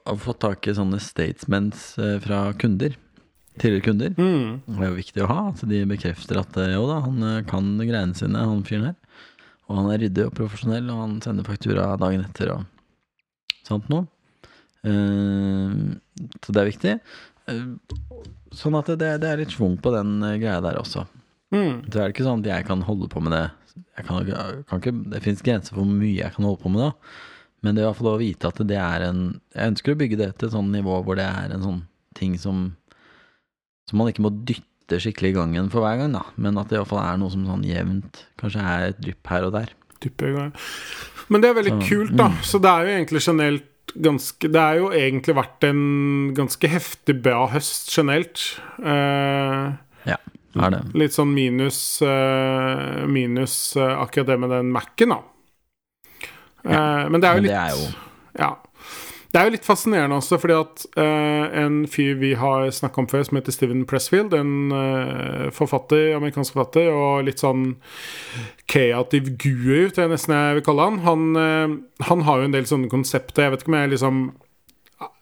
Har 0.00 0.16
fått 0.18 0.40
tak 0.42 0.66
i 0.66 0.74
sånne 0.74 0.98
statements 1.02 1.92
eh, 2.00 2.16
fra 2.24 2.50
kunder. 2.58 2.96
Tidligere 3.60 3.84
kunder. 3.84 4.14
Mm. 4.16 4.62
Det 4.64 4.80
er 4.80 4.88
jo 4.88 4.96
viktig 4.96 5.22
å 5.22 5.28
ha, 5.28 5.42
Så 5.54 5.68
de 5.70 5.82
bekrefter 5.86 6.40
at 6.40 6.56
eh, 6.58 6.72
jo 6.72 6.86
da, 6.88 6.96
han 7.04 7.26
eh, 7.28 7.42
kan 7.46 7.68
greiene 7.78 8.16
sine, 8.16 8.40
han 8.40 8.64
fyren 8.66 8.88
her. 8.88 8.96
Og 9.68 9.76
han 9.76 9.90
er 9.92 10.00
ryddig 10.02 10.24
og 10.26 10.34
profesjonell, 10.34 10.88
og 10.90 11.02
han 11.04 11.18
sender 11.22 11.46
faktura 11.46 11.92
dagen 12.00 12.24
etter 12.24 12.54
og 12.56 12.64
sånt 13.68 13.86
noe. 13.92 14.08
Så 14.82 16.50
det 16.56 16.62
er 16.62 16.70
viktig. 16.72 16.94
Sånn 18.56 18.78
at 18.80 18.90
det, 18.98 19.12
det 19.22 19.28
er 19.30 19.42
litt 19.44 19.54
schwung 19.54 19.76
på 19.78 19.92
den 19.94 20.16
greia 20.40 20.58
der 20.64 20.80
også. 20.80 21.04
Mm. 21.50 21.80
Så 21.90 21.98
er 21.98 22.04
det 22.04 22.12
ikke 22.14 22.26
sånn 22.28 22.44
at 22.44 22.50
jeg 22.52 22.66
kan 22.68 22.82
holde 22.86 23.08
på 23.10 23.22
med 23.24 23.34
det 23.34 23.46
jeg 23.96 24.06
kan, 24.06 24.26
kan 24.68 24.80
ikke, 24.80 24.92
Det 25.12 25.20
fins 25.24 25.42
grenser 25.46 25.74
for 25.74 25.82
hvor 25.82 25.90
mye 25.98 26.16
jeg 26.18 26.34
kan 26.34 26.46
holde 26.46 26.60
på 26.62 26.70
med 26.72 26.82
det. 26.84 26.90
Men 27.62 27.74
det 27.76 27.82
er 27.82 27.86
i 27.86 27.90
hvert 27.90 27.98
fall 28.00 28.12
å 28.14 28.20
vite 28.20 28.48
at 28.50 28.60
det 28.70 28.78
er 28.80 29.04
en 29.10 29.22
Jeg 29.54 29.72
ønsker 29.74 29.94
å 29.94 30.00
bygge 30.00 30.18
det 30.20 30.28
til 30.38 30.48
et 30.48 30.54
sånn 30.54 30.70
nivå 30.72 31.00
hvor 31.04 31.18
det 31.18 31.26
er 31.28 31.52
en 31.54 31.64
sånn 31.66 31.80
ting 32.18 32.36
som 32.40 32.70
Som 33.90 34.00
man 34.00 34.10
ikke 34.12 34.24
må 34.24 34.32
dytte 34.48 34.98
skikkelig 35.02 35.30
i 35.30 35.36
gangen 35.36 35.68
for 35.70 35.84
hver 35.84 36.00
gang, 36.00 36.14
da. 36.16 36.24
Men 36.40 36.58
at 36.58 36.70
det 36.70 36.78
i 36.78 36.80
hvert 36.80 36.90
fall 36.90 37.02
er 37.04 37.18
noe 37.20 37.30
som 37.34 37.44
sånn 37.46 37.66
jevnt 37.68 38.24
Kanskje 38.40 38.64
er 38.64 38.86
et 38.90 39.02
drypp 39.02 39.30
her 39.34 39.46
og 39.46 39.54
der. 39.58 39.74
Men 41.30 41.42
det 41.42 41.50
er 41.50 41.58
veldig 41.60 41.74
Så, 41.76 41.82
kult, 41.90 42.14
da. 42.16 42.30
mm. 42.32 42.40
Så 42.48 42.58
det 42.64 42.70
er 42.70 42.86
jo 42.86 42.94
egentlig 42.96 43.22
generelt 43.26 43.66
ganske 44.00 44.48
Det 44.54 44.62
er 44.62 44.80
jo 44.80 44.88
egentlig 44.96 45.36
vært 45.36 45.66
en 45.68 45.84
ganske 46.38 46.70
heftig 46.72 47.16
bra 47.22 47.44
høst 47.52 47.90
generelt. 47.92 48.42
Uh, 48.78 49.76
Ja, 50.08 50.16
er 50.58 50.72
det. 50.74 50.80
litt 50.98 51.14
sånn 51.14 51.30
minus 51.30 52.00
uh, 52.02 53.06
Minus 53.06 53.76
uh, 53.78 54.00
akkurat 54.02 54.32
det 54.32 54.40
med 54.42 54.50
den 54.50 54.72
Mac-en, 54.74 55.14
da. 55.14 55.20
Ja, 56.66 56.82
men 57.08 57.22
det 57.22 57.28
er 57.28 57.38
jo 57.38 57.46
litt 57.46 57.54
det 57.54 57.60
er 57.60 57.78
jo 57.78 57.86
Ja. 58.40 58.50
Det 59.30 59.38
er 59.38 59.46
jo 59.46 59.52
litt 59.54 59.66
fascinerende 59.66 60.16
også, 60.18 60.40
fordi 60.42 60.56
at 60.58 60.84
uh, 60.98 61.44
en 61.62 61.84
fyr 61.86 62.16
vi 62.18 62.32
har 62.34 62.64
snakka 62.74 63.04
om 63.04 63.06
før, 63.10 63.22
som 63.28 63.38
heter 63.38 63.54
Steven 63.54 63.84
Pressfield, 63.86 64.34
en 64.34 64.72
uh, 64.74 65.46
forfatter, 65.54 66.16
amerikansk 66.16 66.56
forfatter, 66.56 66.90
og 66.90 67.28
litt 67.28 67.38
sånn 67.38 67.76
kreativ 68.70 69.30
guru, 69.38 69.86
tror 69.86 70.08
jeg 70.08 70.14
nesten 70.16 70.34
jeg 70.34 70.58
vil 70.58 70.66
kalle 70.66 70.88
han. 70.88 70.98
Han, 71.06 71.28
uh, 71.38 72.06
han 72.10 72.26
har 72.26 72.42
jo 72.42 72.50
en 72.50 72.56
del 72.58 72.66
sånne 72.66 72.90
konsepter. 72.90 73.46
Jeg 73.46 73.54
vet 73.54 73.62
ikke 73.62 73.70
om 73.70 73.78
jeg 73.78 73.92
liksom 73.94 74.24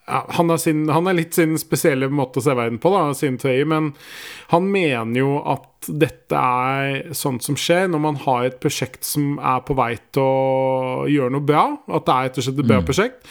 ja, 0.08 0.22
han, 0.38 0.50
er 0.50 0.60
sin, 0.62 0.86
han 0.92 1.10
er 1.10 1.18
litt 1.18 1.36
sin 1.36 1.54
spesielle 1.60 2.08
måte 2.10 2.40
å 2.40 2.44
se 2.44 2.56
verden 2.56 2.80
på, 2.82 2.92
da, 2.94 3.12
sin 3.16 3.38
teori, 3.40 3.66
men 3.68 3.92
han 4.52 4.68
mener 4.72 5.20
jo 5.20 5.38
at 5.44 5.88
dette 5.88 6.40
er 6.40 7.14
sånt 7.16 7.44
som 7.46 7.56
skjer 7.58 7.86
når 7.92 8.02
man 8.02 8.18
har 8.24 8.48
et 8.48 8.58
prosjekt 8.62 9.06
som 9.06 9.36
er 9.38 9.62
på 9.68 9.76
vei 9.78 9.94
til 10.16 10.24
å 10.24 11.06
gjøre 11.08 11.36
noe 11.36 11.44
bra. 11.46 11.64
At 11.86 12.08
det 12.08 12.14
er 12.14 12.28
rett 12.28 12.40
og 12.40 12.48
slett 12.48 12.62
et 12.64 12.70
bra 12.72 12.82
prosjekt. 12.84 13.26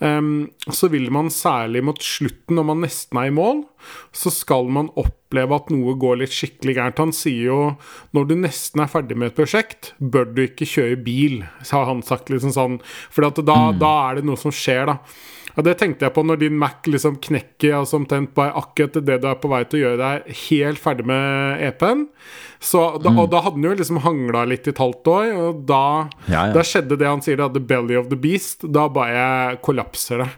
Um, 0.00 0.48
så 0.72 0.88
vil 0.88 1.10
man 1.12 1.28
særlig 1.28 1.82
mot 1.84 1.98
slutten, 2.00 2.56
når 2.56 2.66
man 2.70 2.78
nesten 2.86 3.18
er 3.20 3.28
i 3.28 3.34
mål, 3.36 3.66
så 4.16 4.32
skal 4.32 4.70
man 4.72 4.88
oppleve 4.96 5.58
at 5.58 5.68
noe 5.74 5.92
går 6.00 6.22
litt 6.22 6.32
skikkelig 6.32 6.76
gærent. 6.78 7.02
Han 7.04 7.12
sier 7.16 7.50
jo 7.50 7.58
når 8.16 8.30
du 8.30 8.34
nesten 8.40 8.80
er 8.80 8.88
ferdig 8.88 9.18
med 9.20 9.28
et 9.28 9.36
prosjekt, 9.36 9.92
bør 10.00 10.30
du 10.32 10.46
ikke 10.46 10.68
kjøre 10.68 11.02
bil, 11.04 11.42
har 11.68 11.84
han 11.90 12.00
sagt. 12.06 12.32
liksom 12.32 12.54
sånn 12.56 12.80
For 13.12 13.28
da, 13.28 13.44
mm. 13.44 13.82
da 13.82 13.92
er 14.06 14.20
det 14.20 14.26
noe 14.30 14.40
som 14.40 14.54
skjer, 14.54 14.88
da. 14.88 14.96
Og 15.60 15.66
det 15.66 15.74
tenkte 15.76 16.06
jeg 16.06 16.14
på 16.16 16.22
når 16.24 16.38
din 16.40 16.56
Mac 16.56 16.86
liksom 16.88 17.18
knekker 17.20 17.74
altså 17.82 17.98
omtrent 18.00 18.30
bare 18.36 18.54
akkurat 18.56 18.94
det 19.04 19.18
du 19.20 19.26
er 19.28 19.36
på 19.42 19.50
vei 19.52 19.58
til 19.68 19.76
å 19.76 19.82
gjøre 19.82 19.98
deg 20.00 20.30
helt 20.46 20.80
ferdig 20.80 21.04
med 21.10 21.64
EP-en. 21.66 22.06
Mm. 22.08 23.18
Og 23.20 23.26
da 23.28 23.42
hadde 23.44 23.58
den 23.58 23.66
jo 23.68 23.74
liksom 23.76 24.00
hangla 24.06 24.46
litt 24.48 24.70
i 24.70 24.72
et 24.72 24.80
halvt 24.80 25.10
år, 25.12 25.32
og 25.36 25.62
da, 25.68 25.82
Ja, 26.30 26.46
ja. 26.48 26.54
da 26.56 26.64
skjedde 26.64 26.96
det 27.00 27.08
han 27.10 27.20
sier, 27.24 27.36
da, 27.42 27.50
the 27.52 27.60
belly 27.60 27.98
of 28.00 28.08
the 28.08 28.16
beast. 28.16 28.64
Da 28.72 28.86
bare 28.88 29.58
kollapser 29.60 30.24
det. 30.24 30.30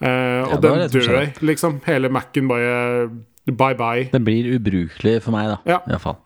Eh, 0.00 0.42
og 0.48 0.60
det 0.64 0.72
den 0.72 0.92
dør, 0.96 1.20
liksom. 1.52 1.80
Hele 1.86 2.08
Mac-en 2.12 2.48
bare 2.48 3.08
bye 3.46 3.76
bye. 3.76 4.08
Den 4.12 4.24
blir 4.24 4.54
ubrukelig 4.56 5.18
for 5.24 5.36
meg, 5.36 5.52
da. 5.52 5.60
Ja. 5.68 5.82
Iallfall. 5.88 6.16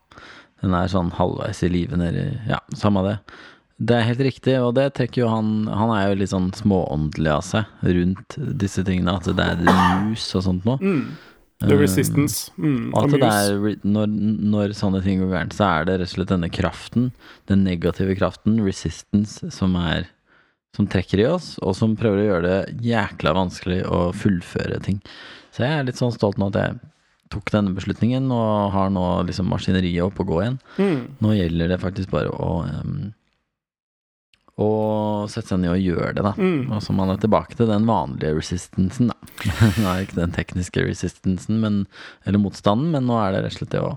Den 0.61 0.75
er 0.77 0.91
sånn 0.93 1.11
halvveis 1.17 1.63
i 1.65 1.71
livet 1.73 1.99
nedi 1.99 2.27
Ja, 2.51 2.59
samme 2.77 3.03
det. 3.07 3.17
Det 3.81 3.97
er 3.97 4.05
helt 4.11 4.21
riktig, 4.21 4.55
og 4.61 4.75
det 4.77 4.91
trekker 4.99 5.23
jo 5.23 5.31
han 5.33 5.65
Han 5.73 5.91
er 5.95 6.11
jo 6.11 6.19
litt 6.21 6.33
sånn 6.35 6.51
smååndelig 6.53 7.31
av 7.33 7.43
seg 7.47 7.91
rundt 7.97 8.37
disse 8.61 8.85
tingene. 8.85 9.17
At 9.17 9.29
det 9.33 9.47
er 9.47 9.63
mus 10.05 10.27
og 10.37 10.45
sånt 10.45 10.69
noe. 10.69 10.95
The 11.61 11.77
resistance. 11.77 12.49
Mm, 12.57 12.93
At 12.97 13.13
det 13.13 13.27
er, 13.27 13.57
når, 13.85 14.13
når 14.53 14.73
sånne 14.77 15.03
ting 15.05 15.21
går 15.21 15.33
gærent, 15.35 15.57
så 15.57 15.67
er 15.67 15.89
det 15.89 15.99
rett 16.01 16.09
og 16.09 16.15
slett 16.15 16.31
denne 16.33 16.49
kraften, 16.53 17.11
den 17.53 17.67
negative 17.67 18.17
kraften, 18.17 18.63
resistance, 18.65 19.51
som 19.53 19.77
er 19.81 20.09
Som 20.77 20.87
trekker 20.87 21.19
i 21.19 21.25
oss, 21.27 21.57
og 21.67 21.75
som 21.75 21.97
prøver 21.99 22.21
å 22.21 22.27
gjøre 22.29 22.47
det 22.47 22.83
jækla 22.87 23.33
vanskelig 23.35 23.81
å 23.91 24.13
fullføre 24.15 24.77
ting. 24.85 25.01
Så 25.51 25.65
jeg 25.65 25.75
er 25.75 25.89
litt 25.89 25.99
sånn 25.99 26.15
stolt 26.15 26.39
nå 26.39 26.47
at 26.53 26.59
jeg 26.61 26.77
tok 27.35 27.51
denne 27.51 27.75
beslutningen, 27.75 28.29
og 28.31 28.71
har 28.71 28.93
nå 28.95 29.03
liksom 29.27 29.51
maskineriet 29.51 30.05
opp 30.07 30.21
og 30.23 30.31
gå 30.31 30.39
igjen. 30.45 30.61
Mm. 30.79 31.01
Nå 31.27 31.33
gjelder 31.35 31.73
det 31.75 31.81
faktisk 31.83 32.13
bare 32.15 32.31
å 32.31 32.53
em, 32.69 33.11
Å 34.61 35.29
sette 35.33 35.55
seg 35.55 35.61
ned 35.63 35.71
og 35.73 35.81
gjøre 35.81 36.11
det, 36.19 36.25
da. 36.27 36.33
Mm. 36.37 36.67
Og 36.75 36.83
så 36.85 36.93
man 36.97 37.09
er 37.15 37.21
tilbake 37.23 37.57
til 37.57 37.71
den 37.71 37.87
vanlige 37.89 38.35
resistansen, 38.37 39.09
da. 39.13 39.17
nå 39.81 39.87
er 39.95 40.03
ikke 40.05 40.19
den 40.19 40.35
tekniske 40.37 40.85
resistansen, 40.85 41.61
men, 41.63 41.79
eller 42.29 42.43
motstanden, 42.43 42.91
men 42.93 43.07
nå 43.09 43.17
er 43.23 43.33
det 43.39 43.45
rett 43.47 43.55
og 43.55 43.59
slett 43.63 43.73
det 43.77 43.81
å 43.87 43.95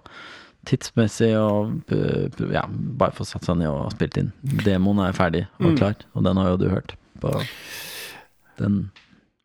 tidsmessig 0.64 1.34
og 1.36 1.74
p- 1.90 2.48
ja, 2.56 2.62
bare 2.72 3.12
få 3.18 3.26
satt 3.28 3.44
seg 3.50 3.58
ned 3.60 3.68
og 3.68 3.90
spilt 3.92 4.16
inn. 4.22 4.30
Demoen 4.64 5.02
er 5.04 5.12
ferdig 5.18 5.42
og 5.60 5.74
Mm. 5.74 5.78
klar, 5.82 5.96
og 6.16 6.24
den 6.24 6.38
har 6.40 6.54
jo 6.54 6.62
du 6.62 6.70
hørt 6.72 6.94
på 7.20 7.34
den 8.62 8.78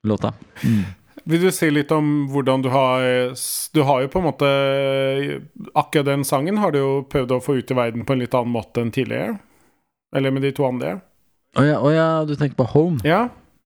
låta. 0.06 0.30
Mm. 0.62 0.84
Vil 1.28 1.40
du 1.42 1.50
si 1.52 1.68
litt 1.74 1.90
om 1.92 2.28
hvordan 2.30 2.62
du 2.62 2.68
har 2.70 3.02
Du 3.74 3.82
har 3.84 4.00
jo 4.00 4.08
på 4.08 4.20
en 4.22 4.24
måte 4.30 4.48
Akkurat 5.74 6.06
den 6.06 6.22
sangen 6.24 6.56
har 6.62 6.72
du 6.72 6.78
jo 6.78 6.92
prøvd 7.10 7.34
å 7.36 7.40
få 7.44 7.58
ut 7.58 7.70
i 7.70 7.76
verden 7.76 8.06
på 8.06 8.14
en 8.14 8.22
litt 8.22 8.34
annen 8.38 8.52
måte 8.54 8.80
enn 8.80 8.92
tidligere. 8.94 9.38
Eller 10.16 10.30
med 10.30 10.42
de 10.42 10.52
to 10.56 10.64
andre. 10.64 11.00
Å 11.58 11.64
ja, 11.64 11.78
oh 11.84 11.92
ja, 11.92 12.24
du 12.28 12.34
tenker 12.36 12.56
på 12.56 12.64
Home? 12.74 12.98
Ja. 13.04 13.28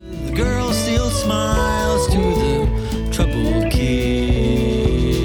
The 0.01 0.35
girl 0.35 0.69
still 0.73 1.09
smiles 1.09 2.05
to 2.13 2.21
the 2.37 2.67
troubled 3.13 3.71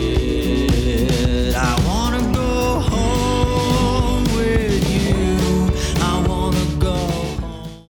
kid. 0.05 1.55
I 1.55 1.75
wanna 1.87 2.21
go 2.35 2.81
home 2.89 4.25
with 4.37 4.89
you. 4.89 5.69
I 6.01 6.15
wanna 6.29 6.65
go 6.83 6.95
home. 7.43 7.87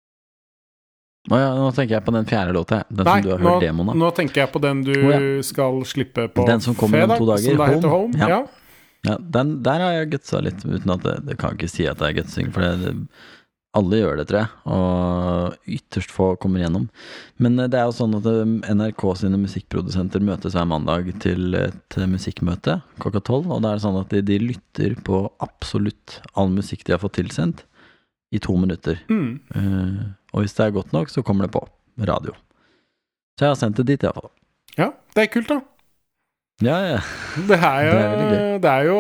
Å 1.30 1.36
ja, 1.42 1.50
nå 1.58 1.68
tenker 1.76 1.98
jeg 1.98 2.04
på 2.06 2.14
den 2.14 2.26
fjerde 2.30 2.54
låta. 2.56 2.82
Den 2.88 3.04
Nei, 3.10 3.18
som 3.20 3.26
du 3.26 3.30
har 3.34 3.42
nå, 3.42 3.50
hørt 3.56 3.66
demoen 3.66 3.92
av. 3.92 3.98
nå 4.04 4.10
tenker 4.16 4.44
jeg 4.44 4.52
på 4.54 4.62
den 4.64 4.84
du 4.86 4.96
skal 5.46 5.82
slippe 5.86 6.28
på 6.30 6.46
Den 6.48 6.62
som 6.64 6.74
kommer 6.78 7.04
om 7.08 7.16
to 7.18 7.26
dager, 7.28 7.44
som 7.50 7.58
da 7.60 7.70
heter 7.74 7.88
Home. 7.90 8.14
Home. 8.14 8.22
Ja. 8.22 8.28
Ja. 8.38 8.42
Ja, 9.06 9.16
den, 9.18 9.60
der 9.64 9.80
har 9.80 9.92
jeg 9.96 10.14
gutsa 10.14 10.42
litt, 10.44 10.64
uten 10.64 10.92
at 10.92 11.04
det, 11.06 11.18
det 11.28 11.36
kan 11.40 11.56
ikke 11.56 11.70
si 11.72 11.86
at 11.88 12.00
det 12.02 12.10
er 12.10 12.18
gutsing, 12.20 12.50
for 12.52 12.64
det, 12.64 12.94
alle 13.78 14.00
gjør 14.00 14.18
det, 14.18 14.26
tror 14.26 14.40
jeg, 14.40 14.50
og 14.74 15.70
ytterst 15.76 16.10
få 16.10 16.26
kommer 16.42 16.64
gjennom. 16.64 16.88
Men 17.38 17.56
eh, 17.62 17.70
det 17.70 17.78
er 17.78 17.86
jo 17.86 17.96
sånn 18.00 18.16
at 18.18 18.26
eh, 18.26 18.74
NRK 18.74 19.04
sine 19.22 19.38
musikkprodusenter 19.40 20.24
møtes 20.26 20.56
hver 20.58 20.68
mandag 20.68 21.12
til 21.22 21.54
et 21.58 21.98
musikkmøte 22.10 22.80
klokka 23.02 23.22
tolv, 23.30 23.48
og 23.48 23.62
da 23.62 23.72
er 23.72 23.80
det 23.80 23.86
sånn 23.86 24.00
at 24.02 24.12
de, 24.12 24.24
de 24.26 24.40
lytter 24.42 24.98
på 25.06 25.22
absolutt 25.44 26.18
all 26.34 26.50
musikk 26.52 26.84
de 26.84 26.96
har 26.96 27.02
fått 27.02 27.18
tilsendt, 27.20 27.64
i 28.30 28.38
to 28.38 28.54
minutter. 28.54 29.00
Mm. 29.10 29.40
Uh, 29.50 30.02
og 30.30 30.44
hvis 30.44 30.54
det 30.54 30.68
er 30.68 30.76
godt 30.76 30.92
nok, 30.94 31.10
så 31.10 31.22
kommer 31.26 31.48
det 31.48 31.54
på 31.56 31.64
radio. 32.06 32.34
Så 33.34 33.46
jeg 33.46 33.54
har 33.54 33.58
sendt 33.58 33.80
det 33.80 33.88
dit, 33.88 34.04
iallfall. 34.06 34.30
ja, 34.76 34.92
det 35.16 35.24
er 35.24 35.32
kult, 35.32 35.50
da. 35.50 35.58
Ja, 36.60 36.76
ja. 36.84 36.96
Det 37.48 37.56
er 37.56 37.86
jo 37.86 37.92
Det 38.60 38.68
er. 38.68 38.82
Jo, 38.84 38.96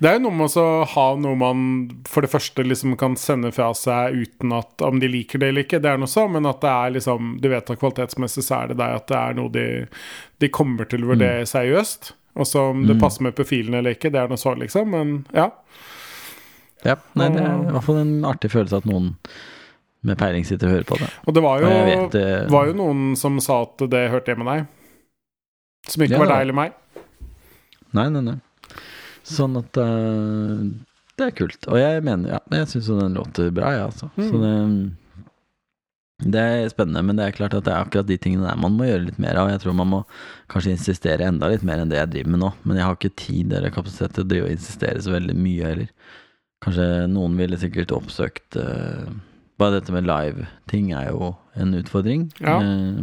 det 0.00 0.08
er 0.08 0.14
jo 0.16 0.22
noe 0.24 0.36
med 0.38 0.54
å 0.56 0.66
ha 0.88 1.04
noe 1.20 1.36
man 1.36 1.64
for 2.08 2.24
det 2.24 2.30
første 2.32 2.64
liksom 2.64 2.94
kan 3.00 3.16
sende 3.20 3.50
fra 3.52 3.66
seg 3.76 4.16
uten 4.22 4.54
at 4.56 4.80
om 4.86 5.00
de 5.02 5.10
liker 5.12 5.42
det 5.42 5.50
eller 5.52 5.66
ikke, 5.66 5.82
det 5.84 5.90
er 5.92 6.00
noe 6.00 6.08
så, 6.08 6.24
men 6.32 6.48
at 6.48 6.62
det 6.64 6.70
er 6.72 6.94
liksom 6.96 7.34
Du 7.44 7.50
vet 7.52 7.68
at 7.70 7.80
kvalitetsmessig 7.82 8.44
så 8.46 8.62
er 8.62 8.72
det 8.72 8.78
der 8.80 8.96
at 8.96 9.06
det 9.12 9.18
er 9.20 9.36
noe 9.36 9.52
de, 9.52 9.66
de 10.40 10.48
kommer 10.48 10.88
til 10.88 11.04
å 11.04 11.10
vurdere 11.12 11.44
seriøst. 11.50 12.14
Og 12.34 12.48
så 12.50 12.70
om 12.72 12.86
det 12.88 12.96
Mm. 12.96 13.00
passer 13.04 13.22
med 13.22 13.34
profilen 13.36 13.74
eller 13.78 13.94
ikke, 13.94 14.10
det 14.10 14.18
er 14.24 14.28
noe 14.32 14.40
så, 14.40 14.54
liksom. 14.58 14.88
Men 14.90 15.12
ja. 15.32 15.50
ja. 16.84 16.96
Nei, 17.14 17.28
det 17.36 17.42
er 17.44 17.52
i 17.68 17.74
hvert 17.76 17.84
fall 17.86 18.00
en 18.00 18.24
artig 18.26 18.50
følelse 18.50 18.80
at 18.80 18.88
noen 18.88 19.12
med 20.04 20.18
peiling 20.18 20.44
sitter 20.44 20.68
og 20.68 20.72
hører 20.74 20.88
på 20.88 20.98
det. 21.00 21.10
Og 21.28 21.34
det 21.36 21.42
var 21.44 21.60
jo, 21.62 21.68
vet 21.68 22.50
var 22.50 22.66
jo 22.68 22.74
noen 22.80 23.14
som 23.16 23.38
sa 23.40 23.60
at 23.68 23.84
det 23.92 24.02
hørte 24.12 24.32
hjemme 24.34 24.48
deg. 24.50 24.66
Som 25.88 26.04
ikke 26.04 26.16
Ja, 26.16 26.24
var 26.24 26.32
deg 26.32 26.46
eller 26.46 26.58
meg. 26.58 26.74
Nei, 27.94 28.08
nei, 28.10 28.24
nei. 28.24 28.38
Sånn 29.24 29.56
at 29.60 29.78
uh, 29.80 30.64
Det 31.16 31.28
er 31.28 31.34
kult. 31.38 31.70
Og 31.70 31.78
jeg 31.80 32.02
mener, 32.04 32.36
ja, 32.36 32.42
jeg 32.58 32.70
syns 32.72 32.90
jo 32.90 32.98
den 32.98 33.16
låter 33.16 33.52
bra, 33.54 33.72
jeg, 33.76 33.88
altså. 33.88 34.10
Mm. 34.18 34.28
Så 34.28 34.42
det 34.42 34.54
det 36.22 36.40
er 36.40 36.68
spennende, 36.70 37.02
men 37.02 37.18
det 37.18 37.24
er 37.26 37.34
klart 37.34 37.56
at 37.58 37.66
det 37.66 37.72
er 37.74 37.82
akkurat 37.82 38.06
de 38.06 38.16
tingene 38.22 38.46
der 38.46 38.58
man 38.60 38.76
må 38.78 38.86
gjøre 38.86 39.08
litt 39.08 39.18
mer 39.20 39.36
av. 39.40 39.50
Jeg 39.50 39.64
tror 39.64 39.74
man 39.76 39.90
må 39.90 40.00
kanskje 40.52 40.76
insistere 40.76 41.26
enda 41.26 41.50
litt 41.50 41.64
mer 41.66 41.82
enn 41.82 41.90
det 41.90 41.98
jeg 41.98 42.12
driver 42.12 42.32
med 42.32 42.42
nå. 42.44 42.50
Men 42.62 42.78
jeg 42.78 42.86
har 42.86 42.98
ikke 42.98 43.18
tid 43.18 43.52
eller 43.52 43.74
kapasitet 43.74 44.14
til 44.14 44.24
å 44.24 44.30
drive 44.30 44.46
og 44.48 44.54
insistere 44.54 45.02
så 45.02 45.14
veldig 45.16 45.36
mye 45.36 45.72
heller. 45.72 45.90
Kanskje 46.64 46.88
noen 47.12 47.34
ville 47.36 47.58
sikkert 47.60 47.92
oppsøkt 47.92 48.56
uh, 48.56 49.10
Bare 49.60 49.76
dette 49.76 49.92
med 49.94 50.06
live-ting 50.08 50.88
er 50.96 51.10
jo 51.12 51.34
en 51.60 51.76
utfordring. 51.78 52.24
Ja. 52.42 52.56
Eh, 52.58 52.96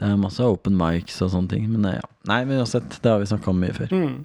det 0.00 0.08
er 0.08 0.18
masse 0.18 0.42
open 0.42 0.74
mics 0.78 1.20
og 1.22 1.30
sånne 1.34 1.52
ting. 1.52 1.68
Men 1.74 1.86
eh, 1.88 1.98
ja. 2.00 2.08
Nei, 2.30 2.40
men 2.48 2.62
uansett, 2.62 2.96
det 3.02 3.10
har 3.10 3.20
vi 3.22 3.28
snakka 3.30 3.52
om 3.52 3.60
mye 3.62 3.76
før. 3.76 3.92
Mm. 3.92 4.16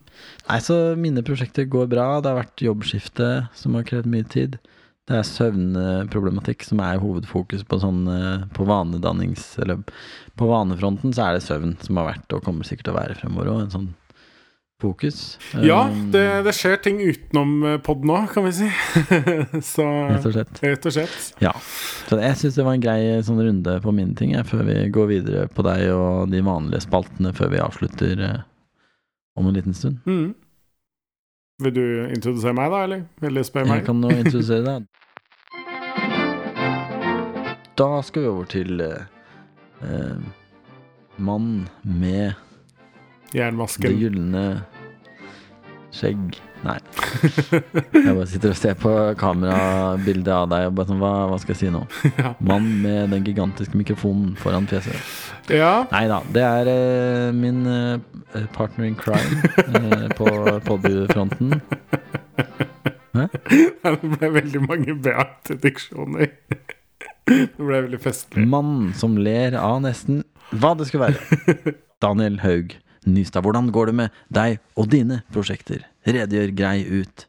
Nei, 0.48 0.58
så 0.64 0.80
mine 1.00 1.24
prosjekter 1.26 1.68
går 1.70 1.90
bra. 1.92 2.08
Det 2.22 2.32
har 2.32 2.40
vært 2.40 2.66
jobbskifte 2.66 3.30
som 3.58 3.78
har 3.78 3.86
krevd 3.90 4.10
mye 4.14 4.28
tid. 4.32 4.58
Det 5.08 5.16
er 5.16 5.28
søvnproblematikk 5.28 6.66
som 6.68 6.82
er 6.84 7.00
hovedfokus 7.00 7.64
på 7.68 7.80
sånn 7.80 8.02
eh, 8.12 8.48
På 8.56 8.68
vanedannings... 8.68 9.54
Eller 9.64 9.84
på 10.38 10.50
vanefronten 10.50 11.16
så 11.16 11.28
er 11.30 11.38
det 11.38 11.46
søvn 11.46 11.78
som 11.82 11.98
har 11.98 12.12
vært 12.12 12.34
og 12.36 12.44
kommer 12.46 12.68
sikkert 12.68 12.90
til 12.90 12.94
å 12.94 13.00
være 13.00 13.16
fremover 13.18 13.54
òg. 13.54 13.62
En 13.64 13.72
sånn 13.74 13.88
fokus. 14.82 15.40
Ja, 15.64 15.88
Um, 15.90 16.12
det, 16.12 16.44
det 16.46 16.54
skjer 16.54 16.78
ting 16.84 17.00
utenom 17.02 17.80
pod 17.84 18.06
nå, 18.06 18.20
kan 18.34 18.46
vi 18.46 18.54
si. 18.54 18.68
så 19.74 19.86
Rett 20.12 20.28
og 20.28 20.36
slett. 20.36 20.62
Rett 20.64 20.86
og 20.86 20.94
slett. 20.94 21.30
Ja. 21.42 21.54
Så 22.08 22.20
jeg 22.22 22.38
syns 22.40 22.60
det 22.60 22.66
var 22.68 22.78
en 22.78 22.84
grei 22.84 23.00
sånn 23.26 23.42
runde 23.42 23.78
på 23.84 23.94
mine 23.96 24.14
ting, 24.18 24.36
jeg, 24.36 24.46
før 24.50 24.68
vi 24.68 24.78
går 24.94 25.10
videre 25.12 25.48
på 25.50 25.66
deg 25.66 25.88
og 25.96 26.30
de 26.34 26.44
vanlige 26.46 26.86
spaltene 26.86 27.34
før 27.38 27.54
vi 27.56 27.64
avslutter 27.64 28.22
eh, 28.28 28.44
om 29.38 29.50
en 29.50 29.58
liten 29.58 29.78
stund. 29.78 30.00
Mm. 30.06 30.36
Vil 31.66 31.74
du 31.74 31.86
introdusere 32.14 32.54
meg, 32.54 32.70
da, 32.70 32.84
eller? 32.86 33.06
Eller 33.26 33.46
spørre 33.48 33.72
meg? 33.72 33.82
Jeg 33.82 33.90
kan 33.90 34.02
nå 34.04 34.14
introdusere 34.14 34.66
deg. 34.68 34.88
Da 37.78 38.00
skal 38.02 38.24
vi 38.24 38.30
over 38.32 38.46
til 38.50 38.80
eh, 38.82 39.04
eh, 39.86 40.22
mann 41.22 41.68
med 41.86 42.34
det 43.32 43.40
Jernvasken. 43.42 43.98
gylne 44.00 44.44
skjegg 45.96 46.38
Nei. 46.66 46.78
Jeg 47.22 48.14
bare 48.18 48.26
sitter 48.30 48.50
og 48.50 48.58
ser 48.58 48.78
på 48.82 48.92
kamerabildet 49.20 50.32
av 50.34 50.48
deg 50.52 50.66
og 50.70 50.78
bare 50.80 50.90
sånn 50.90 51.02
Hva, 51.02 51.12
hva 51.30 51.38
skal 51.42 51.54
jeg 51.54 51.60
si 51.60 51.70
nå? 51.74 51.84
Ja. 52.22 52.32
Mann 52.42 52.70
med 52.82 53.14
den 53.14 53.28
gigantiske 53.28 53.78
mikrofonen 53.78 54.32
foran 54.42 54.66
fjeset. 54.70 54.98
ja. 55.54 55.86
Nei 55.92 56.08
da. 56.10 56.18
Det 56.34 56.44
er 56.44 56.72
uh, 56.72 57.36
min 57.36 57.62
uh, 57.70 58.48
partner 58.56 58.90
in 58.90 58.98
crime 58.98 59.52
uh, 59.70 60.08
på 60.18 60.32
podiefronten. 60.66 61.60
Det 63.18 63.94
ble 64.18 64.32
veldig 64.36 64.64
mange 64.66 64.98
beatediksjoner. 65.06 66.34
Det 67.28 67.58
ble 67.58 67.84
veldig 67.86 68.02
festlig. 68.02 68.44
Mann 68.50 68.92
som 68.98 69.18
ler 69.20 69.58
av 69.62 69.82
nesten 69.86 70.24
hva 70.58 70.74
det 70.80 70.90
skulle 70.90 71.10
være. 71.12 71.78
Daniel 72.04 72.42
Haug 72.44 72.78
Nystad, 73.08 73.42
hvordan 73.46 73.72
går 73.72 73.86
det 73.92 73.96
med 73.96 74.22
deg 74.34 74.60
og 74.76 74.90
dine 74.92 75.22
prosjekter? 75.34 75.86
Redegjør 76.08 76.52
grei 76.58 76.84
ut. 76.84 77.28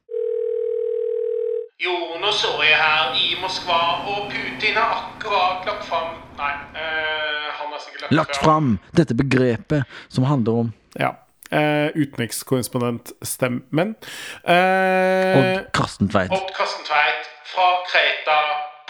Jo, 1.79 1.95
nå 2.19 2.33
så 2.35 2.51
jeg 2.67 2.75
her 2.75 3.15
i 3.15 3.37
Moskva, 3.39 3.79
og 4.11 4.33
Putin 4.33 4.75
har 4.75 4.97
akkurat 4.97 5.67
lagt 5.69 5.87
fram 5.87 6.17
Nei, 6.39 6.53
øh, 6.75 7.47
han 7.55 7.71
har 7.71 7.81
sikkert 7.83 8.13
Lagt 8.15 8.37
fram 8.43 8.79
dette 8.95 9.15
begrepet 9.19 9.83
som 10.09 10.27
handler 10.27 10.53
om 10.65 10.73
Ja. 10.99 11.13
Eh, 11.51 11.89
Utenrikskorrespondentstemmen. 11.97 13.95
Uh, 14.45 15.39
Odd 15.39 15.71
Karsten 15.73 16.11
Tveit. 16.13 16.31
Odd 16.31 16.51
Karsten 16.59 16.85
Tveit 16.85 17.31
fra 17.49 17.69
Kreta 17.89 18.41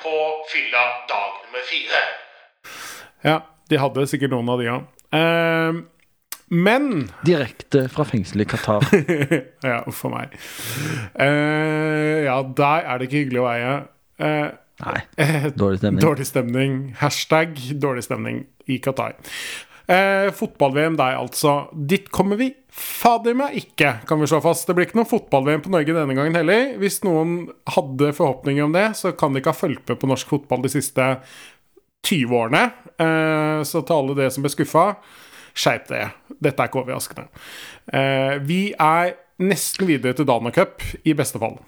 på 0.02 0.14
fylla 0.50 0.82
dag 1.06 1.36
nummer 1.44 1.62
fire. 1.70 2.00
Ja, 3.24 3.36
de 3.70 3.78
hadde 3.78 4.06
sikkert 4.10 4.34
noen 4.34 4.50
av 4.50 4.58
de 4.58 4.66
òg. 4.74 4.82
Eh, 5.14 5.72
men 6.48 7.08
Direkte 7.26 7.86
fra 7.92 8.06
fengselet 8.08 8.46
i 8.46 8.50
Qatar. 8.52 8.86
Ja, 9.68 9.82
a 9.82 10.12
meg. 10.12 10.38
Uh, 11.18 12.24
ja, 12.24 12.40
der 12.56 12.88
er 12.88 12.98
det 12.98 13.08
ikke 13.08 13.22
hyggelig 13.24 13.44
å 13.44 13.50
eie. 13.52 13.76
Uh, 14.18 14.48
Nei, 14.78 14.98
eh, 15.18 15.48
dårlig 15.58 15.80
stemning. 15.80 16.02
Dårlig 16.04 16.26
stemning. 16.28 16.76
Hashtag 17.00 17.56
dårlig 17.82 18.04
stemning 18.06 18.44
i 18.70 18.78
Qatar. 18.82 19.16
Eh, 19.88 20.28
Fotball-VM 20.36 20.98
deg, 21.00 21.16
altså. 21.16 21.54
Dit 21.72 22.10
kommer 22.14 22.38
vi 22.38 22.52
fader 22.78 23.34
meg 23.34 23.56
ikke, 23.58 23.94
kan 24.06 24.20
vi 24.20 24.28
slå 24.30 24.42
fast. 24.44 24.68
Det 24.68 24.76
blir 24.76 24.86
ikke 24.86 25.00
noe 25.00 25.08
fotball-VM 25.08 25.64
på 25.64 25.72
Norge 25.72 25.94
denne 25.96 26.14
gangen 26.14 26.36
heller. 26.36 26.74
Hvis 26.78 27.00
noen 27.06 27.48
hadde 27.74 28.12
forhåpninger 28.14 28.68
om 28.68 28.76
det, 28.76 28.90
så 29.00 29.14
kan 29.18 29.32
de 29.32 29.42
ikke 29.42 29.54
ha 29.54 29.62
fulgt 29.62 29.88
med 29.88 29.98
på 29.98 30.10
norsk 30.10 30.30
fotball 30.30 30.62
de 30.62 30.70
siste 30.76 31.08
20 32.06 32.36
årene. 32.38 32.68
Eh, 33.00 33.64
så 33.66 33.82
til 33.82 33.96
alle 33.96 34.18
dere 34.18 34.34
som 34.34 34.44
ble 34.44 34.52
skuffa, 34.52 34.90
skjerp 35.54 35.88
dere. 35.88 36.10
Dette 36.42 36.62
er 36.64 36.68
ikke 36.70 36.82
overraskende. 36.82 37.28
Eh, 37.92 38.38
vi 38.48 38.60
er 38.74 39.14
nesten 39.38 39.86
videre 39.88 40.14
til 40.18 40.26
Dana 40.28 40.50
Cup, 40.54 40.82
i 41.04 41.14
beste 41.14 41.38
fall. 41.38 41.58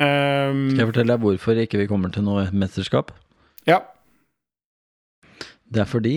Eh, 0.00 0.50
Skal 0.72 0.82
jeg 0.82 0.90
fortelle 0.92 1.14
deg 1.14 1.24
hvorfor 1.24 1.60
ikke 1.62 1.78
vi 1.82 1.88
kommer 1.90 2.12
til 2.14 2.24
noe 2.26 2.48
mesterskap? 2.52 3.12
ja. 3.68 3.80
Det 5.70 5.84
er 5.84 5.86
fordi 5.86 6.16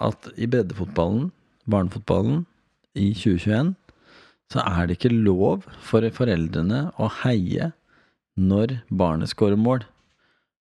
at 0.00 0.30
i 0.40 0.46
breddefotballen, 0.48 1.26
barnefotballen, 1.68 2.46
i 2.96 3.10
2021, 3.12 3.74
så 4.48 4.62
er 4.64 4.86
det 4.88 4.96
ikke 4.96 5.10
lov 5.12 5.66
for 5.84 6.00
foreldrene 6.16 6.86
å 6.96 7.10
heie 7.20 7.68
når 8.40 8.78
barnet 8.88 9.28
scorer 9.28 9.60
mål. 9.60 9.84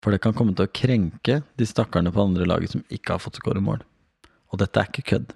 For 0.04 0.12
det 0.12 0.20
kan 0.26 0.36
komme 0.36 0.52
til 0.58 0.68
å 0.68 0.74
krenke 0.76 1.40
de 1.56 1.68
stakkarene 1.68 2.12
på 2.12 2.26
andre 2.28 2.48
laget 2.52 2.74
som 2.76 2.84
ikke 2.92 3.16
har 3.16 3.24
fått 3.24 3.40
skåre 3.40 3.64
mål. 3.64 3.80
Og 4.52 4.60
dette 4.60 4.82
er 4.84 4.92
ikke 4.92 5.08
kødd. 5.14 5.32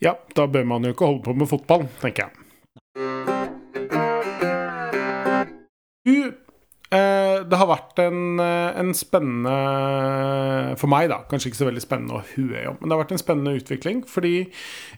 Ja, 0.00 0.14
da 0.32 0.46
bør 0.48 0.64
man 0.64 0.84
jo 0.86 0.94
ikke 0.94 1.08
holde 1.10 1.24
på 1.26 1.34
med 1.36 1.48
fotball, 1.50 1.82
tenker 2.00 2.24
jeg. 2.24 2.36
Du, 6.08 6.14
eh, 6.96 7.36
det 7.44 7.58
har 7.60 7.68
vært 7.68 8.00
en, 8.06 8.40
eh, 8.40 8.78
en 8.80 8.94
spennende 8.96 10.78
For 10.78 10.88
meg, 10.88 11.10
da. 11.10 11.18
Kanskje 11.28 11.50
ikke 11.50 11.60
så 11.60 11.68
veldig 11.68 11.84
spennende 11.84 12.16
å 12.16 12.24
hue 12.32 12.64
om, 12.70 12.78
men 12.80 12.88
det 12.88 12.96
har 12.96 13.04
vært 13.04 13.12
en 13.12 13.20
spennende 13.20 13.60
utvikling. 13.60 14.00
Fordi 14.08 14.50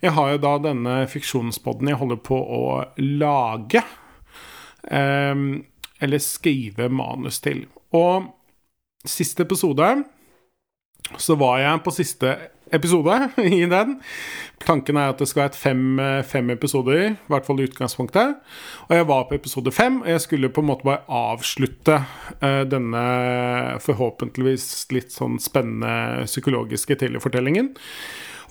jeg 0.03 0.13
har 0.13 0.31
jo 0.31 0.39
da 0.39 0.59
denne 0.59 0.95
fiksjonspodden 1.11 1.89
jeg 1.89 1.99
holder 1.99 2.23
på 2.23 2.39
å 2.39 2.63
lage. 2.99 3.83
Eh, 4.87 5.35
eller 6.03 6.19
skrive 6.19 6.89
manus 6.89 7.41
til. 7.41 7.67
Og 7.93 8.31
siste 9.05 9.43
episode 9.43 10.05
så 11.19 11.35
var 11.37 11.59
jeg 11.59 11.83
på 11.83 11.91
siste 11.91 12.37
episode 12.73 13.19
i 13.43 13.63
den. 13.71 13.99
Tanken 14.63 14.99
er 14.99 15.13
at 15.13 15.21
det 15.21 15.29
skal 15.31 15.47
være 15.47 15.59
fem, 15.59 15.85
fem 16.29 16.51
episoder, 16.55 17.01
i 17.13 17.31
hvert 17.33 17.47
fall 17.47 17.61
i 17.61 17.67
utgangspunktet. 17.67 18.37
Og 18.89 18.95
jeg 18.97 19.09
var 19.11 19.25
på 19.29 19.37
episode 19.39 19.73
fem, 19.75 20.01
og 20.05 20.11
jeg 20.13 20.25
skulle 20.25 20.53
på 20.55 20.63
en 20.63 20.69
måte 20.71 20.87
bare 20.87 21.03
avslutte 21.11 21.99
uh, 21.99 22.63
denne 22.71 23.03
forhåpentligvis 23.83 24.69
litt 24.95 25.11
sånn 25.15 25.41
spennende 25.43 26.29
psykologiske 26.31 27.01
telefortellingen. 27.03 27.73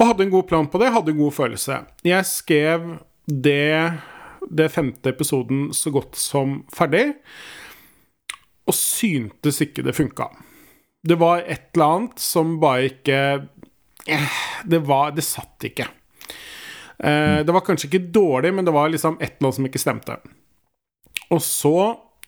Og 0.02 0.10
hadde 0.10 0.28
en 0.28 0.36
god 0.36 0.50
plan 0.50 0.68
på 0.68 0.82
det, 0.82 0.92
hadde 0.92 1.14
en 1.14 1.22
god 1.22 1.36
følelse. 1.38 1.80
Jeg 2.08 2.28
skrev 2.28 2.92
det, 3.28 3.94
det 4.50 4.72
femte 4.74 5.14
episoden 5.14 5.70
så 5.78 5.94
godt 5.94 6.20
som 6.20 6.62
ferdig, 6.74 7.12
og 8.68 8.78
syntes 8.78 9.62
ikke 9.64 9.86
det 9.86 9.96
funka. 9.98 10.30
Det 11.02 11.18
var 11.18 11.42
et 11.50 11.72
eller 11.74 11.96
annet 11.96 12.22
som 12.22 12.60
bare 12.62 12.92
ikke 12.92 13.18
eh, 13.18 13.46
Det 14.66 14.80
var 14.88 15.12
Det 15.16 15.26
satt 15.26 15.68
ikke. 15.70 15.88
Uh, 17.02 17.42
det 17.46 17.54
var 17.54 17.66
kanskje 17.66 17.90
ikke 17.90 18.12
dårlig, 18.14 18.54
men 18.54 18.66
det 18.68 18.74
var 18.76 18.92
liksom 18.94 19.18
et 19.20 19.36
eller 19.38 19.48
annet 19.48 19.58
som 19.58 19.68
ikke 19.70 19.82
stemte. 19.82 20.18
Og 21.32 21.42
så 21.42 21.76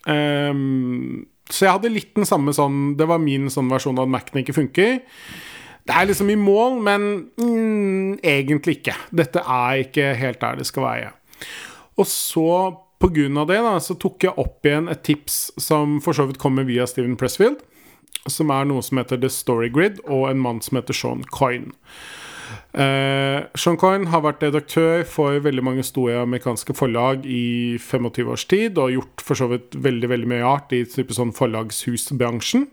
um, 0.08 1.26
Så 1.50 1.66
jeg 1.66 1.76
hadde 1.76 1.92
litt 1.92 2.14
den 2.16 2.28
samme 2.28 2.54
sånn 2.56 2.94
Det 2.98 3.08
var 3.10 3.20
min 3.20 3.50
sånn 3.52 3.68
versjon 3.72 4.00
av 4.00 4.08
at 4.08 4.14
Mac-en 4.14 4.42
ikke 4.42 4.56
funker. 4.56 5.02
Det 5.84 5.92
er 5.92 6.08
liksom 6.08 6.30
i 6.32 6.40
mål, 6.40 6.78
men 6.80 7.08
mm, 7.36 8.22
egentlig 8.24 8.78
ikke. 8.80 8.96
Dette 9.12 9.44
er 9.44 9.82
ikke 9.84 10.14
helt 10.16 10.40
der 10.40 10.62
det 10.62 10.68
skal 10.70 10.86
være. 10.86 11.10
Og 12.00 12.08
så, 12.08 12.48
på 13.04 13.10
grunn 13.12 13.42
av 13.42 13.50
det, 13.50 13.60
da, 13.66 13.74
så 13.84 13.98
tok 14.00 14.24
jeg 14.24 14.40
opp 14.40 14.64
igjen 14.66 14.88
et 14.92 15.04
tips 15.04 15.42
som 15.60 15.98
for 16.04 16.16
så 16.16 16.26
vidt 16.30 16.40
kommer 16.42 16.64
via 16.68 16.88
Steven 16.88 17.18
Pressfield, 17.20 17.60
som 18.30 18.52
er 18.54 18.68
noe 18.70 18.84
som 18.86 19.00
heter 19.02 19.20
The 19.22 19.32
Story 19.32 19.70
Grid, 19.74 20.02
og 20.08 20.30
en 20.30 20.42
mann 20.44 20.62
som 20.64 20.80
heter 20.80 20.96
Sean 20.96 21.24
Coyne. 21.34 21.74
Eh, 22.74 23.40
Sean 23.54 23.78
Coyne 23.78 24.10
har 24.10 24.24
vært 24.26 24.42
redaktør 24.46 25.04
for 25.06 25.38
veldig 25.46 25.64
mange 25.66 25.84
store 25.86 26.24
amerikanske 26.24 26.74
forlag 26.78 27.28
i 27.30 27.78
25 27.78 28.32
års 28.34 28.46
tid, 28.50 28.80
og 28.82 28.96
gjort 28.96 29.26
for 29.26 29.40
så 29.40 29.50
vidt 29.52 29.78
veldig 29.78 30.10
veldig 30.10 30.32
mye 30.32 30.48
art 30.56 30.74
i 30.74 30.84
type 30.90 31.14
sånn 31.14 31.36
forlagshusbransjen. 31.38 32.68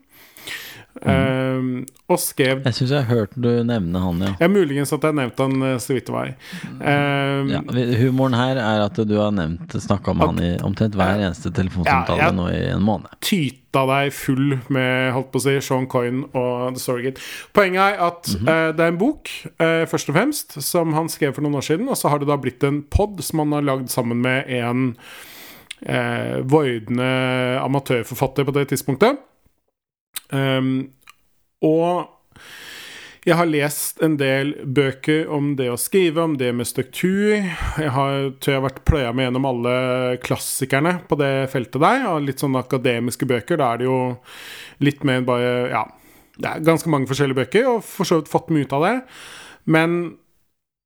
Eh, 1.01 1.84
og 2.11 2.18
skrev 2.20 2.64
Jeg 2.66 2.76
syns 2.76 2.90
jeg 2.92 3.07
har 3.07 3.09
hørt 3.22 3.36
du 3.38 3.48
nevne 3.64 4.03
han, 4.03 4.20
ja. 4.24 4.32
ja, 4.42 4.48
Muligens 4.53 4.92
at 4.92 5.05
jeg 5.07 5.16
nevnte 5.16 5.46
han 5.46 5.62
eh, 5.64 5.76
så 5.80 5.94
vidt 5.96 6.11
det 6.11 6.14
var. 6.14 6.32
Uh, 6.80 7.48
ja. 7.48 7.61
Humoren 8.03 8.36
her 8.36 8.61
er 8.61 8.84
at 8.84 8.98
du 8.98 9.14
har 9.16 9.32
nevnt 9.34 9.76
snakka 9.80 10.12
om 10.12 10.24
han 10.24 10.42
i 10.42 10.51
omtrent 10.66 10.98
hver 10.98 11.22
eneste 11.22 11.53
telefonsamtale 11.55 12.20
Ja, 12.20 12.30
nå 12.34 12.51
i 12.53 12.66
en 12.72 12.84
måned. 12.84 13.12
tyta 13.24 13.84
deg 13.86 14.12
full 14.14 14.59
med 14.72 15.12
holdt 15.14 15.30
på 15.32 15.40
å 15.40 15.44
si, 15.44 15.57
Sean 15.64 15.86
Coyne 15.90 16.26
og 16.34 16.74
The 16.74 16.82
Storygate. 16.82 17.22
Poenget 17.57 17.94
er 17.94 18.05
at 18.09 18.32
eh, 18.34 18.68
det 18.76 18.84
er 18.84 18.92
en 18.92 19.01
bok, 19.01 19.30
eh, 19.62 19.86
først 19.90 20.11
og 20.11 20.18
fremst, 20.18 20.59
som 20.66 20.96
han 20.96 21.11
skrev 21.12 21.36
for 21.36 21.46
noen 21.46 21.61
år 21.61 21.68
siden. 21.68 21.88
Og 21.88 21.98
så 21.98 22.11
har 22.11 22.20
det 22.20 22.28
da 22.30 22.38
blitt 22.40 22.66
en 22.66 22.82
pod 22.90 23.22
som 23.24 23.44
han 23.44 23.57
har 23.57 23.66
lagd 23.66 23.92
sammen 23.92 24.20
med 24.24 24.51
en 24.61 24.88
eh, 25.86 26.40
vordende 26.42 27.11
amatørforfatter 27.62 28.48
på 28.48 28.57
det 28.59 28.68
tidspunktet. 28.74 29.22
Um, 30.32 30.90
og 31.64 32.08
jeg 33.26 33.36
har 33.36 33.50
lest 33.50 33.98
en 34.00 34.14
del 34.16 34.54
bøker 34.64 35.28
om 35.28 35.52
det 35.58 35.66
å 35.68 35.78
skrive, 35.80 36.22
om 36.24 36.38
det 36.40 36.54
med 36.56 36.68
struktur. 36.68 37.34
Jeg 37.36 37.92
har, 37.92 38.30
tror 38.40 38.54
jeg 38.54 38.56
har 38.56 38.64
vært 38.64 38.84
pløya 38.88 39.10
med 39.12 39.26
gjennom 39.26 39.48
alle 39.50 39.74
klassikerne 40.24 40.94
på 41.08 41.18
det 41.20 41.50
feltet 41.52 41.82
der. 41.84 42.06
Og 42.14 42.24
litt 42.24 42.40
sånne 42.40 42.62
akademiske 42.64 43.28
bøker. 43.28 43.60
Da 43.60 43.74
er 43.74 43.82
det 43.82 43.90
jo 43.90 43.98
litt 44.80 45.04
mer 45.04 45.20
enn 45.20 45.28
bare 45.28 45.52
Ja, 45.68 45.84
det 46.40 46.48
er 46.48 46.64
ganske 46.64 46.88
mange 46.88 47.10
forskjellige 47.10 47.42
bøker, 47.42 47.68
og 47.74 47.84
for 47.84 48.08
så 48.08 48.22
vidt 48.22 48.32
fått 48.32 48.48
mye 48.54 48.64
ut 48.64 48.76
av 48.78 48.86
det. 48.86 48.96
Men 49.68 50.00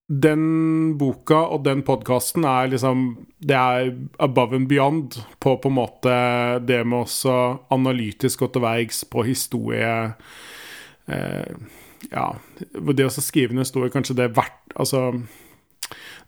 den 0.08 0.98
boka 1.00 1.38
og 1.54 1.62
den 1.64 1.80
podkasten 1.84 2.44
er 2.44 2.68
liksom 2.68 3.06
Det 3.40 3.56
er 3.56 3.94
above 4.20 4.56
and 4.56 4.68
beyond 4.68 5.16
på 5.40 5.56
på 5.56 5.70
en 5.70 5.78
måte 5.78 6.16
det 6.60 6.82
med 6.84 7.06
også 7.06 7.36
analytisk 7.72 8.44
gå 8.44 8.50
til 8.52 8.64
verks 8.66 9.04
på 9.08 9.24
historie 9.24 9.94
eh, 11.08 11.56
Ja, 12.12 12.26
det 12.68 13.06
å 13.08 13.14
skrive 13.14 13.56
en 13.56 13.64
historie, 13.64 13.92
kanskje 13.92 14.18
det 14.18 14.28
er 14.28 14.36
verdt 14.36 14.76
Altså 14.76 15.06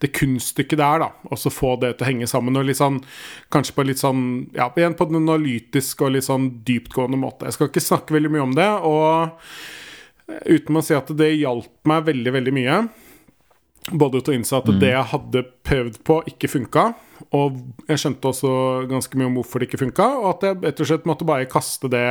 det 0.00 0.10
kunststykket 0.12 0.80
er 0.84 1.00
da. 1.00 1.06
Og 1.30 1.38
så 1.40 1.52
få 1.52 1.70
det 1.80 1.94
til 1.96 2.04
å 2.04 2.08
henge 2.10 2.26
sammen. 2.28 2.58
Og 2.60 2.66
litt 2.68 2.76
sånn, 2.76 2.98
kanskje 3.52 3.76
på 3.78 3.86
litt 3.88 4.02
sånn 4.02 4.20
Ja, 4.56 4.68
igjen 4.76 4.96
på 4.98 5.06
en 5.08 5.22
analytisk 5.22 6.04
og 6.04 6.12
litt 6.16 6.26
sånn 6.26 6.50
dyptgående 6.68 7.16
måte. 7.20 7.48
Jeg 7.48 7.56
skal 7.56 7.70
ikke 7.70 7.84
snakke 7.84 8.16
veldig 8.16 8.32
mye 8.34 8.44
om 8.44 8.52
det. 8.58 8.68
Og 8.84 10.36
uten 10.52 10.76
å 10.76 10.84
si 10.84 10.96
at 10.96 11.12
det 11.16 11.30
hjalp 11.38 11.88
meg 11.88 12.04
veldig, 12.10 12.34
veldig 12.36 12.54
mye. 12.58 12.76
Både 13.94 14.18
til 14.18 14.34
å 14.34 14.38
innse 14.40 14.58
at 14.58 14.66
det 14.80 14.90
jeg 14.90 15.10
hadde 15.12 15.44
prøvd 15.66 16.00
på, 16.06 16.18
ikke 16.32 16.50
funka. 16.50 16.88
Og 17.38 17.60
jeg 17.86 18.02
skjønte 18.02 18.32
også 18.32 18.50
ganske 18.90 19.18
mye 19.18 19.30
om 19.30 19.38
hvorfor 19.38 19.62
det 19.62 19.70
ikke 19.70 19.84
funka, 19.84 20.08
og 20.20 20.28
at 20.34 20.46
jeg 20.48 20.60
rett 20.64 20.82
og 20.82 20.90
slett 20.90 21.08
måtte 21.08 21.28
bare 21.28 21.48
kaste 21.50 21.90
det 21.92 22.06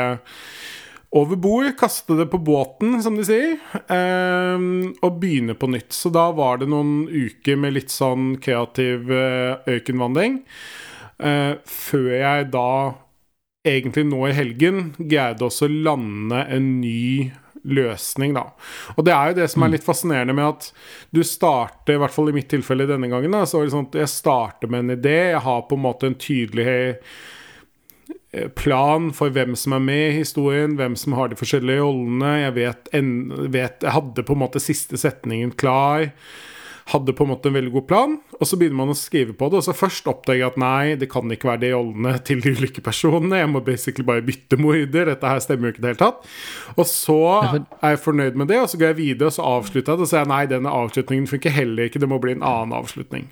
over 1.15 1.39
bord. 1.39 1.69
Kaste 1.79 2.17
det 2.19 2.29
på 2.31 2.39
båten, 2.47 2.97
som 3.03 3.19
de 3.19 3.27
sier, 3.27 3.57
eh, 3.91 4.65
og 5.03 5.19
begynne 5.21 5.57
på 5.59 5.69
nytt. 5.71 5.91
Så 5.95 6.11
da 6.15 6.29
var 6.35 6.63
det 6.63 6.71
noen 6.71 7.09
uker 7.11 7.59
med 7.59 7.75
litt 7.75 7.93
sånn 7.93 8.35
kreativ 8.43 9.11
økenvandring. 9.11 10.41
Eh, 11.19 11.55
før 11.63 12.11
jeg 12.11 12.51
da, 12.51 12.69
egentlig 13.67 14.07
nå 14.09 14.25
i 14.29 14.35
helgen, 14.35 14.93
greide 14.99 15.47
også 15.47 15.67
å 15.67 15.75
lande 15.89 16.43
en 16.51 16.77
ny 16.81 17.31
løsning, 17.65 18.35
da. 18.37 18.47
Og 18.95 19.05
det 19.07 19.13
er 19.15 19.31
jo 19.31 19.37
det 19.39 19.47
som 19.51 19.65
er 19.65 19.73
litt 19.73 19.85
fascinerende 19.85 20.35
med 20.37 20.47
at 20.47 20.69
du 21.15 21.21
starter, 21.25 21.95
i 21.95 22.01
hvert 22.01 22.13
fall 22.13 22.31
i 22.31 22.35
mitt 22.35 22.49
tilfelle 22.51 22.87
denne 22.89 23.09
gangen, 23.11 23.33
da, 23.35 23.45
så 23.47 23.59
er 23.59 23.67
det 23.67 23.75
sånn 23.75 23.89
at 23.89 23.99
jeg 24.03 24.13
starter 24.13 24.71
med 24.71 24.85
en 24.85 24.97
idé, 24.97 25.17
jeg 25.33 25.43
har 25.47 25.65
på 25.69 25.79
en 25.79 25.85
måte 25.85 26.09
en 26.09 26.17
tydelig 26.21 26.67
eh, 28.31 28.49
plan 28.57 29.11
for 29.15 29.33
hvem 29.33 29.55
som 29.59 29.77
er 29.77 29.85
med 29.85 30.07
i 30.09 30.17
historien, 30.19 30.77
hvem 30.79 30.97
som 30.99 31.17
har 31.17 31.31
de 31.31 31.39
forskjellige 31.39 31.85
rollene. 31.85 32.33
Jeg 32.43 32.57
vet, 32.59 32.91
en, 32.97 33.13
vet 33.53 33.85
Jeg 33.85 33.95
hadde 33.95 34.27
på 34.27 34.35
en 34.35 34.43
måte 34.45 34.63
siste 34.63 34.99
setningen 34.99 35.55
klar. 35.57 36.11
Hadde 36.91 37.15
på 37.17 37.25
en 37.25 37.31
måte 37.31 37.49
en 37.49 37.55
veldig 37.55 37.71
god 37.73 37.85
plan, 37.89 38.11
og 38.37 38.45
så 38.45 38.59
begynner 38.61 38.77
man 38.77 38.93
å 38.93 38.97
skrive 38.97 39.33
på 39.33 39.47
det. 39.49 39.57
Og 39.57 39.65
så 39.65 39.73
først 39.73 40.05
oppdager 40.11 40.43
jeg 40.43 40.51
at 40.51 40.59
nei, 40.61 40.95
det 41.01 41.07
kan 41.09 41.31
ikke 41.33 41.49
være 41.49 41.63
de 41.63 41.71
rollene 41.73 42.11
til 42.27 42.43
de 42.43 42.53
ulike 42.53 42.83
personene. 42.85 43.39
Jeg 43.41 43.49
må 43.49 43.63
basically 43.65 44.05
bare 44.05 44.21
bytte 44.25 44.59
morder. 44.61 45.09
Dette 45.09 45.31
her 45.31 45.41
stemmer 45.41 45.71
jo 45.71 45.73
ikke 45.73 45.81
i 45.81 45.85
det 45.87 45.93
hele 45.95 46.01
tatt. 46.03 46.27
Og 46.75 46.85
så 46.89 47.17
er 47.41 47.95
jeg 47.95 48.03
fornøyd 48.03 48.37
med 48.37 48.53
det, 48.53 48.59
og 48.61 48.69
så 48.69 48.77
går 48.81 48.93
jeg 48.93 48.99
videre, 49.01 49.31
og 49.31 49.37
så 49.39 49.47
avslutter 49.55 49.81
jeg 49.81 49.97
det. 49.97 49.97
Og 49.97 50.05
så 50.05 50.13
sier 50.13 50.23
jeg 50.23 50.31
nei, 50.35 50.43
denne 50.51 50.75
avslutningen 50.83 51.31
funker 51.33 51.57
heller 51.57 51.89
ikke. 51.89 52.03
Det 52.03 52.11
må 52.11 52.21
bli 52.21 52.37
en 52.37 52.45
annen 52.45 52.77
avslutning. 52.77 53.31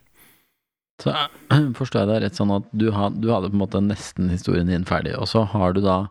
Så 1.01 1.13
forstår 1.79 2.03
jeg 2.03 2.11
deg 2.11 2.23
rett 2.25 2.39
sånn 2.39 2.53
at 2.57 2.65
du, 2.73 2.87
had, 2.95 3.19
du 3.21 3.29
hadde 3.33 3.51
på 3.51 3.57
en 3.57 3.63
måte 3.65 3.83
nesten 3.83 4.33
historien 4.33 4.69
din 4.69 4.87
ferdig, 4.87 5.15
og 5.17 5.29
så 5.29 5.45
har 5.53 5.75
du 5.75 5.81
da 5.85 6.07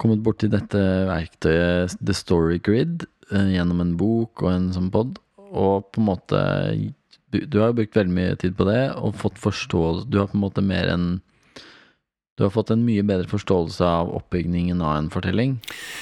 kommet 0.00 0.24
borti 0.24 0.48
dette 0.52 0.80
verktøyet 1.08 1.96
The 2.00 2.16
Story 2.16 2.58
Grid 2.64 3.06
eh, 3.32 3.54
gjennom 3.56 3.80
en 3.80 3.94
bok 4.00 4.44
og 4.44 4.50
en 4.52 4.68
sånn 4.74 4.90
pod, 4.92 5.16
og 5.52 5.90
på 5.92 6.02
en 6.02 6.08
måte 6.10 6.40
Du 7.30 7.58
har 7.60 7.70
jo 7.70 7.78
brukt 7.80 7.96
veldig 7.96 8.14
mye 8.14 8.36
tid 8.40 8.56
på 8.56 8.66
det, 8.68 8.94
og 8.96 9.18
fått 9.20 9.38
forståelse 9.38 10.08
Du 10.10 10.18
har 10.20 10.30
på 10.30 10.38
en 10.38 10.46
måte 10.46 10.64
mer 10.64 10.92
enn 10.92 11.08
du 12.36 12.44
har 12.44 12.50
fått 12.52 12.68
en 12.68 12.82
mye 12.84 13.00
bedre 13.00 13.24
forståelse 13.30 13.80
av 13.80 14.10
oppbygningen 14.12 14.82
av 14.84 14.98
en 14.98 15.06
fortelling, 15.08 15.54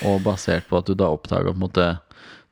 og 0.02 0.24
basert 0.24 0.66
på 0.66 0.80
at 0.80 0.88
du 0.90 0.96
da 0.98 1.12
oppdaga 1.14 1.52
på 1.52 1.54
en 1.54 1.62
måte 1.62 1.84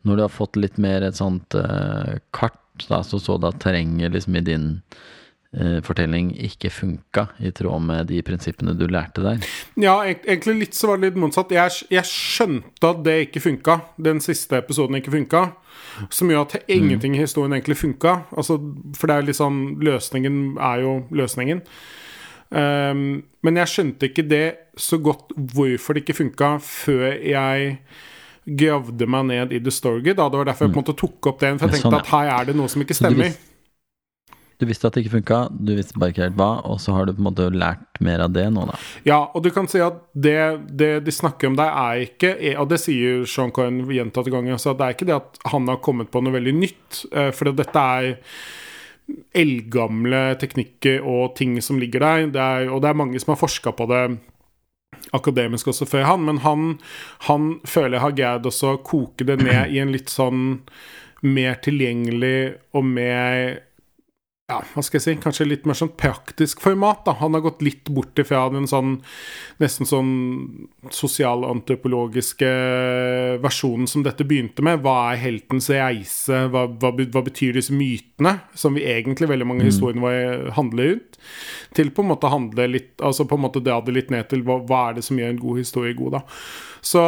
Når 0.07 0.16
du 0.16 0.22
har 0.22 0.30
fått 0.34 0.59
litt 0.59 0.78
mer 0.78 1.03
et 1.03 1.18
sånt 1.18 1.55
uh, 1.55 2.18
kart, 2.30 2.59
da, 2.88 3.03
så 3.03 3.18
så 3.18 3.36
du 3.38 3.47
at 3.47 3.61
terrenget 3.62 4.14
liksom 4.14 4.38
i 4.38 4.47
din 4.47 4.68
fortelling 5.84 6.30
ikke 6.46 6.70
funka 6.72 7.26
i 7.44 7.50
tråd 7.53 7.82
med 7.84 8.07
de 8.09 8.22
prinsippene 8.24 8.72
du 8.72 8.86
lærte 8.88 9.20
der. 9.24 9.42
Ja, 9.76 9.98
egentlig 10.09 10.55
litt 10.59 10.78
så 10.78 10.88
var 10.88 11.00
det 11.00 11.11
litt 11.11 11.20
motsatt. 11.20 11.53
Jeg, 11.53 11.82
jeg 11.92 12.09
skjønte 12.09 12.92
at 12.94 13.03
det 13.05 13.16
ikke 13.26 13.42
funka. 13.44 13.78
Den 14.00 14.22
siste 14.24 14.57
episoden 14.62 14.96
ikke 14.96 15.12
funka. 15.12 15.42
Som 16.12 16.32
gjør 16.32 16.46
at 16.46 16.70
ingenting 16.72 17.16
i 17.16 17.20
historien 17.20 17.53
egentlig 17.53 17.76
funka. 17.82 18.22
Altså, 18.32 18.57
for 18.96 19.11
det 19.11 19.18
er 19.18 19.36
sånn 19.36 19.61
Løsningen 19.84 20.57
er 20.57 20.86
jo 20.86 20.94
løsningen. 21.12 21.61
Um, 22.53 23.22
men 23.44 23.61
jeg 23.61 23.72
skjønte 23.72 24.09
ikke 24.11 24.24
det 24.28 24.46
så 24.76 24.98
godt 25.00 25.32
hvorfor 25.36 25.96
det 25.96 26.05
ikke 26.05 26.18
funka, 26.18 26.55
før 26.64 27.07
jeg 27.16 27.78
gravde 28.42 29.07
meg 29.09 29.28
ned 29.28 29.55
i 29.57 29.61
The 29.62 29.72
Story. 29.72 30.03
Da. 30.11 30.28
Det 30.28 30.40
var 30.40 30.48
derfor 30.50 30.66
jeg 30.66 30.74
på 30.74 30.80
en 30.80 30.84
måte 30.84 30.98
tok 30.98 31.30
opp 31.30 31.40
det. 31.40 31.55
For 31.59 31.68
jeg 31.68 31.78
tenkte 31.78 31.88
sånn, 31.88 31.96
ja. 31.96 32.05
at 32.05 32.12
her 32.12 32.32
er 32.40 32.50
det 32.50 32.59
noe 32.59 32.72
som 32.72 32.84
ikke 32.84 32.96
stemmer. 32.98 33.36
Du 34.62 34.68
visste 34.70 34.86
at 34.86 34.94
det 34.94 35.02
ikke 35.02 35.16
funka, 35.16 35.38
du 35.50 35.72
visste 35.74 35.98
bare 35.98 36.14
ikke 36.14 36.22
helt 36.22 36.38
hva, 36.38 36.50
og 36.70 36.78
så 36.78 36.94
har 36.94 37.08
du 37.08 37.16
på 37.16 37.18
en 37.18 37.26
måte 37.26 37.48
lært 37.50 37.98
mer 38.04 38.22
av 38.22 38.30
det 38.30 38.44
nå, 38.54 38.62
da. 38.70 38.76
Ja, 39.08 39.18
og 39.34 39.42
du 39.42 39.50
kan 39.50 39.66
si 39.70 39.82
at 39.82 39.98
det, 40.14 40.38
det 40.70 40.90
de 41.02 41.14
snakker 41.14 41.50
om 41.50 41.58
der, 41.58 41.74
er 41.74 42.04
ikke 42.06 42.32
Og 42.62 42.68
det 42.70 42.78
sier 42.78 43.24
Sean 43.26 43.50
Coyne 43.54 43.82
gjentatte 43.90 44.30
ganger, 44.30 44.60
så 44.62 44.76
det 44.78 44.86
er 44.86 44.94
ikke 44.94 45.08
det 45.10 45.18
at 45.18 45.40
han 45.50 45.66
har 45.66 45.82
kommet 45.82 46.12
på 46.14 46.22
noe 46.22 46.36
veldig 46.36 46.54
nytt. 46.60 47.02
eh, 47.10 47.32
For 47.34 47.50
dette 47.50 47.86
er 47.98 48.12
eldgamle 49.36 50.20
teknikker 50.40 51.02
og 51.02 51.34
ting 51.36 51.56
som 51.64 51.80
ligger 51.82 52.04
der. 52.04 52.28
Det 52.32 52.42
er, 52.42 52.70
og 52.70 52.84
det 52.84 52.92
er 52.92 53.00
mange 53.02 53.20
som 53.20 53.34
har 53.34 53.40
forska 53.42 53.74
på 53.76 53.88
det 53.90 54.04
akademisk 55.12 55.68
også 55.72 55.88
før 55.88 56.06
han, 56.06 56.24
men 56.28 56.38
han, 56.44 56.78
han 57.26 57.50
føler 57.68 57.98
jeg 57.98 58.04
har 58.06 58.16
greid 58.16 58.48
også 58.48 58.76
å 58.76 58.80
koke 58.86 59.26
det 59.28 59.40
ned 59.42 59.74
i 59.74 59.80
en 59.82 59.92
litt 59.92 60.12
sånn 60.12 60.62
mer 61.26 61.58
tilgjengelig 61.62 62.54
og 62.74 62.86
mer 62.86 63.60
ja, 64.53 64.59
hva 64.74 64.84
skal 64.84 64.98
jeg 64.98 65.05
si, 65.05 65.14
kanskje 65.22 65.48
litt 65.48 65.66
mer 65.68 65.78
sånn 65.78 65.94
praktisk 65.98 66.62
format. 66.64 67.03
da. 67.07 67.16
Han 67.20 67.34
har 67.36 67.44
gått 67.44 67.62
litt 67.64 67.88
bort 67.92 68.18
ifra 68.20 68.44
den 68.53 68.68
sånn 68.70 68.98
nesten 69.62 69.88
sånn 69.88 70.12
sosialantropologiske 70.92 72.50
versjonen 73.42 73.88
som 73.90 74.05
dette 74.05 74.26
begynte 74.28 74.64
med. 74.64 74.82
Hva 74.84 75.12
er 75.12 75.22
heltens 75.22 75.70
reise? 75.72 76.44
Hva, 76.53 76.66
hva, 76.70 76.92
hva 76.92 77.24
betyr 77.24 77.57
disse 77.59 77.74
mytene, 77.76 78.38
som 78.59 78.76
vi 78.76 78.86
egentlig 78.88 79.30
veldig 79.30 79.48
mange 79.48 79.68
historiene 79.68 80.05
våre 80.05 80.57
handler 80.59 80.98
ut? 80.98 81.20
Til 81.76 81.92
på 81.94 82.05
en 82.05 82.11
måte 82.11 82.28
handle 82.28 82.66
litt 82.68 83.00
Altså 83.03 83.24
på 83.28 83.38
en 83.38 83.44
måte 83.44 83.62
dra 83.64 83.78
det 83.84 83.94
litt 83.94 84.11
ned 84.12 84.26
til 84.28 84.42
hva, 84.46 84.59
hva 84.68 84.80
er 84.88 84.98
det 84.98 85.05
som 85.07 85.18
gjør 85.18 85.30
en 85.32 85.40
god 85.40 85.61
historie 85.62 85.94
god, 85.96 86.18
da. 86.18 86.22
Så, 86.82 87.03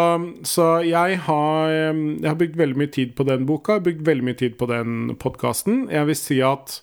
så 0.46 0.68
jeg 0.86 1.18
har 1.26 1.74
Jeg 1.74 2.28
har 2.28 2.38
brukt 2.38 2.56
veldig 2.58 2.78
mye 2.78 2.92
tid 2.94 3.14
på 3.18 3.26
den 3.28 3.44
boka, 3.48 3.74
jeg 3.74 3.82
har 3.82 3.86
brukt 3.88 4.06
veldig 4.06 4.28
mye 4.30 4.38
tid 4.38 4.56
på 4.60 4.70
den 4.70 5.14
podkasten. 5.20 5.84
Jeg 5.92 6.08
vil 6.10 6.18
si 6.18 6.40
at 6.46 6.78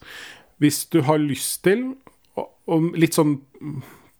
hvis 0.61 0.85
du 0.93 1.01
har 1.07 1.21
lyst 1.21 1.63
til, 1.65 1.91
og, 2.37 2.51
og 2.69 2.93
litt 2.99 3.17
sånn 3.17 3.39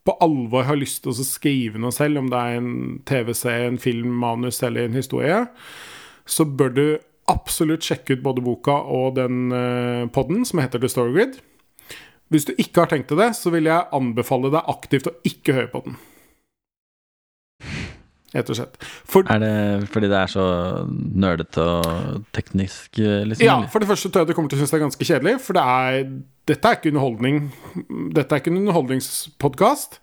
på 0.01 0.15
alvor 0.23 0.65
har 0.65 0.79
lyst 0.79 1.03
til 1.03 1.13
å 1.13 1.25
skrive 1.25 1.81
noe 1.81 1.93
selv, 1.93 2.23
om 2.23 2.31
det 2.31 2.39
er 2.41 2.57
en 2.57 2.73
TV-serie, 3.05 3.69
en 3.69 3.81
film, 3.81 4.15
manus 4.23 4.61
eller 4.65 4.87
en 4.87 4.97
historie, 4.97 5.43
så 6.25 6.45
bør 6.45 6.73
du 6.73 6.85
absolutt 7.31 7.85
sjekke 7.85 8.17
ut 8.17 8.25
både 8.25 8.43
boka 8.43 8.79
og 8.91 9.15
den 9.19 9.53
uh, 9.53 10.09
podden 10.13 10.41
som 10.47 10.61
heter 10.63 10.81
The 10.81 10.89
Story 10.91 11.13
Grid. 11.15 11.37
Hvis 12.33 12.47
du 12.47 12.55
ikke 12.55 12.83
har 12.85 12.91
tenkt 12.91 13.11
til 13.11 13.19
det, 13.21 13.33
så 13.37 13.51
vil 13.53 13.69
jeg 13.69 13.91
anbefale 13.93 14.51
deg 14.53 14.73
aktivt 14.73 15.11
å 15.11 15.17
ikke 15.27 15.55
høre 15.57 15.71
på 15.73 15.83
den. 15.85 15.99
Rett 18.31 18.47
og 18.47 18.55
slett. 18.55 18.77
For, 19.11 19.27
Er 19.27 19.41
det 19.43 19.89
fordi 19.91 20.07
det 20.07 20.19
er 20.21 20.29
så 20.31 20.45
nerdete 20.87 21.63
og 21.63 22.21
teknisk, 22.31 22.99
eh, 22.99 23.25
liksom? 23.27 23.43
ja, 23.43 23.57
for 23.67 23.83
det 23.83 23.89
første 23.89 24.11
tror 24.11 24.23
jeg 24.23 24.31
du 24.31 24.37
kommer 24.37 24.53
til 24.53 24.59
å 24.59 24.61
synes 24.61 24.71
det 24.71 24.79
er 24.79 24.85
ganske 24.85 25.07
kjedelig, 25.09 25.33
for 25.43 25.57
det 25.57 25.65
er, 25.67 26.05
dette 26.47 26.69
er 26.69 26.79
ikke 26.79 26.93
underholdning. 26.93 27.41
Dette 28.15 28.31
er 28.31 28.43
ikke 28.43 28.53
en 28.53 28.61
underholdningspodkast. 28.61 29.99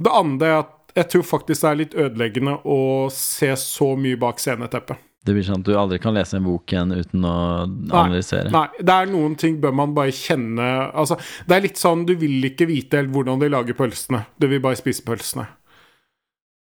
Det 0.00 0.14
andre 0.22 0.48
er 0.48 0.62
at 0.62 0.72
jeg 0.96 1.10
tror 1.12 1.26
faktisk 1.28 1.66
det 1.66 1.68
er 1.68 1.80
litt 1.82 1.98
ødeleggende 2.06 2.54
å 2.64 2.80
se 3.12 3.50
så 3.60 3.90
mye 4.00 4.16
bak 4.20 4.40
sceneteppet. 4.40 5.02
Det 5.26 5.34
blir 5.34 5.42
sånn 5.42 5.60
at 5.60 5.66
du 5.66 5.74
aldri 5.74 5.98
kan 6.00 6.14
lese 6.14 6.38
en 6.38 6.46
bok 6.46 6.70
igjen 6.70 6.94
uten 6.94 7.24
å 7.26 7.36
analysere. 7.66 8.48
Nei, 8.54 8.68
det 8.78 8.94
er 8.94 9.08
noen 9.10 9.34
ting 9.36 9.58
bør 9.60 9.74
man 9.74 9.94
bare 9.96 10.14
kjenne 10.14 10.66
Altså, 10.94 11.18
det 11.48 11.56
er 11.56 11.64
litt 11.64 11.80
sånn 11.80 12.04
du 12.06 12.14
vil 12.20 12.46
ikke 12.46 12.68
vite 12.70 13.00
helt 13.00 13.10
hvordan 13.12 13.42
de 13.42 13.50
lager 13.50 13.76
pølsene. 13.76 14.22
Du 14.38 14.46
vil 14.48 14.62
bare 14.62 14.78
spise 14.78 15.02
pølsene. 15.04 15.48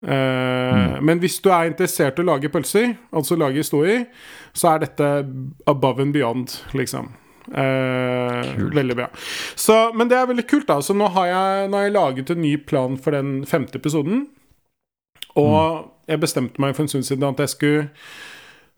Eh, 0.06 1.00
Men 1.00 1.20
hvis 1.20 1.40
du 1.44 1.50
er 1.52 1.68
interessert 1.68 2.18
i 2.18 2.24
å 2.24 2.28
lage 2.30 2.50
pølser, 2.52 2.94
altså 3.12 3.36
lage 3.36 3.60
historier, 3.60 4.06
så 4.52 4.74
er 4.74 4.86
dette 4.86 5.08
above 5.70 6.02
and 6.02 6.14
beyond, 6.16 6.60
liksom. 6.76 7.12
Uh, 7.50 8.46
veldig 8.70 8.94
bra. 8.94 9.08
Så, 9.58 9.74
men 9.98 10.10
det 10.10 10.18
er 10.18 10.28
veldig 10.30 10.44
kult, 10.46 10.68
da. 10.68 10.78
Så 10.84 10.94
nå 10.94 11.08
har, 11.16 11.26
jeg, 11.26 11.70
nå 11.70 11.78
har 11.78 11.88
jeg 11.88 11.96
laget 11.96 12.30
en 12.30 12.42
ny 12.44 12.52
plan 12.62 12.98
for 13.00 13.16
den 13.16 13.40
femte 13.48 13.80
episoden. 13.80 14.28
Og 15.40 15.88
jeg 16.10 16.22
bestemte 16.22 16.62
meg 16.62 16.76
for 16.76 16.84
en 16.84 16.92
stund 16.92 17.08
siden 17.08 17.26
at 17.26 17.42
jeg 17.42 17.54
skulle 17.54 17.88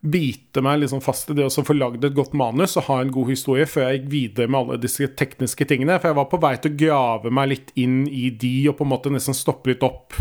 bite 0.02 0.62
meg 0.64 0.80
liksom 0.82 1.02
fast 1.04 1.30
i 1.30 1.36
det 1.38 1.44
å 1.46 1.52
så 1.52 1.62
få 1.62 1.76
lagd 1.76 2.02
et 2.04 2.16
godt 2.16 2.32
manus 2.34 2.74
og 2.80 2.88
ha 2.88 2.96
en 3.02 3.12
god 3.14 3.28
historie 3.30 3.68
før 3.70 3.86
jeg 3.86 4.00
gikk 4.00 4.08
videre 4.10 4.50
med 4.50 4.58
alle 4.58 4.80
disse 4.82 5.06
tekniske 5.18 5.68
tingene. 5.68 6.00
For 6.00 6.10
jeg 6.10 6.18
var 6.18 6.30
på 6.32 6.40
vei 6.42 6.56
til 6.58 6.72
å 6.72 6.80
grave 6.80 7.32
meg 7.34 7.52
litt 7.52 7.70
inn 7.78 8.02
i 8.08 8.30
de 8.34 8.56
og 8.72 8.80
på 8.80 8.86
en 8.86 8.92
måte 8.94 9.12
nesten 9.14 9.36
stoppe 9.36 9.74
litt 9.74 9.84
opp 9.86 10.16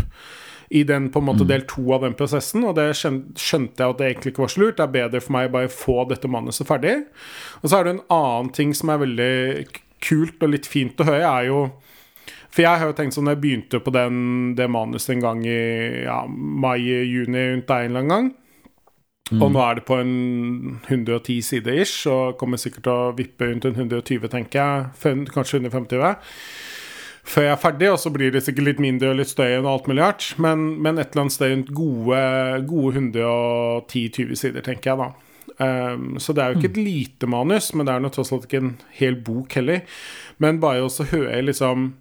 i 0.72 0.82
den 0.88 1.10
på 1.12 1.20
en 1.20 1.26
måte 1.28 1.44
del 1.48 1.66
to 1.68 1.84
av 1.92 2.06
den 2.06 2.16
prosessen, 2.16 2.64
og 2.64 2.76
det 2.78 2.88
skjønte 2.96 3.82
jeg 3.82 3.92
at 3.92 3.98
det 4.00 4.08
egentlig 4.08 4.32
ikke 4.32 4.44
var 4.46 4.52
så 4.54 4.62
lurt. 4.62 4.76
Det 4.78 4.84
er 4.86 4.94
bedre 4.96 5.20
for 5.20 5.36
meg 5.36 5.48
å 5.50 5.54
bare 5.58 5.72
få 5.72 5.96
dette 6.08 6.30
manuset 6.32 6.68
ferdig. 6.68 6.94
Og 7.60 7.66
så 7.68 7.78
er 7.78 7.84
det 7.84 7.94
en 7.96 8.04
annen 8.16 8.52
ting 8.56 8.72
som 8.76 8.92
er 8.92 9.02
veldig 9.02 9.32
kult 10.02 10.42
og 10.42 10.54
litt 10.54 10.68
fint 10.70 11.00
å 11.00 11.08
høre, 11.08 11.28
er 11.28 11.50
jo 11.50 11.64
For 12.52 12.66
jeg 12.66 12.80
har 12.80 12.90
jo 12.90 12.92
tenkt 12.92 13.16
sånn 13.16 13.30
jeg 13.30 13.40
begynte 13.40 13.78
på 13.80 13.92
den, 13.94 14.16
det 14.58 14.66
manuset 14.68 15.14
en 15.14 15.22
gang 15.24 15.38
i 15.48 15.60
ja, 16.04 16.18
mai-juni 16.28 17.46
rundt 17.48 17.68
der 17.70 17.86
en 17.86 17.90
eller 17.90 18.02
annen 18.02 18.12
gang. 18.12 18.26
Og 19.32 19.48
nå 19.54 19.62
er 19.64 19.78
det 19.78 19.86
på 19.88 19.96
en 19.96 20.12
110 20.90 21.38
sider 21.46 21.78
ish, 21.80 22.04
og 22.10 22.36
kommer 22.40 22.60
sikkert 22.60 22.84
til 22.84 22.92
å 22.92 23.14
vippe 23.16 23.48
rundt 23.48 23.64
en 23.64 23.78
120, 23.78 24.28
tenker 24.28 24.60
jeg. 24.60 25.24
Kanskje 25.32 25.62
150. 25.62 26.18
Før 27.22 27.46
jeg 27.46 27.54
er 27.54 27.60
ferdig, 27.62 27.90
og 27.92 28.00
så 28.02 28.10
blir 28.10 28.32
det 28.34 28.42
sikkert 28.42 28.66
litt 28.66 28.80
mindre 28.82 29.12
og 29.12 29.20
litt 29.20 29.30
støy 29.30 29.54
enn 29.54 29.68
alt 29.68 29.86
mulig 29.90 30.02
rart. 30.02 30.26
Men, 30.42 30.64
men 30.82 30.98
et 30.98 31.12
eller 31.12 31.26
annet 31.26 31.36
sted 31.36 31.52
rundt 31.52 31.70
gode, 31.76 32.22
gode 32.70 32.96
110-20 32.98 34.40
sider, 34.40 34.64
tenker 34.66 34.92
jeg 34.92 35.00
da. 35.02 35.10
Um, 35.62 36.16
så 36.22 36.34
det 36.34 36.42
er 36.42 36.52
jo 36.52 36.58
ikke 36.58 36.72
et 36.72 36.82
lite 36.82 37.28
manus, 37.30 37.70
men 37.76 37.86
det 37.86 37.94
er 37.94 38.02
nå 38.02 38.10
tross 38.12 38.32
alt 38.34 38.48
ikke 38.48 38.62
en 38.62 38.76
hel 38.98 39.18
bok 39.22 39.54
heller. 39.58 39.84
Men 40.42 40.62
bare 40.62 40.86
også 40.86 41.10
høre 41.14 41.42
liksom 41.46 41.92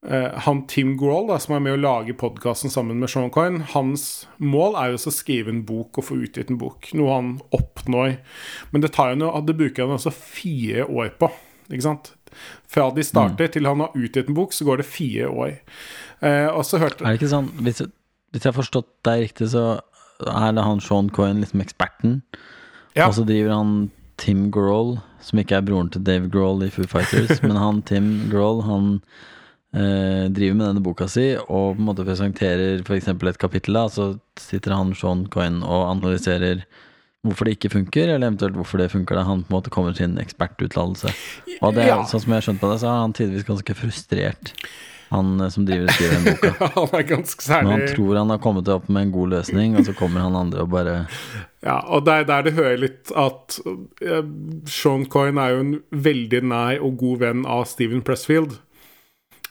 Uh, 0.00 0.32
han 0.46 0.62
Tim 0.64 0.94
Grohl, 0.96 1.26
da, 1.28 1.36
som 1.36 1.52
er 1.52 1.60
med 1.60 1.74
å 1.74 1.80
lage 1.80 2.14
podkasten 2.16 2.72
sammen 2.72 3.02
med 3.02 3.10
Sean 3.12 3.28
Coyne, 3.28 3.66
hans 3.74 4.24
mål 4.40 4.78
er 4.80 4.94
jo 4.94 5.00
å 5.10 5.12
skrive 5.12 5.52
en 5.52 5.58
bok 5.68 6.00
og 6.00 6.06
få 6.06 6.16
utgitt 6.24 6.48
en 6.48 6.56
bok. 6.56 6.88
Noe 6.96 7.12
han 7.12 7.34
oppnår. 7.52 8.14
Men 8.72 8.80
det 8.80 8.94
tar 8.96 9.12
jo 9.12 9.18
noe, 9.20 9.42
det 9.44 9.58
bruker 9.58 9.84
han 9.84 9.98
altså 9.98 10.14
fire 10.14 10.86
år 10.88 11.12
på. 11.20 11.28
Ikke 11.68 11.84
sant? 11.84 12.14
Fra 12.70 12.86
de 12.94 13.02
starter 13.02 13.50
til 13.50 13.66
han 13.66 13.80
har 13.82 13.94
utgitt 13.98 14.28
en 14.30 14.36
bok, 14.36 14.52
så 14.54 14.64
går 14.68 14.82
det 14.82 14.86
fire 14.86 15.26
år. 15.30 15.56
Eh, 16.22 16.46
og 16.52 16.62
så 16.68 16.78
hørte 16.78 17.02
Er 17.04 17.14
det 17.16 17.20
ikke 17.22 17.32
sånn, 17.32 17.48
hvis, 17.66 17.80
hvis 18.30 18.44
jeg 18.44 18.52
har 18.52 18.58
forstått 18.60 18.90
deg 19.08 19.24
riktig, 19.26 19.48
så 19.56 19.80
er 20.20 20.52
det 20.54 20.62
han 20.66 20.82
Sean 20.84 21.08
Coyne 21.10 21.40
liksom 21.42 21.64
eksperten, 21.64 22.20
Ja. 22.94 23.06
og 23.08 23.14
så 23.16 23.24
driver 23.26 23.54
han 23.56 23.90
Tim 24.20 24.50
Grohl, 24.52 24.98
som 25.24 25.38
ikke 25.40 25.56
er 25.58 25.64
broren 25.66 25.90
til 25.90 26.02
Dave 26.04 26.28
Grohl 26.30 26.62
i 26.66 26.70
Foo 26.70 26.84
Fighters, 26.86 27.40
men 27.46 27.56
han 27.56 27.82
Tim 27.88 28.28
Grohl, 28.30 28.62
han 28.66 29.00
eh, 29.74 30.28
driver 30.30 30.58
med 30.58 30.66
denne 30.68 30.82
boka 30.84 31.08
si 31.08 31.32
og 31.40 31.74
på 31.74 31.80
en 31.80 31.86
måte 31.88 32.04
presenterer 32.06 32.82
f.eks. 32.84 33.08
et 33.08 33.38
kapittel, 33.40 33.74
da, 33.78 33.86
så 33.88 34.12
sitter 34.38 34.76
han 34.76 34.94
Sean 34.94 35.26
Coyne 35.32 35.64
og 35.64 35.88
analyserer 35.90 36.66
hvorfor 37.26 37.44
det 37.44 37.58
ikke 37.58 37.68
funker, 37.74 38.08
eller 38.14 38.30
eventuelt 38.30 38.54
hvorfor 38.56 38.78
det 38.80 38.90
funker. 38.92 39.18
Da 39.20 39.24
han 39.28 39.42
på 39.44 39.52
en 39.52 39.58
måte 39.58 39.70
kommer 39.72 39.92
til 39.92 40.06
sin 40.06 40.18
ekspertuttalelse. 40.22 41.10
Og 41.60 41.74
det, 41.76 41.82
er- 41.84 41.90
Ja. 41.94 42.04
sånn 42.08 42.20
som 42.22 42.32
jeg 42.32 42.38
har 42.40 42.46
skjønt 42.48 42.60
på 42.62 42.70
det, 42.72 42.78
så 42.80 42.86
er 42.88 43.00
han 43.02 43.12
tidvis 43.12 43.44
ganske 43.44 43.74
frustrert, 43.76 44.54
han 45.10 45.40
eh, 45.40 45.48
som 45.50 45.66
driver 45.66 45.84
og 45.84 45.90
skriver 45.90 46.14
den 46.16 46.24
boka. 46.24 46.70
han 46.78 46.94
er 47.00 47.02
ganske 47.10 47.42
Når 47.42 47.48
særlig 47.50 47.70
han 47.74 47.86
tror 47.96 48.16
han 48.16 48.30
har 48.30 48.38
kommet 48.38 48.68
opp 48.72 48.88
med 48.88 49.02
en 49.02 49.12
god 49.12 49.28
løsning, 49.34 49.76
og 49.76 49.84
så 49.84 49.92
kommer 49.98 50.20
han 50.24 50.36
andre 50.38 50.62
og 50.64 50.70
bare 50.70 50.96
Ja, 51.62 51.80
og 51.92 52.06
det 52.06 52.14
er 52.14 52.24
der 52.24 52.42
det 52.46 52.54
hører 52.56 52.78
litt 52.80 53.12
at 53.12 53.58
eh, 54.00 54.22
Sean 54.66 55.04
Coyne 55.12 55.36
er 55.44 55.50
jo 55.56 55.60
en 55.66 55.74
veldig 55.92 56.42
nær 56.48 56.80
og 56.80 56.96
god 57.02 57.18
venn 57.26 57.44
av 57.44 57.66
Steven 57.68 58.00
Pressfield. 58.00 58.56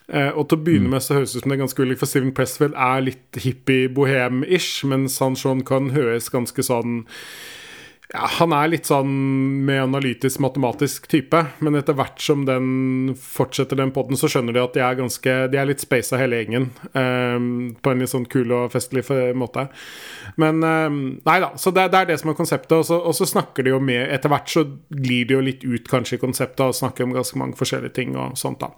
Eh, 0.09 0.31
og 0.33 0.47
til 0.49 0.57
å 0.57 0.63
begynne 0.65 0.89
med 0.89 1.03
så 1.05 1.19
høres 1.19 1.35
det 1.35 1.37
ut 1.37 1.43
som 1.43 1.51
det 1.53 1.59
er 1.59 1.65
ganske 1.67 1.83
ulikt, 1.85 1.99
for 2.01 2.09
Steven 2.09 2.31
Pressfield 2.33 2.73
er 2.73 3.03
litt 3.05 3.37
hippie-bohem-ish, 3.43 4.85
mens 4.89 5.19
han 5.21 5.35
Sean 5.37 5.61
Coyne 5.61 5.93
høres 5.93 6.31
ganske 6.33 6.65
sånn 6.65 7.03
ja, 8.09 8.25
Han 8.39 8.53
er 8.57 8.71
litt 8.71 8.89
sånn 8.89 9.09
med 9.67 9.83
analytisk, 9.83 10.39
matematisk 10.41 11.05
type, 11.11 11.43
men 11.61 11.77
etter 11.77 11.93
hvert 11.97 12.17
som 12.23 12.41
den 12.47 13.13
fortsetter 13.21 13.77
den 13.77 13.91
podden, 13.93 14.17
så 14.17 14.29
skjønner 14.31 14.55
de 14.55 14.63
at 14.63 14.73
de 14.73 14.81
er 14.81 14.97
ganske 14.97 15.35
De 15.53 15.59
er 15.61 15.69
litt 15.69 15.83
spasa 15.83 16.17
hele 16.17 16.39
gjengen, 16.39 16.69
eh, 16.97 17.37
på 17.77 17.91
en 17.91 18.01
litt 18.01 18.09
sånn 18.09 18.25
kul 18.29 18.49
og 18.55 18.73
festlig 18.73 19.05
måte. 19.37 19.67
Men 20.41 20.63
eh, 20.65 20.87
Nei 21.29 21.37
da, 21.43 21.51
så 21.59 21.73
det, 21.75 21.89
det 21.93 21.99
er 21.99 22.09
det 22.09 22.17
som 22.21 22.31
er 22.31 22.37
konseptet. 22.39 22.73
Og 22.79 22.87
så, 22.87 22.97
og 22.97 23.13
så 23.17 23.27
snakker 23.29 23.65
de 23.65 23.73
jo 23.73 23.79
mer 23.83 24.09
Etter 24.09 24.31
hvert 24.31 24.49
så 24.49 24.63
glir 24.89 25.27
de 25.29 25.35
jo 25.35 25.43
litt 25.43 25.63
ut 25.65 25.87
kanskje 25.89 26.17
i 26.17 26.21
konseptet 26.21 26.63
og 26.65 26.75
snakker 26.75 27.05
om 27.05 27.13
ganske 27.13 27.37
mange 27.39 27.57
forskjellige 27.59 27.93
ting 27.97 28.15
og 28.17 28.37
sånt, 28.39 28.63
da. 28.63 28.71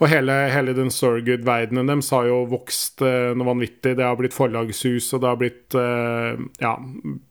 Og 0.00 0.08
hele, 0.10 0.34
hele 0.52 0.74
den 0.76 0.90
Sorgood-verdenen 0.92 1.90
deres 1.90 2.10
har 2.14 2.26
jo 2.26 2.42
vokst 2.50 3.04
eh, 3.06 3.30
noe 3.36 3.50
vanvittig. 3.52 3.94
Det 3.98 4.06
har 4.06 4.18
blitt 4.18 4.34
forlagshus, 4.36 5.12
og 5.14 5.22
det 5.22 5.30
har 5.30 5.40
blitt 5.40 5.78
eh, 5.78 6.44
ja, 6.62 6.74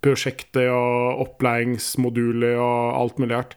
prosjekter 0.06 0.72
og 0.72 1.26
opplæringsmoduler 1.42 2.56
og 2.62 3.02
alt 3.02 3.20
mulig 3.20 3.36
rart. 3.38 3.56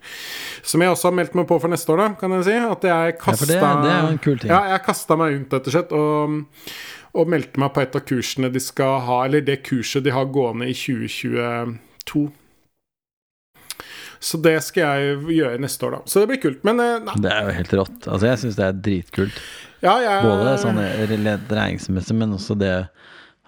Som 0.62 0.82
jeg 0.82 0.90
også 0.90 1.10
har 1.10 1.16
meldt 1.18 1.34
meg 1.38 1.46
på 1.48 1.60
for 1.60 1.68
neste 1.72 1.92
år, 1.92 1.96
da, 2.02 2.08
kan 2.20 2.30
jeg 2.38 2.44
si. 2.48 2.56
At 2.58 2.82
jeg 2.88 3.18
kasta 3.20 3.46
det- 3.46 4.40
det. 4.40 4.44
Ja, 4.50 4.62
jeg 4.72 4.82
kasta 4.84 5.16
meg 5.16 5.34
rundt, 5.34 5.52
rett 5.52 5.66
og 5.66 5.72
slett. 5.72 5.92
Og, 5.92 6.44
og 7.14 7.28
meldte 7.28 7.58
meg 7.60 7.72
på 7.74 7.82
et 7.82 7.94
av 7.96 8.00
kursene 8.04 8.50
de 8.52 8.60
skal 8.60 9.00
ha, 9.00 9.24
eller 9.24 9.40
det 9.40 9.62
kurset 9.64 10.02
de 10.02 10.10
har 10.10 10.24
gående 10.26 10.68
i 10.68 10.74
2022. 10.74 12.32
Så 14.24 14.38
det 14.40 14.62
skal 14.64 14.82
jeg 14.82 15.18
gjøre 15.36 15.58
neste 15.60 15.84
år, 15.84 15.90
da. 15.90 15.98
Så 16.06 16.20
det 16.20 16.28
blir 16.28 16.40
kult. 16.40 16.64
Men 16.64 16.80
eh, 16.80 16.98
nei, 17.04 17.14
Det 17.20 17.30
er 17.30 17.42
jo 17.44 17.56
helt 17.58 17.74
rått. 17.76 18.06
Altså, 18.08 18.26
jeg 18.26 18.38
syns 18.38 18.56
det 18.56 18.64
er 18.64 18.72
dritkult. 18.72 19.40
ja, 19.82 19.98
jeg 20.00 20.22
Både 20.24 20.54
sånn 20.62 20.80
læringsmessig, 21.50 22.16
men 22.16 22.32
også 22.32 22.56
det 22.58 22.88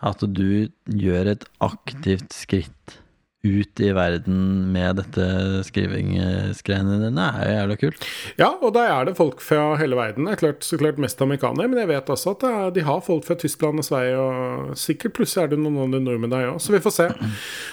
at 0.04 0.20
du 0.20 0.68
gjør 0.92 1.30
et 1.32 1.44
aktivt 1.64 2.30
skritt 2.36 2.98
ut 3.46 3.82
i 3.82 3.92
verden 3.96 4.38
med 4.74 4.98
dette 5.00 5.26
skrivingsgreiene 5.68 6.98
dine, 7.02 7.26
er 7.36 7.48
jo 7.48 7.56
jævla 7.56 7.76
kult. 7.80 8.08
Ja, 8.40 8.50
og 8.60 8.74
da 8.76 8.84
er 8.90 9.08
det 9.08 9.16
folk 9.18 9.42
fra 9.44 9.76
hele 9.80 9.98
verden. 9.98 10.26
Det 10.26 10.36
er 10.36 10.42
klart, 10.42 10.66
så 10.66 10.78
klart 10.80 11.00
mest 11.02 11.22
amerikanere, 11.22 11.70
men 11.70 11.80
jeg 11.82 11.90
vet 11.92 12.12
også 12.12 12.34
at 12.36 12.46
er, 12.48 12.74
de 12.76 12.86
har 12.86 13.04
folk 13.06 13.26
fra 13.28 13.38
Tyskland 13.40 13.82
og 13.82 13.88
Sverige, 13.88 14.18
og 14.20 14.76
sikkert 14.80 15.16
plutselig 15.18 15.44
er 15.44 15.54
det 15.54 15.60
noen 15.62 15.86
andre 15.86 16.02
nordmenn 16.02 16.34
der 16.34 16.50
òg, 16.52 16.60
så 16.62 16.74
vi 16.74 16.82
får 16.84 16.96
se. 16.96 17.08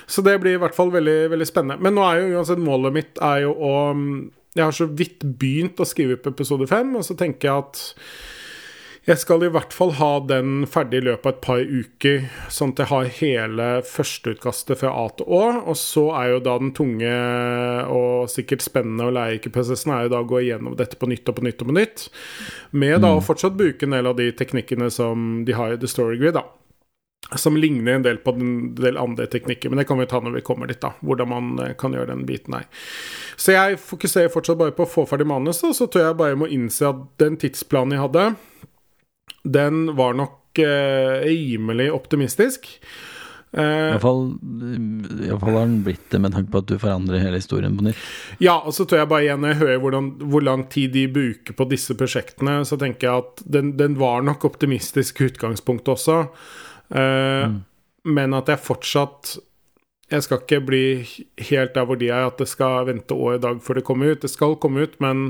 Så 0.07 0.23
det 0.25 0.37
blir 0.43 0.57
i 0.57 0.61
hvert 0.61 0.77
fall 0.77 0.93
veldig, 0.93 1.17
veldig 1.33 1.49
spennende. 1.49 1.81
Men 1.83 1.97
nå 1.97 2.05
er 2.07 2.21
jo 2.21 2.37
uansett 2.37 2.61
målet 2.63 2.97
mitt 3.01 3.21
er 3.23 3.45
jo 3.47 3.57
å 3.57 3.73
Jeg 4.53 4.67
har 4.67 4.75
så 4.75 4.85
vidt 4.85 5.23
begynt 5.41 5.79
å 5.81 5.87
skrive 5.87 6.19
opp 6.19 6.27
episode 6.29 6.67
fem, 6.69 6.91
og 6.93 7.01
så 7.07 7.15
tenker 7.17 7.49
jeg 7.49 7.63
at 7.63 7.79
jeg 9.03 9.19
skal 9.19 9.43
i 9.43 9.49
hvert 9.51 9.73
fall 9.75 9.89
ha 9.97 10.11
den 10.23 10.63
ferdig 10.71 11.01
i 11.01 11.05
løpet 11.09 11.25
av 11.27 11.33
et 11.33 11.41
par 11.43 11.59
uker, 11.59 12.21
sånn 12.47 12.71
at 12.71 12.79
jeg 12.79 12.87
har 12.93 13.09
hele 13.17 13.65
førsteutkastet 13.83 14.79
fra 14.79 14.93
A 14.95 15.09
til 15.17 15.27
Å. 15.27 15.41
Og 15.73 15.75
så 15.75 16.05
er 16.15 16.29
jo 16.31 16.37
da 16.45 16.53
den 16.61 16.71
tunge 16.77 17.11
og 17.91 18.31
sikkert 18.31 18.63
spennende 18.63 19.09
og 19.09 19.17
lærerike 19.17 19.51
prosessen 19.51 19.91
er 19.91 20.05
jo 20.05 20.13
da 20.13 20.21
å 20.23 20.29
gå 20.29 20.39
igjennom 20.45 20.77
dette 20.79 20.95
på 20.99 21.09
nytt 21.11 21.27
og 21.27 21.35
på 21.35 21.43
nytt 21.43 21.65
og 21.65 21.73
på 21.73 21.75
nytt. 21.81 22.05
Med 22.71 23.03
da 23.03 23.11
å 23.17 23.23
fortsatt 23.23 23.57
bruke 23.59 23.83
en 23.83 23.97
del 23.97 24.07
av 24.07 24.15
de 24.21 24.29
teknikkene 24.39 24.87
som 24.93 25.43
de 25.43 25.57
har 25.57 25.75
i 25.75 25.81
The 25.83 25.91
Story 25.91 26.15
Grid, 26.21 26.39
da. 26.39 26.47
Som 27.39 27.59
ligner 27.59 27.97
en 27.97 28.07
del 28.07 28.21
på 28.23 28.31
en 28.37 28.55
del 28.77 28.95
andre 28.99 29.27
teknikker, 29.27 29.71
men 29.71 29.81
det 29.81 29.87
kan 29.89 29.99
vi 29.99 30.07
ta 30.07 30.23
når 30.23 30.37
vi 30.37 30.45
kommer 30.47 30.71
dit, 30.71 30.79
da. 30.79 30.93
Hvordan 31.03 31.31
man 31.33 31.51
eh, 31.59 31.75
kan 31.75 31.91
gjøre 31.95 32.13
den 32.13 32.23
biten 32.29 32.55
her. 32.55 32.71
Så 33.35 33.51
jeg 33.57 33.83
fokuserer 33.83 34.31
fortsatt 34.31 34.63
bare 34.63 34.75
på 34.75 34.87
å 34.87 34.91
få 34.95 35.03
ferdig 35.11 35.27
manuset, 35.27 35.73
og 35.73 35.75
så 35.75 35.91
tror 35.91 36.07
jeg 36.07 36.19
bare 36.23 36.37
jeg 36.37 36.43
må 36.45 36.51
innse 36.55 36.87
at 36.87 37.05
den 37.19 37.39
tidsplanen 37.41 37.97
jeg 37.97 38.05
hadde, 38.05 38.27
den 39.43 39.95
var 39.97 40.15
nok 40.17 40.59
eh, 40.63 41.23
rimelig 41.27 41.89
optimistisk. 41.93 42.69
Eh, 43.53 43.93
Iallfall 43.93 45.53
har 45.53 45.59
den 45.67 45.83
blitt 45.85 46.07
det 46.09 46.21
med 46.23 46.33
tanke 46.33 46.49
på 46.53 46.61
at 46.63 46.71
du 46.71 46.77
forandrer 46.81 47.21
hele 47.21 47.37
historien 47.37 47.75
på 47.77 47.85
nytt. 47.85 47.99
Ja, 48.41 48.55
og 48.65 48.73
så 48.73 48.87
tror 48.87 49.03
jeg 49.03 49.11
bare 49.11 49.27
igjen 49.27 49.43
når 49.43 49.53
jeg 49.53 49.61
hører 49.61 49.83
hvordan, 49.83 50.07
hvor 50.31 50.45
lang 50.45 50.65
tid 50.73 50.95
de 50.95 51.03
bruker 51.13 51.57
på 51.59 51.67
disse 51.69 51.93
prosjektene, 51.99 52.61
så 52.65 52.79
tenker 52.81 53.09
jeg 53.09 53.25
at 53.27 53.43
den, 53.57 53.75
den 53.77 53.99
var 54.01 54.25
nok 54.25 54.47
optimistisk 54.49 55.21
i 55.21 55.29
utgangspunktet 55.29 55.93
også. 55.97 56.19
Eh, 56.97 57.53
Men 58.03 58.33
at 58.35 58.49
jeg 58.51 58.59
fortsatt 58.59 59.37
Jeg 60.13 60.25
skal 60.27 60.41
ikke 60.43 60.59
bli 60.67 60.81
helt 61.49 61.73
der 61.73 61.87
hvor 61.89 61.97
de 61.97 62.09
er, 62.11 62.27
at 62.27 62.37
det 62.37 62.45
skal 62.51 62.85
vente 62.85 63.15
år 63.17 63.39
i 63.39 63.41
dag 63.41 63.61
før 63.65 63.79
det 63.79 63.85
kommer 63.87 64.13
ut. 64.13 64.21
Det 64.21 64.29
skal 64.29 64.53
komme 64.61 64.85
ut, 64.85 64.93
men 65.01 65.23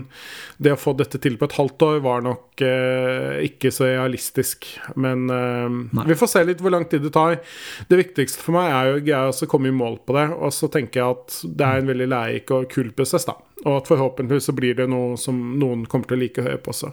det 0.59 0.73
å 0.75 0.79
få 0.79 0.91
dette 0.99 1.21
til 1.23 1.37
på 1.39 1.47
et 1.47 1.55
halvt 1.55 1.85
år 1.87 2.01
var 2.03 2.25
nok 2.25 2.63
eh, 2.67 3.37
ikke 3.47 3.71
så 3.71 3.87
realistisk. 3.87 4.67
Men 4.99 5.29
eh, 5.31 6.03
vi 6.09 6.17
får 6.19 6.33
se 6.33 6.43
litt 6.49 6.63
hvor 6.63 6.75
lang 6.75 6.87
tid 6.91 7.05
det 7.07 7.13
tar. 7.15 7.39
Det 7.87 8.01
viktigste 8.01 8.43
for 8.43 8.57
meg 8.57 8.73
er 8.73 8.91
jo 8.91 9.01
jeg 9.07 9.47
å 9.47 9.51
komme 9.53 9.71
i 9.71 9.77
mål 9.77 10.01
på 10.03 10.17
det. 10.19 10.27
Og 10.35 10.51
så 10.55 10.67
tenker 10.73 10.99
jeg 11.01 11.17
at 11.17 11.39
det 11.47 11.69
er 11.69 11.81
en 11.81 11.91
veldig 11.93 12.11
lærerik 12.11 12.53
og 12.55 12.67
kul 12.73 12.91
prosess, 12.97 13.29
da. 13.29 13.37
Og 13.63 13.79
at 13.79 13.87
forhåpentligvis 13.87 14.51
så 14.51 14.57
blir 14.57 14.75
det 14.81 14.89
noe 14.91 15.15
som 15.19 15.39
noen 15.61 15.87
kommer 15.87 16.11
til 16.11 16.19
å 16.19 16.23
like 16.25 16.43
å 16.43 16.49
høre 16.49 16.59
på 16.59 16.75
også. 16.75 16.91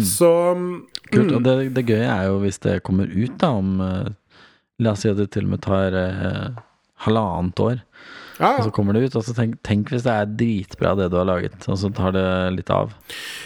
Så 0.00 0.30
Kult. 1.12 1.28
mm, 1.28 1.34
Og 1.36 1.42
det, 1.44 1.54
det 1.76 1.82
gøye 1.90 2.06
er 2.08 2.28
jo 2.30 2.38
hvis 2.40 2.62
det 2.64 2.78
kommer 2.86 3.10
ut 3.10 3.34
da 3.42 3.50
om 3.58 3.80
eh, 3.84 4.12
La 4.82 4.90
oss 4.96 5.04
si 5.04 5.10
at 5.12 5.20
det 5.20 5.30
til 5.30 5.46
og 5.46 5.52
med 5.54 5.60
tar 5.62 5.94
eh, 5.94 6.62
halvannet 7.04 7.60
år, 7.62 7.80
ja, 8.40 8.48
og 8.56 8.64
så 8.66 8.70
kommer 8.74 8.96
det 8.96 9.04
ut. 9.04 9.14
Og 9.20 9.22
så 9.22 9.30
tenk, 9.36 9.52
tenk 9.62 9.92
hvis 9.92 10.02
det 10.02 10.10
er 10.10 10.30
dritbra 10.40 10.96
det 10.98 11.04
du 11.12 11.16
har 11.20 11.28
laget, 11.28 11.54
og 11.70 11.76
så 11.78 11.90
tar 11.94 12.10
det 12.16 12.24
litt 12.56 12.70
av. 12.74 12.90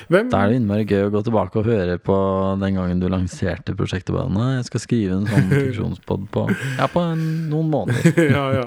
Hvem, 0.08 0.30
Da 0.32 0.40
er 0.46 0.48
det 0.54 0.60
innmari 0.62 0.86
gøy 0.88 1.02
å 1.04 1.10
gå 1.12 1.20
tilbake 1.26 1.60
og 1.60 1.68
høre 1.68 1.98
på 2.00 2.16
den 2.62 2.78
gangen 2.78 3.02
du 3.02 3.08
lanserte 3.12 3.74
prosjektet. 3.76 4.14
Bare, 4.16 4.32
Nei, 4.32 4.54
jeg 4.56 4.70
skal 4.70 4.84
skrive 4.86 5.18
en 5.18 5.28
sånn 5.28 5.52
funksjonspod 5.58 6.24
på 6.32 6.46
Ja, 6.78 6.88
på 6.88 7.04
en, 7.04 7.26
noen 7.52 7.68
måneder. 7.74 8.22
ja, 8.38 8.46
ja. 8.62 8.64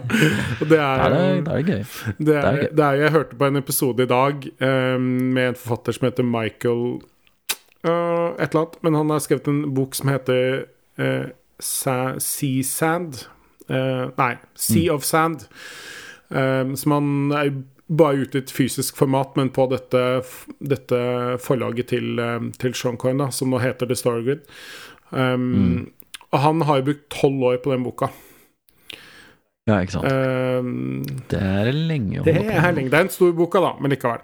Og 0.60 0.66
det 0.70 0.78
Da 0.78 0.92
er 1.08 1.16
det, 1.16 1.24
er, 1.26 1.42
da 1.48 1.58
er 1.58 1.66
det 1.66 1.80
gøy. 1.80 1.84
det 2.20 2.38
er 2.38 2.46
er, 2.52 2.62
gøy. 2.62 2.70
det 2.78 2.86
er 2.92 3.02
Jeg 3.02 3.16
hørte 3.18 3.42
på 3.42 3.50
en 3.50 3.64
episode 3.64 4.06
i 4.06 4.12
dag 4.14 4.50
um, 4.62 5.12
med 5.40 5.48
en 5.56 5.58
forfatter 5.64 5.98
som 5.98 6.12
heter 6.12 6.30
Michael 6.38 6.86
uh, 7.90 8.38
et 8.38 8.52
eller 8.52 8.62
annet. 8.68 8.82
Men 8.86 9.02
han 9.02 9.18
har 9.18 9.26
skrevet 9.26 9.50
en 9.50 9.64
bok 9.74 9.98
som 9.98 10.14
heter 10.14 10.68
eh, 11.02 11.32
Sa 11.62 12.16
Sea 12.20 12.64
Sand. 12.68 13.28
uh, 13.70 14.10
nei, 14.18 14.34
Sea 14.56 14.90
of 14.94 15.06
Sand. 15.08 15.48
Um, 16.30 16.76
som 16.76 16.92
han 16.96 17.32
er 17.36 17.54
bare 17.92 18.24
ute 18.24 18.40
i 18.40 18.42
et 18.46 18.52
fysisk 18.52 18.96
format, 19.00 19.36
men 19.36 19.50
på 19.52 19.66
dette, 19.72 20.02
dette 20.64 21.00
forlaget 21.44 21.90
til, 21.92 22.20
eh, 22.24 22.46
til 22.58 22.74
Sean 22.74 22.96
Coyne, 22.98 23.20
da, 23.20 23.34
som 23.36 23.52
nå 23.52 23.60
heter 23.60 23.90
The 23.90 23.98
Story 24.00 24.24
Grid. 24.24 24.46
Um, 25.12 25.92
Og 26.32 26.40
han 26.40 26.62
har 26.62 26.80
jo 26.80 26.86
brukt 26.88 27.10
tolv 27.12 27.44
år 27.44 27.58
på 27.60 27.74
den 27.74 27.84
boka. 27.84 28.08
Ja, 29.70 29.76
ikke 29.86 29.94
sant. 29.94 30.08
Uh, 30.10 31.20
Det 31.30 31.38
er 31.38 31.68
lenge 31.76 32.22
å 32.22 32.24
det 32.26 32.34
holde 32.34 32.50
på 32.50 32.62
er 32.66 32.74
lenge. 32.74 32.90
Det 32.90 32.98
er 32.98 33.06
en 33.06 33.12
stor 33.14 33.34
boka, 33.38 33.60
da, 33.62 33.70
men 33.80 33.94
likevel. 33.94 34.24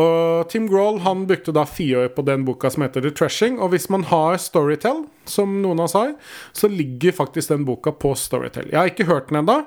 Og 0.00 0.48
Tim 0.48 0.68
Grohl 0.70 1.00
han 1.04 1.26
brukte 1.28 1.52
da 1.52 1.66
fire 1.68 2.06
år 2.06 2.14
på 2.16 2.24
den 2.24 2.46
boka 2.48 2.70
som 2.72 2.86
heter 2.86 3.04
The 3.04 3.12
Trashing. 3.18 3.58
Og 3.60 3.74
hvis 3.74 3.90
man 3.92 4.06
har 4.08 4.38
Storytel, 4.40 5.04
som 5.28 5.58
noen 5.60 5.82
av 5.84 5.90
oss 5.90 5.96
har, 5.98 6.14
så 6.56 6.70
ligger 6.72 7.12
faktisk 7.12 7.52
den 7.52 7.66
boka 7.68 7.92
på 7.92 8.14
Storytel. 8.16 8.70
Jeg 8.72 8.80
har 8.80 8.88
ikke 8.94 9.08
hørt 9.12 9.28
den 9.28 9.42
ennå, 9.42 9.58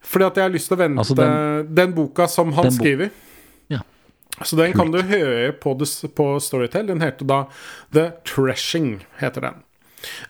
fordi 0.00 0.24
at 0.30 0.40
jeg 0.40 0.48
har 0.48 0.56
lyst 0.56 0.72
til 0.72 0.78
å 0.78 0.82
vente 0.86 1.04
Altså 1.04 1.18
den, 1.20 1.74
den- 1.76 1.94
boka 2.00 2.26
som 2.26 2.52
han 2.56 2.64
bo- 2.70 2.76
skriver. 2.80 3.10
Ja. 3.68 3.82
Så 4.40 4.56
den 4.56 4.72
kan 4.72 4.90
du 4.90 5.02
høre 5.04 5.52
på, 5.52 5.76
på 6.16 6.30
Storytel. 6.40 6.86
Den 6.88 7.04
heter 7.04 7.28
da 7.28 7.42
The 7.92 8.12
Trashing, 8.24 9.02
heter 9.20 9.40
den. 9.50 9.60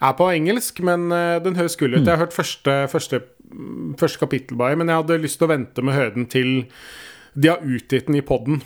Er 0.03 0.11
på 0.19 0.27
engelsk, 0.35 0.81
men 0.83 1.07
eh, 1.15 1.39
den 1.39 1.55
høres 1.55 1.77
kul 1.79 1.93
ut. 1.95 2.01
Jeg 2.03 2.11
har 2.11 2.19
hørt 2.25 2.35
første, 2.35 2.73
første, 2.91 3.21
første 3.99 4.21
kapittel 4.21 4.59
bare, 4.59 4.77
men 4.79 4.91
jeg 4.91 5.01
hadde 5.03 5.21
lyst 5.23 5.39
til 5.41 5.47
å 5.49 5.53
vente 5.53 5.83
med 5.83 5.93
å 5.93 5.97
høre 5.99 6.15
den 6.17 6.29
til 6.31 6.53
de 7.33 7.51
har 7.51 7.63
utgitt 7.63 8.09
den 8.09 8.19
i 8.19 8.25
poden. 8.25 8.61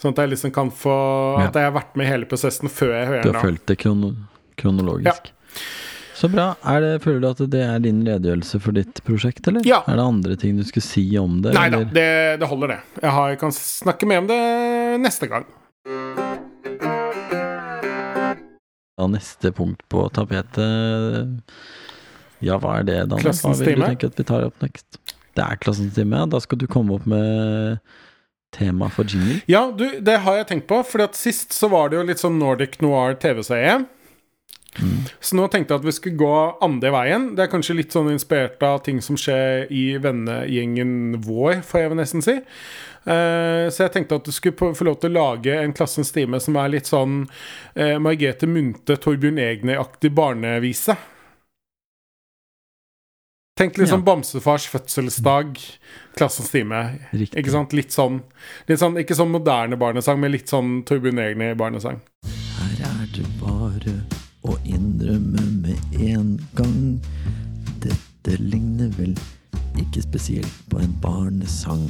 Sånn 0.00 0.14
at 0.16 0.24
jeg 0.24 0.32
liksom 0.32 0.52
kan 0.54 0.72
få 0.74 0.94
Ja. 1.38 1.48
At 1.48 1.56
jeg 1.58 1.68
har 1.68 1.74
vært 1.76 1.96
med 1.96 2.08
i 2.08 2.10
hele 2.10 2.26
prosessen 2.26 2.70
før 2.72 2.94
jeg 2.96 3.06
hører 3.10 3.22
Du 3.22 3.32
har 3.32 3.44
fulgt 3.44 3.66
det 3.70 3.78
krono 3.78 4.14
kronologisk. 4.56 5.32
Så 6.14 6.28
bra. 6.28 6.52
Det, 6.62 7.02
føler 7.02 7.20
du 7.20 7.28
at 7.30 7.40
det 7.50 7.62
er 7.64 7.80
din 7.82 8.02
redegjørelse 8.06 8.60
for 8.62 8.76
ditt 8.76 9.00
prosjekt, 9.02 9.46
eller? 9.48 9.64
Ja. 9.66 9.80
Er 9.90 9.96
det 9.98 10.04
andre 10.04 10.36
ting 10.38 10.58
du 10.58 10.62
skulle 10.68 10.84
si 10.84 11.02
om 11.18 11.40
det? 11.42 11.54
Nei 11.56 11.66
da, 11.72 11.80
det, 11.82 12.10
det 12.38 12.46
holder, 12.50 12.76
det. 12.76 13.00
Jeg 13.02 13.14
har, 13.16 13.34
kan 13.40 13.54
snakke 13.56 14.06
mer 14.06 14.22
om 14.22 14.28
det 14.30 14.38
neste 15.02 15.26
gang. 15.32 15.48
Da 19.00 19.08
neste 19.10 19.50
punkt 19.56 19.82
på 19.90 20.04
tapetet 20.14 21.40
Ja, 22.42 22.58
hva 22.62 22.78
er 22.80 22.88
det, 22.88 23.00
Danne? 23.10 23.32
Hva 23.32 23.54
vil 23.56 23.66
vil 23.72 23.82
du 23.82 23.86
tenke 23.86 24.12
at 24.12 24.18
vi 24.18 24.28
tar 24.28 24.46
opp 24.48 24.64
next? 24.64 25.00
Det 25.32 25.44
er 25.44 25.60
klassens 25.62 25.94
time. 25.96 26.26
Da 26.28 26.40
skal 26.44 26.60
du 26.60 26.66
komme 26.70 26.98
opp 26.98 27.06
med 27.08 27.80
tema 28.52 28.90
for 28.92 29.08
jingle. 29.08 29.40
Ja, 29.48 29.64
du, 29.72 29.86
det 30.04 30.18
har 30.26 30.42
jeg 30.42 30.50
tenkt 30.50 30.68
på, 30.68 30.82
Fordi 30.84 31.08
at 31.08 31.16
sist 31.16 31.56
så 31.56 31.70
var 31.72 31.88
det 31.88 32.00
jo 32.00 32.06
litt 32.10 32.20
sånn 32.20 32.38
Nordic 32.40 32.80
Noir 32.84 33.16
TV-serie. 33.20 33.82
Så 35.20 35.36
nå 35.36 35.44
tenkte 35.52 35.74
jeg 35.74 35.82
at 35.82 35.86
vi 35.86 35.92
skulle 35.92 36.20
gå 36.20 36.36
andre 36.64 36.92
veien. 36.94 37.26
Det 37.36 37.44
er 37.44 37.50
kanskje 37.52 37.76
litt 37.76 37.92
sånn 37.92 38.08
inspirert 38.12 38.62
av 38.64 38.80
ting 38.86 39.02
som 39.04 39.18
skjer 39.20 39.68
i 39.72 39.98
vennegjengen 40.00 41.20
vår, 41.26 41.60
får 41.66 41.82
jeg 41.82 41.92
vel 41.92 42.00
nesten 42.00 42.24
si. 42.24 42.38
Uh, 43.02 43.68
så 43.68 43.84
jeg 43.84 43.92
tenkte 43.96 44.20
at 44.20 44.28
du 44.28 44.32
skulle 44.32 44.72
få 44.78 44.86
lov 44.86 45.00
til 45.02 45.10
å 45.10 45.16
lage 45.18 45.56
en 45.58 45.74
Klassens 45.76 46.12
time 46.14 46.38
som 46.40 46.56
er 46.60 46.70
litt 46.72 46.88
sånn 46.88 47.24
uh, 47.26 47.96
Margrethe 48.00 48.48
Munthe, 48.48 48.96
Torbjørn 48.96 49.42
Egner-aktig 49.42 50.12
barnevise. 50.16 50.96
Tenk 53.62 53.76
litt 53.78 53.88
Ja. 53.88 53.94
sånn 53.94 54.02
Bamsefars 54.04 54.64
fødselsdag, 54.66 55.58
Klassens 56.16 56.50
time. 56.50 56.98
Riktig. 57.12 57.38
Ikke 57.38 57.52
sant? 57.54 57.72
Litt 57.72 57.92
sånn, 57.94 58.22
litt 58.68 58.80
sånn 58.80 58.96
Ikke 58.98 59.14
sånn 59.14 59.30
moderne 59.30 59.78
barnesang, 59.78 60.18
men 60.18 60.32
litt 60.32 60.48
sånn 60.50 60.82
Torbjørn 60.84 61.20
Egner-barnesang. 61.22 62.00
Her 62.58 62.82
er 62.88 63.06
det 63.14 63.26
bare 63.38 63.94
å 64.44 64.56
innrømme 64.66 65.62
med 65.62 65.78
en 66.00 66.40
gang. 66.58 67.00
Dette 67.78 68.36
ligner 68.40 68.90
vel 68.98 69.14
ikke 69.78 70.02
spesielt 70.02 70.52
på 70.68 70.80
en 70.82 70.98
barnesang. 71.00 71.86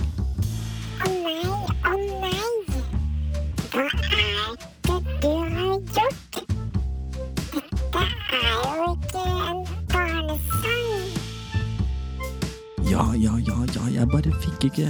Ja, 12.93 13.05
ja, 13.17 13.33
ja, 13.47 13.57
ja, 13.75 13.85
jeg 13.95 14.09
bare 14.13 14.33
fikk 14.43 14.65
ikke 14.69 14.89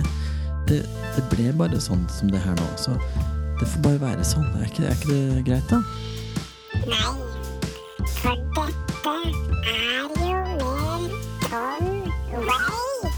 det, 0.68 0.80
det 1.16 1.22
ble 1.30 1.52
bare 1.58 1.78
sånn 1.82 2.02
som 2.10 2.30
det 2.32 2.40
her 2.42 2.54
nå, 2.58 2.68
så 2.80 2.94
det 3.60 3.68
får 3.70 3.82
bare 3.84 4.00
være 4.02 4.24
sånn. 4.26 4.46
Er 4.58 4.66
ikke, 4.66 4.86
er 4.88 4.96
ikke 4.96 5.12
det 5.12 5.44
greit, 5.46 5.70
da? 5.70 5.78
Nei, 6.88 7.12
for 8.16 8.36
dette 8.56 9.14
er 9.70 9.84
jo 10.00 10.06
mer 10.18 10.42
Tom 11.46 11.90
Way. 12.48 13.12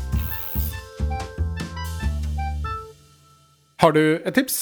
Har 3.85 3.93
du 3.97 4.03
et 4.25 4.35
tips? 4.37 4.59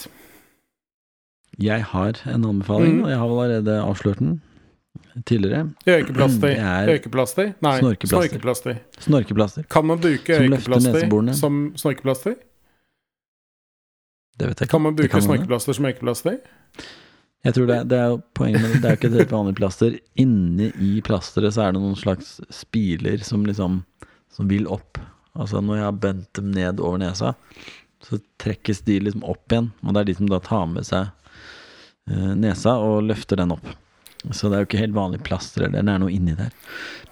Jeg 1.63 1.85
har 1.93 2.17
en 2.27 2.45
anbefaling, 2.49 2.97
Mm. 2.99 3.05
og 3.05 3.11
jeg 3.11 3.19
har 3.19 3.29
vel 3.29 3.43
allerede 3.45 3.81
avslørt 3.83 4.19
den 4.19 4.41
tidligere. 5.29 5.67
Røykeplaster? 5.87 6.47
Det 6.49 6.59
er 6.59 6.87
Røykeplaster? 6.89 7.53
Nei, 7.65 7.75
snorkeplaster. 7.81 8.29
snorkeplaster. 8.31 8.79
Snorkeplaster. 9.07 9.67
Kan 9.71 9.87
man 9.87 10.01
bruke 10.01 10.39
Som 10.39 10.73
neseborene. 10.73 11.35
som 11.37 11.61
snorkeplaster? 11.77 12.37
Det 14.39 14.49
vet 14.49 14.61
jeg 14.61 14.67
ikke. 14.67 14.71
Kan 14.73 14.83
man 14.83 14.97
bruke 14.97 15.13
kan 15.13 15.21
man, 15.21 15.29
snorkeplaster 15.29 15.77
som 15.77 15.87
røykeplaster? 15.87 16.39
Jeg 17.43 17.57
tror 17.57 17.67
det, 17.67 17.79
det 17.91 17.99
er 17.99 18.11
jo 18.13 18.19
poenget 18.39 18.63
med 18.63 18.71
det. 18.71 18.81
Det 18.81 18.87
er 18.89 18.95
jo 18.95 19.01
ikke 19.01 19.11
et 19.11 19.19
helt 19.21 19.35
vanlig 19.35 19.55
plaster. 19.59 19.97
Inni 20.23 20.69
i 20.79 20.93
plasteret 21.05 21.55
så 21.57 21.67
er 21.67 21.75
det 21.75 21.83
noen 21.83 21.99
slags 21.99 22.37
spiler 22.55 23.25
som 23.27 23.45
liksom 23.49 23.83
Som 24.33 24.49
vil 24.49 24.65
opp. 24.73 24.97
Altså 25.37 25.61
når 25.61 25.77
jeg 25.77 25.85
har 25.85 25.97
bent 26.01 26.29
dem 26.39 26.51
ned 26.57 26.81
over 26.81 26.97
nesa, 27.03 27.35
så 28.03 28.17
trekkes 28.41 28.81
de 28.87 28.99
liksom 29.01 29.25
opp 29.29 29.53
igjen. 29.53 29.69
Og 29.85 29.93
det 29.93 30.01
er 30.01 30.09
de 30.09 30.15
som 30.17 30.31
da 30.31 30.39
tar 30.41 30.65
med 30.71 30.87
seg 30.89 31.11
eh, 32.09 32.33
nesa 32.41 32.79
og 32.81 33.03
løfter 33.11 33.37
den 33.43 33.53
opp. 33.53 33.67
Så 34.31 34.49
det 34.49 34.55
er 34.55 34.63
jo 34.63 34.67
ikke 34.69 34.79
helt 34.85 34.95
vanlig 34.95 35.19
plaster, 35.27 35.65
eller 35.67 35.83
det 35.83 35.91
er 35.91 35.99
noe 35.99 36.13
inni 36.15 36.37
der. 36.39 36.53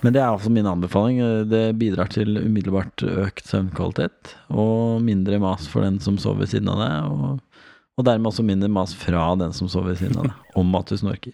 Men 0.05 0.13
det 0.15 0.21
er 0.23 0.29
altså 0.31 0.51
min 0.55 0.67
anbefaling. 0.71 1.19
Eh, 1.21 1.43
Det 1.51 1.65
bidrar 1.81 2.09
til 2.13 2.37
umiddelbart 2.39 3.03
økt 3.03 3.45
søvnkvalitet 3.51 4.35
og 4.55 5.01
mindre 5.03 5.41
mas 5.43 5.67
for 5.69 5.83
den 5.83 5.99
som 6.01 6.17
sover 6.23 6.45
ved 6.45 6.49
siden 6.55 6.69
av 6.71 6.79
deg. 6.79 7.11
Og, 7.11 7.41
og 7.99 8.05
dermed 8.07 8.31
også 8.31 8.45
mindre 8.47 8.69
mas 8.71 8.95
fra 8.95 9.35
den 9.37 9.53
som 9.53 9.69
sover 9.69 9.91
ved 9.95 9.99
siden 10.05 10.17
av 10.23 10.31
deg, 10.31 10.39
om 10.63 10.75
at 10.79 10.87
du 10.87 10.97
snorker. 10.97 11.33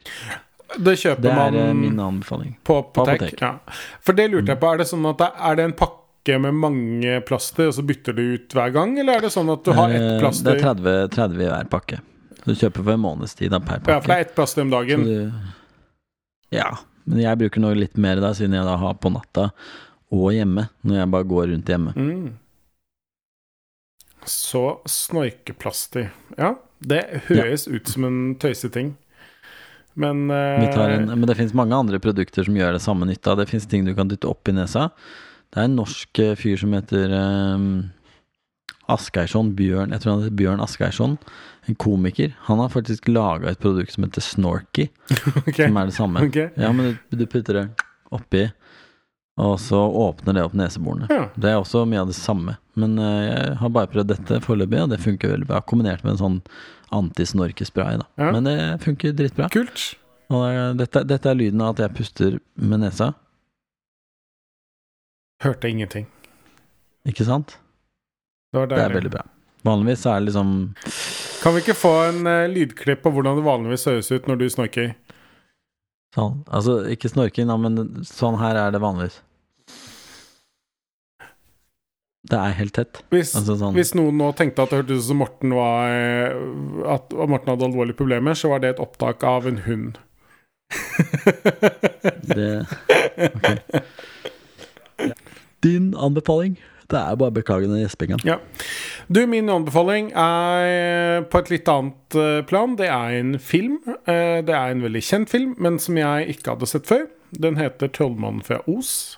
Det 0.82 0.96
kjøper 0.98 1.22
Det 1.22 1.30
er 1.30 1.60
eh, 1.60 1.68
man 1.68 1.80
min 1.84 2.00
anbefaling. 2.00 2.56
på 2.66 2.78
apotek. 2.80 3.36
Ja. 3.40 3.52
For 4.02 4.16
det 4.16 4.30
lurte 4.32 4.50
jeg 4.54 4.60
på. 4.64 4.72
Er 4.72 4.78
det 4.82 4.88
sånn 4.90 5.04
at 5.12 5.18
det, 5.20 5.28
er 5.50 5.56
det 5.60 5.64
en 5.68 5.76
pakke 5.78 6.38
med 6.42 6.56
mange 6.58 7.20
plaster, 7.28 7.68
og 7.70 7.76
så 7.76 7.84
bytter 7.86 8.16
du 8.16 8.22
ut 8.34 8.56
hver 8.56 8.72
gang? 8.74 8.96
Eller 8.98 9.20
er 9.20 9.28
det 9.28 9.30
sånn 9.36 9.52
at 9.52 9.62
du 9.62 9.70
har 9.76 9.92
ett 9.94 10.02
Eh, 10.16 10.18
plaster? 10.24 10.56
Det 10.56 10.64
er 10.64 10.74
30, 10.74 10.96
30 11.14 11.44
i 11.44 11.52
hver 11.52 11.68
pakke. 11.70 12.00
Du 12.46 12.54
kjøper 12.54 12.82
for 12.82 12.92
en 12.96 13.00
måneds 13.04 13.34
tid 13.38 13.50
per 13.52 13.60
per 13.60 13.78
Ja, 13.92 14.00
for 14.00 14.00
det 14.00 14.02
pakke. 14.08 14.16
er 14.16 14.20
ett 14.26 14.34
plaster 14.34 14.62
om 14.62 14.70
Så 14.70 14.80
dagen. 14.80 15.04
du, 15.06 15.32
ja, 16.56 16.70
Men 17.06 17.22
jeg 17.22 17.40
bruker 17.42 17.62
nå 17.62 17.72
litt 17.78 17.96
mer 18.00 18.20
da, 18.22 18.32
siden 18.36 18.56
jeg 18.56 18.66
da 18.66 18.76
har 18.80 18.98
på 18.98 19.12
natta 19.14 19.50
og 20.14 20.28
hjemme, 20.34 20.68
når 20.86 21.00
jeg 21.00 21.12
bare 21.14 21.26
går 21.32 21.48
rundt 21.52 21.70
hjemme. 21.70 21.94
Mm. 21.96 22.26
Så 24.26 24.62
snorkeplaster. 24.90 26.12
Ja, 26.38 26.54
det 26.82 27.02
høres 27.28 27.66
ut 27.70 27.90
som 27.90 28.06
en 28.06 28.20
tøyseting. 28.42 28.94
Men 29.96 30.26
uh, 30.28 30.60
Vi 30.60 30.68
tar 30.74 30.92
en, 30.92 31.08
men 31.08 31.24
det 31.28 31.38
finnes 31.38 31.56
mange 31.56 31.76
andre 31.76 32.00
produkter 32.02 32.44
som 32.46 32.56
gjør 32.58 32.76
det 32.76 32.82
samme 32.84 33.08
nytta. 33.08 33.36
Det 33.38 33.48
finnes 33.48 33.68
ting 33.70 33.86
du 33.86 33.94
kan 33.96 34.10
dytte 34.10 34.28
opp 34.28 34.50
i 34.50 34.54
nesa. 34.56 34.90
Det 35.54 35.62
er 35.62 35.70
en 35.70 35.78
norsk 35.78 36.20
eh, 36.20 36.34
fyr 36.36 36.58
som 36.60 36.74
heter 36.76 37.12
um, 37.16 37.86
Asgeirsson. 38.92 39.54
Bjørn, 39.56 39.94
jeg 39.94 40.02
tror 40.02 40.12
han 40.12 40.24
heter 40.26 40.36
Bjørn 40.36 40.60
Asgeirsson. 40.60 41.14
En 41.66 41.74
komiker. 41.74 42.34
Han 42.46 42.58
har 42.62 42.68
faktisk 42.70 43.08
laga 43.08 43.50
et 43.50 43.58
produkt 43.62 43.92
som 43.92 44.04
heter 44.06 44.22
Snorky, 44.22 44.88
okay. 45.46 45.66
som 45.66 45.76
er 45.80 45.86
det 45.90 45.94
samme. 45.96 46.22
Okay. 46.28 46.48
Ja, 46.56 46.70
men 46.72 46.92
du, 47.10 47.16
du 47.16 47.26
putter 47.26 47.54
det 47.58 47.64
oppi, 48.14 48.44
og 49.42 49.56
så 49.60 49.80
åpner 49.90 50.36
det 50.38 50.44
opp 50.46 50.54
neseborene. 50.56 51.08
Ja. 51.10 51.24
Det 51.34 51.50
er 51.50 51.58
også 51.58 51.82
mye 51.90 52.04
av 52.04 52.12
det 52.12 52.16
samme. 52.16 52.54
Men 52.78 52.94
uh, 53.02 53.24
jeg 53.26 53.56
har 53.60 53.72
bare 53.74 53.90
prøvd 53.92 54.12
dette 54.14 54.38
foreløpig, 54.46 54.78
og 54.84 54.92
det 54.94 55.00
funker 55.02 55.34
veldig 55.34 55.48
bra. 55.50 55.60
Kombinert 55.66 56.04
med 56.06 56.14
en 56.14 56.22
sånn 56.22 56.38
antisnorkespray. 56.94 57.98
da. 58.00 58.06
Ja. 58.22 58.30
Men 58.32 58.46
det 58.46 58.56
funker 58.86 59.12
dritbra. 59.18 59.50
Kult. 59.52 59.96
Og 60.30 60.42
det 60.46 60.54
er- 60.56 60.78
dette, 60.84 61.02
dette 61.10 61.30
er 61.30 61.38
lyden 61.38 61.60
av 61.66 61.74
at 61.74 61.82
jeg 61.84 61.96
puster 61.98 62.38
med 62.56 62.80
nesa, 62.86 63.12
Hørte 65.44 65.68
ingenting. 65.68 66.06
ikke 67.04 67.24
sant? 67.28 67.58
Det 68.54 68.68
Det 68.70 68.78
er 68.80 68.94
veldig 68.94 69.10
bra. 69.12 69.22
Vanligvis 69.66 70.04
så 70.04 70.12
er 70.14 70.22
det 70.22 70.30
liksom 70.30 70.50
Kan 71.42 71.56
vi 71.56 71.62
ikke 71.64 71.76
få 71.78 71.92
en 72.08 72.22
uh, 72.28 72.46
lydklipp 72.50 73.02
på 73.04 73.12
hvordan 73.14 73.38
det 73.38 73.46
vanligvis 73.46 73.86
høres 73.90 74.12
ut 74.14 74.28
når 74.30 74.42
du 74.42 74.48
snorker? 74.52 74.94
sånn 76.16 76.42
Altså 76.48 76.80
ikke 76.92 77.10
snorking, 77.12 77.50
da, 77.50 77.56
men 77.60 78.04
sånn 78.08 78.38
her 78.40 78.58
er 78.60 78.74
det 78.74 78.82
vanligvis. 78.84 79.20
Det 82.26 82.38
er 82.40 82.56
helt 82.58 82.74
tett. 82.74 83.02
Hvis, 83.14 83.36
Altså 83.38 83.54
sånn 83.60 83.76
hvis 83.76 83.92
noen 83.94 84.16
nå 84.18 84.32
tenkte 84.38 84.64
at 84.64 84.72
det 84.72 84.80
hørtes 84.80 85.04
ut 85.04 85.08
som 85.12 85.20
Morten 85.22 85.54
var 85.54 85.92
eh, 85.94 86.32
At 86.96 87.14
Morten 87.14 87.52
hadde 87.52 87.68
alvorlige 87.68 87.98
problemer, 88.00 88.34
så 88.34 88.50
var 88.50 88.64
det 88.64 88.74
et 88.74 88.82
opptak 88.82 89.22
av 89.26 89.46
en 89.46 89.62
hund. 89.68 90.00
det 92.34 92.66
Ok. 93.28 93.52
Din 95.66 95.94
anbefaling? 95.94 96.58
Det 96.90 96.98
er 96.98 97.16
bare 97.18 97.34
beklagende 97.34 97.80
gjespinga. 97.80 98.18
Ja. 98.26 98.36
Du, 99.08 99.20
min 99.30 99.46
anbefaling 99.52 100.08
er 100.18 101.22
på 101.30 101.38
et 101.38 101.50
litt 101.52 101.68
annet 101.70 102.16
eh, 102.18 102.40
plan. 102.48 102.72
Det 102.78 102.88
er 102.90 103.18
en 103.20 103.36
film. 103.38 103.76
Eh, 104.02 104.40
Det 104.42 104.54
er 104.54 104.72
en 104.72 104.82
veldig 104.82 105.02
kjent 105.06 105.30
film, 105.30 105.52
men 105.62 105.78
som 105.78 105.96
jeg 106.00 106.32
ikke 106.34 106.56
hadde 106.56 106.66
sett 106.66 106.88
før. 106.90 107.04
Den 107.30 107.56
heter 107.56 107.88
'Trollmannen 107.88 108.42
fra 108.42 108.58
Os'. 108.66 109.16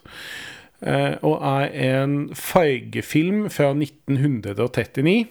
eh, 0.82 1.16
Og 1.22 1.40
er 1.42 1.72
en 2.04 2.28
fargefilm 2.34 3.48
fra 3.50 3.72
1939. 3.72 5.26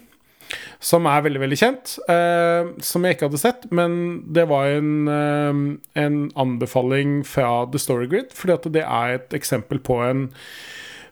Som 0.79 1.05
er 1.05 1.21
veldig, 1.21 1.39
veldig 1.41 1.57
kjent. 1.57 1.99
eh, 2.09 2.73
som 2.81 3.03
jeg 3.05 3.15
ikke 3.15 3.29
hadde 3.29 3.37
sett. 3.39 3.71
Men 3.71 4.23
det 4.33 4.47
var 4.47 4.65
en, 4.65 5.07
eh, 5.07 6.03
en 6.03 6.31
anbefaling 6.35 7.23
fra 7.25 7.65
The 7.71 7.77
Story 7.77 8.07
Grid. 8.07 8.33
At 8.49 8.63
det 8.73 8.83
er 8.83 9.13
et 9.13 9.29
eksempel 9.33 9.77
på 9.79 10.01
en 10.09 10.31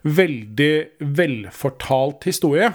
veldig 0.03 0.85
velfortalt 0.99 2.23
historie. 2.23 2.73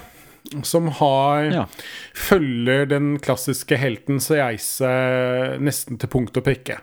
Som 0.67 0.89
har 0.99 1.43
Ja. 1.51 1.65
Følger 2.13 2.87
den 2.91 3.17
klassiske 3.19 3.77
heltens 3.79 4.29
reise 4.31 5.57
nesten 5.59 5.99
til 5.99 6.11
punkt 6.11 6.37
og 6.37 6.43
prikke. 6.43 6.79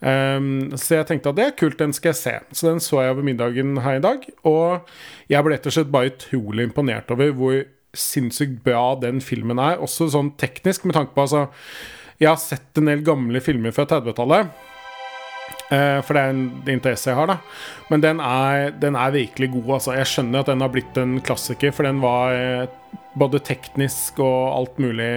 Um, 0.00 0.76
så 0.76 0.98
jeg 0.98 1.06
tenkte 1.08 1.30
at 1.32 1.38
det 1.38 1.44
er 1.46 1.54
kult, 1.56 1.78
den 1.80 1.94
skal 1.96 2.12
jeg 2.12 2.20
se. 2.20 2.34
Så 2.52 2.68
den 2.68 2.82
så 2.84 3.00
jeg 3.02 3.14
over 3.14 3.24
middagen 3.24 3.78
her 3.80 3.96
i 3.96 4.04
dag. 4.04 4.26
Og 4.44 4.84
jeg 5.32 5.44
ble 5.44 5.56
rett 5.56 5.68
og 5.68 5.76
slett 5.76 5.92
bare 5.92 6.12
utrolig 6.12 6.68
imponert 6.68 7.10
over 7.14 7.32
hvor 7.36 7.62
sinnssykt 7.96 8.60
bra 8.66 8.94
den 9.00 9.22
filmen 9.24 9.60
er. 9.62 9.80
Også 9.80 10.10
sånn 10.12 10.34
teknisk, 10.40 10.84
med 10.84 10.98
tanke 10.98 11.16
på 11.16 11.24
altså 11.24 11.48
Jeg 12.20 12.30
har 12.32 12.40
sett 12.40 12.78
en 12.80 12.88
del 12.88 13.04
gamle 13.04 13.40
filmer 13.44 13.74
fra 13.76 13.84
30-tallet. 13.88 14.52
Eh, 15.72 15.98
for 16.06 16.14
det 16.14 16.22
er 16.22 16.34
en 16.34 16.70
interesse 16.70 17.10
jeg 17.10 17.18
har, 17.18 17.30
da. 17.32 17.38
Men 17.90 18.04
den 18.04 18.22
er, 18.22 18.70
den 18.70 18.98
er 18.98 19.14
virkelig 19.14 19.50
god, 19.56 19.72
altså. 19.78 19.96
Jeg 19.98 20.10
skjønner 20.12 20.44
at 20.44 20.50
den 20.52 20.64
har 20.64 20.72
blitt 20.74 21.00
en 21.00 21.18
klassiker, 21.26 21.74
for 21.74 21.88
den 21.88 22.02
var 22.04 22.34
eh, 22.36 23.00
både 23.18 23.42
teknisk 23.44 24.20
og 24.22 24.40
alt 24.60 24.80
mulig 24.82 25.12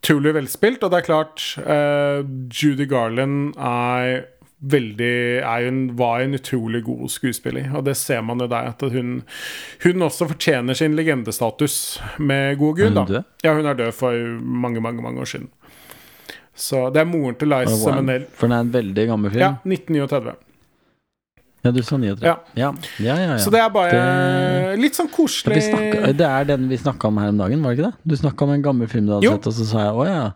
utrolig 0.00 0.34
velspilt. 0.34 0.82
Og 0.82 0.92
det 0.92 1.00
er 1.00 1.08
klart, 1.08 1.46
uh, 1.60 2.20
Judy 2.48 2.88
Garland 2.88 3.52
er 3.56 4.24
veldig 4.60 5.40
er 5.40 5.66
en, 5.70 5.78
var 5.96 6.20
en 6.20 6.36
utrolig 6.36 6.82
god 6.84 7.08
skuespiller, 7.08 7.70
og 7.76 7.86
det 7.86 7.96
ser 7.96 8.20
man 8.24 8.42
jo 8.42 8.48
der. 8.50 8.74
At 8.74 8.84
hun, 8.92 9.22
hun 9.84 10.04
også 10.04 10.28
fortjener 10.28 10.76
sin 10.76 10.96
legendestatus, 10.96 12.00
med 12.18 12.58
god 12.60 12.76
gud. 12.76 12.90
hun 12.90 13.08
da? 13.08 13.22
Ja, 13.44 13.54
hun 13.56 13.66
er 13.66 13.78
død 13.78 13.92
for 13.96 14.12
mange, 14.40 14.80
mange 14.80 15.02
mange 15.02 15.20
år 15.20 15.24
siden. 15.32 15.48
Så 16.60 16.86
det 16.92 17.00
er 17.00 17.08
moren 17.08 17.36
til 17.40 17.48
Liza 17.48 17.72
oh, 17.72 17.82
wow. 17.86 17.98
Minnelli. 18.02 18.26
For 18.36 18.50
den 18.50 18.56
er 18.58 18.64
en 18.66 18.72
veldig 18.74 19.04
gammel 19.08 19.32
film. 19.32 19.40
Ja, 19.42 19.50
1939. 19.64 20.34
Ja, 21.60 21.70
du 21.76 21.82
sa 21.84 21.96
39. 22.00 22.24
Ja. 22.24 22.34
Ja, 22.56 22.70
ja, 23.04 23.14
ja. 23.16 23.26
ja. 23.34 23.38
Så 23.40 23.50
det 23.52 23.60
er 23.60 23.68
bare 23.72 23.90
Det- 23.92 24.78
litt 24.80 24.96
sånn 24.96 25.10
koselig 25.12 25.56
vi 25.58 25.64
snakka- 25.66 26.12
det 26.16 26.26
er 26.26 26.44
den 26.44 26.68
vi 26.68 26.76
snakka 26.80 27.08
om 27.08 27.18
her 27.20 27.28
om 27.28 27.38
dagen, 27.42 27.62
var 27.62 27.74
det 27.74 27.78
ikke 27.78 27.90
det? 27.90 27.98
Du 28.06 28.16
snakka 28.16 28.42
om 28.46 28.50
en 28.50 28.62
gammel 28.62 28.88
film 28.88 29.06
du 29.06 29.12
hadde 29.12 29.24
Jo. 29.28 29.32
sett, 29.36 29.46
og 29.46 29.52
så 29.58 29.64
sa 29.68 29.78
jeg 29.84 29.94
å 29.94 30.06
ja. 30.08 30.32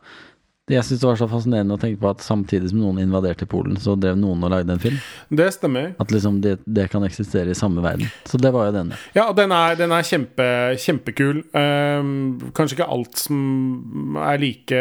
Jeg 0.73 0.81
syns 0.89 1.03
det 1.03 1.09
var 1.11 1.19
så 1.21 1.27
fascinerende 1.29 1.77
å 1.77 1.81
tenke 1.81 2.01
på 2.01 2.09
at 2.09 2.23
samtidig 2.25 2.71
som 2.71 2.79
noen 2.81 3.03
invaderte 3.03 3.45
Polen, 3.45 3.77
så 3.77 3.99
drev 4.01 4.17
noen 4.17 4.47
og 4.47 4.53
lagde 4.55 4.73
en 4.73 4.81
film. 4.81 4.97
Det 5.29 5.51
stemmer. 5.53 5.91
At 6.01 6.15
liksom 6.15 6.39
det, 6.41 6.55
det 6.65 6.87
kan 6.89 7.05
eksistere 7.05 7.53
i 7.53 7.59
samme 7.59 7.85
verden. 7.85 8.09
Så 8.25 8.41
det 8.41 8.49
var 8.55 8.71
jo 8.71 8.77
denne. 8.79 8.97
Ja, 9.13 9.27
og 9.27 9.37
den 9.37 9.53
er, 9.53 9.77
den 9.77 9.93
er 9.93 10.09
kjempe, 10.09 10.47
kjempekul. 10.81 11.43
Um, 11.53 12.15
kanskje 12.57 12.79
ikke 12.79 12.89
alt 12.97 13.21
som 13.21 14.17
er 14.25 14.41
like 14.41 14.81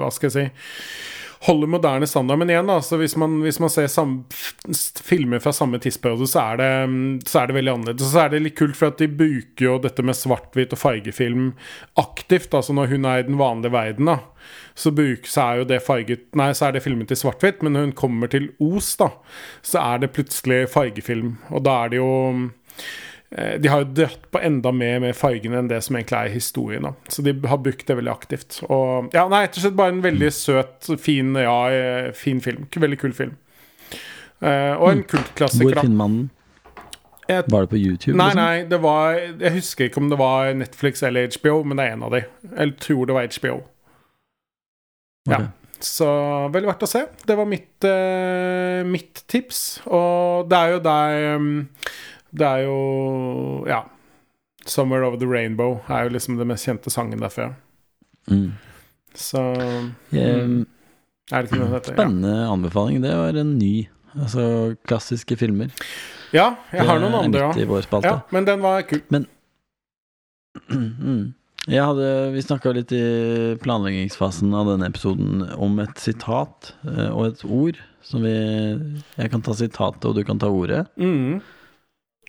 Hva 0.00 0.08
skal 0.16 0.30
jeg 0.30 0.38
si 0.38 0.46
Holder 1.42 1.66
moderne 1.66 2.06
standard, 2.06 2.38
men 2.38 2.50
igjen, 2.52 2.68
da, 2.70 2.76
hvis 3.00 3.16
man, 3.18 3.40
hvis 3.42 3.58
man 3.58 3.70
ser 3.72 3.88
samme, 3.90 4.22
filmer 5.02 5.42
fra 5.42 5.50
samme 5.56 5.80
tidsperiode, 5.82 6.28
så 6.30 6.44
er, 6.52 6.60
det, 6.60 7.26
så 7.26 7.40
er 7.40 7.50
det 7.50 7.56
veldig 7.56 7.72
annerledes. 7.72 8.12
Så 8.12 8.22
er 8.22 8.30
det 8.30 8.42
litt 8.44 8.58
kult, 8.60 8.78
for 8.78 8.92
at 8.92 9.02
de 9.02 9.10
bruker 9.10 9.66
jo 9.66 9.76
dette 9.82 10.06
med 10.06 10.18
svart-hvitt 10.18 10.76
og 10.76 10.82
fargefilm 10.84 11.52
aktivt. 11.98 12.54
Altså 12.54 12.76
når 12.78 12.94
hun 12.94 13.10
er 13.10 13.24
i 13.24 13.26
den 13.26 13.40
vanlige 13.42 13.74
verden, 13.74 14.12
da, 14.12 14.18
så, 14.78 14.94
bruk, 14.94 15.26
så 15.26 15.48
er 15.48 15.62
jo 15.62 15.70
det 15.74 15.82
farget 15.84 16.28
Nei, 16.38 16.52
så 16.54 16.68
er 16.68 16.76
det 16.76 16.86
filmet 16.86 17.10
i 17.10 17.18
svart-hvitt, 17.18 17.62
men 17.66 17.74
når 17.74 17.88
hun 17.88 17.96
kommer 18.04 18.30
til 18.30 18.52
Os, 18.62 18.94
da, 19.02 19.10
så 19.66 19.82
er 19.82 20.04
det 20.04 20.14
plutselig 20.14 20.68
fargefilm. 20.70 21.40
Og 21.50 21.66
da 21.66 21.82
er 21.82 21.92
det 21.92 22.04
jo 22.04 22.12
Eh, 22.80 23.10
De 23.32 23.70
har 23.72 23.80
jo 23.80 23.92
dratt 23.96 24.26
på 24.34 24.40
enda 24.44 24.68
mer 24.76 24.98
med 25.00 25.16
fargene 25.16 25.56
enn 25.62 25.70
det 25.70 25.78
som 25.86 25.96
egentlig 25.96 26.18
er 26.18 26.34
historien. 26.34 26.84
da 26.84 26.92
Så 27.08 27.24
de 27.24 27.32
har 27.48 27.60
brukt 27.64 27.86
det 27.88 27.96
veldig 27.96 28.12
aktivt. 28.12 28.58
Og 28.66 29.14
ja, 29.14 29.24
nei, 29.32 29.46
rett 29.46 29.56
og 29.56 29.64
slett 29.64 29.78
bare 29.78 29.94
en 29.94 30.02
veldig 30.04 30.28
søt, 30.36 30.90
fin, 31.00 31.32
ja, 31.40 31.56
eh, 31.72 32.10
fin 32.12 32.42
film. 32.44 32.66
Veldig 32.76 33.00
kul 33.00 33.16
film. 33.16 33.38
Eh, 34.42 34.74
og 34.74 34.90
en 34.90 35.02
Hvor 35.02 35.08
kultklassiker, 35.16 35.74
da. 35.78 35.86
finner 35.86 35.96
man 35.96 36.16
den? 36.18 36.30
Var 37.28 37.60
det 37.60 37.70
på 37.70 37.78
YouTube? 37.78 38.16
Nei, 38.18 38.26
liksom? 38.26 38.42
nei, 38.42 38.64
det 38.68 38.78
var 38.82 39.14
Jeg 39.14 39.52
husker 39.54 39.88
ikke 39.88 40.02
om 40.02 40.10
det 40.10 40.18
var 40.20 40.52
Netflix 40.58 41.02
eller 41.06 41.30
HBO, 41.38 41.62
men 41.64 41.78
det 41.78 41.86
er 41.86 41.96
en 41.96 42.02
av 42.02 42.14
de. 42.16 42.24
Jeg 42.50 42.76
tror 42.82 43.06
det 43.06 43.16
var 43.16 43.28
HBO. 43.38 43.56
Ja. 45.30 45.38
Ok. 45.38 45.50
Så 45.82 46.08
veldig 46.54 46.68
verdt 46.70 46.84
å 46.86 46.90
se. 46.90 47.00
Det 47.26 47.34
var 47.38 47.48
mitt, 47.50 47.86
uh, 47.86 48.82
mitt 48.86 49.24
tips. 49.30 49.80
Og 49.90 50.50
det 50.50 50.58
er 50.58 50.74
jo 50.76 50.82
der 50.84 51.38
um, 51.40 51.56
Det 52.32 52.46
er 52.46 52.64
jo 52.66 53.64
Ja. 53.68 53.82
'Somewhere 54.64 55.06
Over 55.06 55.18
The 55.18 55.26
Rainbow' 55.26 55.80
er 55.90 56.04
jo 56.04 56.10
liksom 56.14 56.38
den 56.38 56.48
mest 56.48 56.66
kjente 56.66 56.90
sangen 56.90 57.18
derfra. 57.20 57.54
Mm. 58.30 58.52
Så 59.14 59.40
Eh, 60.12 60.64
Er 61.32 61.42
det 61.42 61.50
ikke 61.50 61.58
noe 61.58 61.72
dette? 61.72 61.92
Spennende 61.92 62.28
Spennende 62.28 62.52
anbefaling. 62.52 63.02
Det 63.02 63.10
var 63.16 63.38
en 63.40 63.58
ny. 63.58 63.88
Altså 64.18 64.76
klassiske 64.86 65.36
filmer. 65.36 65.70
Ja, 66.32 66.56
ja 66.72 66.78
jeg 66.78 66.86
har 66.88 66.98
noen 67.00 67.14
andre 67.14 67.52
òg. 67.52 68.04
Ja, 68.04 68.20
men 68.30 68.44
den 68.44 68.60
var 68.60 68.82
kul. 68.82 69.02
Mm. 70.68 71.32
Jeg 71.70 71.80
hadde, 71.80 72.32
vi 72.34 72.42
snakka 72.42 72.72
litt 72.74 72.90
i 72.92 73.56
planleggingsfasen 73.62 74.52
av 74.52 74.66
denne 74.68 74.88
episoden 74.90 75.44
om 75.56 75.78
et 75.80 75.96
sitat 76.02 76.74
eh, 76.84 77.08
og 77.08 77.30
et 77.30 77.44
ord 77.46 77.78
som 78.04 78.20
vi 78.26 78.32
Jeg 79.16 79.30
kan 79.30 79.40
ta 79.40 79.54
sitatet, 79.56 80.04
og 80.04 80.14
du 80.18 80.24
kan 80.24 80.38
ta 80.42 80.50
ordet. 80.52 80.82
Mm. 81.00 81.40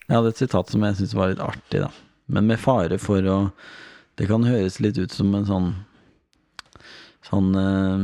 Jeg 0.08 0.18
hadde 0.18 0.34
et 0.34 0.42
sitat 0.42 0.74
som 0.74 0.84
jeg 0.84 0.98
syntes 1.00 1.16
var 1.18 1.32
litt 1.32 1.44
artig, 1.44 1.82
da. 1.86 1.90
Men 2.34 2.50
med 2.50 2.62
fare 2.62 3.00
for 3.02 3.26
å 3.28 3.40
Det 4.16 4.28
kan 4.30 4.46
høres 4.46 4.80
litt 4.80 4.98
ut 5.02 5.12
som 5.12 5.34
en 5.36 5.48
sånn 5.48 5.72
Sånn 7.24 7.56
eh, 7.58 8.04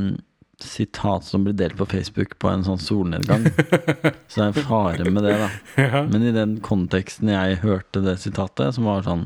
sitat 0.64 1.24
som 1.24 1.44
blir 1.46 1.54
delt 1.56 1.78
på 1.78 1.86
Facebook 1.88 2.38
på 2.40 2.50
en 2.52 2.64
sånn 2.66 2.80
solnedgang. 2.80 3.46
Så 4.28 4.40
det 4.40 4.44
er 4.44 4.50
en 4.50 4.68
fare 4.68 5.06
med 5.12 5.24
det, 5.24 5.36
da. 5.40 5.50
Ja. 5.80 6.02
Men 6.08 6.26
i 6.28 6.34
den 6.36 6.58
konteksten 6.64 7.32
jeg 7.32 7.62
hørte 7.64 8.04
det 8.04 8.18
sitatet, 8.20 8.76
som 8.76 8.88
var 8.88 9.06
sånn 9.06 9.26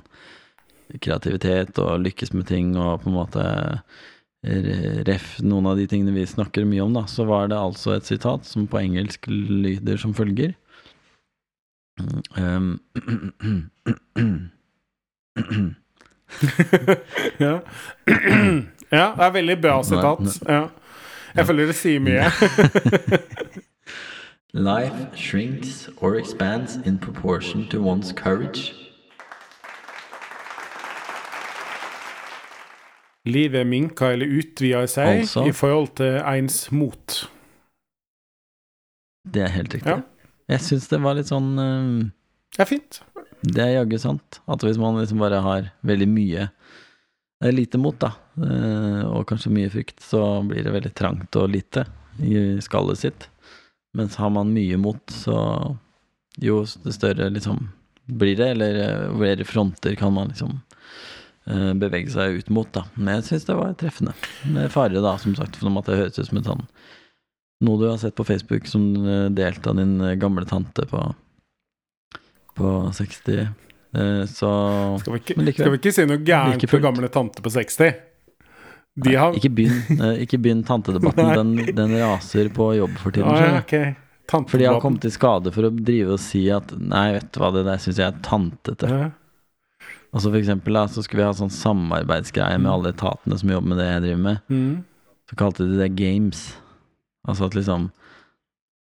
kreativitet 1.01 1.79
og 1.81 2.03
lykkes 2.03 2.33
med 2.37 2.49
ting 2.49 2.75
og 2.77 3.01
på 3.01 3.09
en 3.09 3.17
måte 3.17 3.45
ref 5.07 5.37
noen 5.39 5.69
av 5.71 5.79
de 5.79 5.87
tingene 5.87 6.13
vi 6.17 6.25
snakker 6.27 6.67
mye 6.67 6.83
om, 6.83 6.93
da, 6.97 7.05
så 7.07 7.23
var 7.25 7.47
det 7.47 7.57
altså 7.57 7.95
et 7.95 8.09
sitat 8.09 8.45
som 8.45 8.67
på 8.67 8.81
engelsk 8.81 9.29
lyder 9.29 9.97
som 10.01 10.13
følger. 10.17 10.53
Um, 12.37 12.79
ja. 17.39 17.59
ja, 18.91 19.13
det 19.15 19.25
er 19.25 19.31
veldig 19.33 19.61
bra 19.61 19.83
sitat. 19.83 20.41
Ja. 20.47 20.67
Jeg 21.35 21.47
føler 21.47 21.65
det 21.65 21.75
sier 21.75 21.99
mye. 21.99 22.29
Life 24.53 25.17
shrinks 25.17 25.89
or 25.97 26.15
expands 26.15 26.75
in 26.85 26.99
proportion 26.99 27.67
to 27.69 27.81
one's 27.81 28.13
courage. 28.13 28.73
Livet 33.25 33.67
minker 33.67 34.07
eller 34.13 34.27
utvider 34.27 34.85
seg 34.85 35.07
Altså? 35.23 35.45
i 35.47 35.51
forhold 35.51 35.95
til 35.95 36.21
ens 36.27 36.71
mot. 36.71 37.29
Det 39.33 39.41
er 39.41 39.47
helt 39.47 39.73
riktig. 39.73 39.89
Ja. 39.89 40.01
Jeg 40.51 40.63
syns 40.65 40.89
det 40.91 40.99
var 41.03 41.15
litt 41.17 41.31
sånn 41.31 41.53
um, 41.55 41.99
Det 42.55 42.63
er 42.65 42.69
fint. 42.69 42.99
Det 43.43 43.63
er 43.63 43.77
jaggu 43.77 43.97
sant. 44.01 44.39
At 44.49 44.63
hvis 44.65 44.79
man 44.79 44.99
liksom 44.99 45.21
bare 45.23 45.41
har 45.43 45.69
veldig 45.87 46.07
mye 46.11 46.47
eh, 46.47 47.51
lite 47.53 47.79
mot, 47.81 47.97
da, 47.99 48.13
uh, 48.39 49.03
og 49.11 49.27
kanskje 49.29 49.53
mye 49.55 49.71
frykt, 49.73 49.99
så 50.03 50.41
blir 50.47 50.65
det 50.65 50.73
veldig 50.75 50.93
trangt 50.97 51.39
og 51.39 51.51
lite 51.51 51.85
i 52.23 52.59
skallet 52.63 53.01
sitt. 53.01 53.29
Mens 53.97 54.17
har 54.19 54.31
man 54.33 54.53
mye 54.53 54.77
mot, 54.81 55.01
så 55.11 55.37
jo 56.41 56.63
større 56.65 57.29
liksom 57.29 57.67
blir 58.05 58.35
det, 58.35 58.49
eller 58.55 59.11
flere 59.15 59.45
fronter 59.47 59.95
kan 59.95 60.13
man 60.15 60.31
liksom 60.33 60.57
uh, 61.49 61.73
bevege 61.79 62.11
seg 62.11 62.41
ut 62.41 62.51
mot, 62.51 62.71
da. 62.75 62.87
Men 62.95 63.19
jeg 63.19 63.29
syns 63.29 63.47
det 63.47 63.59
var 63.59 63.75
treffende. 63.79 64.15
Med 64.49 64.71
fare, 64.73 65.03
da, 65.03 65.15
som 65.21 65.35
sagt, 65.39 65.59
for 65.59 65.79
at 65.79 65.89
det 65.89 65.99
høres 66.01 66.19
ut 66.19 66.27
som 66.27 66.41
en 66.41 66.49
sånn 66.51 66.67
noe 67.63 67.79
du 67.81 67.87
har 67.89 67.97
sett 68.01 68.15
på 68.17 68.25
Facebook 68.27 68.67
som 68.69 68.83
delte 69.35 69.69
av 69.71 69.77
din 69.79 69.95
eh, 70.03 70.15
gamle 70.21 70.45
tante 70.49 70.85
på 70.89 71.01
på 72.53 72.91
60. 72.93 73.39
Eh, 73.97 74.25
Så 74.29 74.49
Skal 75.01 75.13
vi 75.15 75.19
ikke, 75.19 75.35
likevel. 75.41 75.53
skal 75.53 75.71
vi 75.73 75.79
ikke 75.81 75.93
si 75.95 76.05
noe 76.05 76.21
gærent 76.25 76.65
for 76.69 76.83
gamle 76.83 77.09
tante 77.09 77.41
på 77.41 77.49
60? 77.49 77.95
De 79.03 79.15
har 79.17 79.33
Ikke 79.33 79.49
begynn, 79.49 79.79
eh, 79.97 80.19
ikke 80.27 80.37
begynn 80.37 80.61
tantedebatten. 80.67 81.31
Den, 81.39 81.55
den 81.75 81.95
raser 81.97 82.49
på 82.53 82.75
jobb 82.77 82.93
for 83.01 83.09
tiden. 83.15 83.31
Ah, 83.31 83.39
ja, 83.39 83.41
skjønner 83.41 83.57
du. 83.57 83.65
ok. 83.65 83.99
Tantedebatten. 84.29 84.51
For 84.53 84.61
de 84.61 84.67
har 84.69 84.79
kommet 84.83 85.05
i 85.09 85.11
skade 85.11 85.51
for 85.51 85.65
å 85.67 85.71
drive 85.73 86.13
og 86.13 86.21
si 86.21 86.43
at 86.53 86.69
Nei, 86.77 87.07
vet 87.17 87.31
du 87.33 87.41
hva, 87.41 87.49
det 87.57 87.65
der 87.67 87.81
syns 87.81 87.97
jeg 87.99 88.05
er 88.11 88.21
tantete. 88.23 88.87
Ja. 88.91 89.09
Og 90.13 90.21
så 90.21 90.29
for 90.29 90.37
eksempel 90.37 90.77
da, 90.77 90.85
så 90.93 91.01
skulle 91.01 91.23
vi 91.23 91.31
ha 91.31 91.33
sånn 91.33 91.49
samarbeidsgreie 91.51 92.59
med 92.61 92.69
alle 92.69 92.91
etatene 92.93 93.39
som 93.41 93.49
jobber 93.49 93.73
med 93.73 93.81
det 93.81 93.87
jeg 93.89 94.03
driver 94.05 94.21
med. 94.27 94.43
Mm. 94.53 94.75
Så 95.31 95.39
kalte 95.41 95.65
de 95.65 95.79
det 95.81 95.89
games. 95.97 96.43
Altså 97.27 97.47
at 97.47 97.55
liksom 97.55 97.91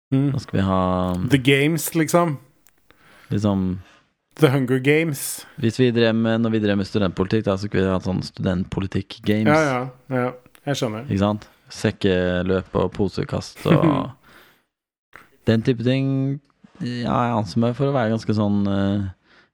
Mm. 0.08 0.30
Nå 0.32 0.38
skal 0.40 0.56
vi 0.56 0.64
ha 0.64 0.82
The 1.28 1.38
Games, 1.38 1.90
liksom. 1.94 2.38
liksom 3.28 3.80
The 4.40 4.48
Hunger 4.48 4.78
Games. 4.78 5.46
Hvis 5.60 5.78
vi 5.80 5.90
drev 5.90 6.14
med, 6.14 6.40
Når 6.40 6.50
vi 6.50 6.60
drev 6.64 6.76
med 6.76 6.86
studentpolitikk, 6.86 7.44
da, 7.44 7.56
så 7.56 7.68
skulle 7.68 7.84
vi 7.84 7.92
ha 7.92 8.00
sånn 8.00 8.22
studentpolitikk-games. 8.24 9.52
Ja, 9.52 9.82
ja. 10.08 10.16
ja. 10.16 10.30
Jeg 10.68 10.80
skjønner. 10.80 11.04
Ikke 11.08 11.20
sant? 11.24 11.44
Sekkeløp 11.68 12.78
og 12.80 12.88
posekast 12.96 13.60
og 13.68 13.84
den 15.48 15.64
type 15.66 15.84
ting. 15.84 16.40
Ja, 16.80 17.18
jeg 17.28 17.36
anser 17.42 17.60
meg 17.66 17.76
for 17.76 17.90
å 17.90 17.96
være 17.96 18.14
ganske 18.14 18.32
sånn 18.36 18.62
uh, 18.64 19.08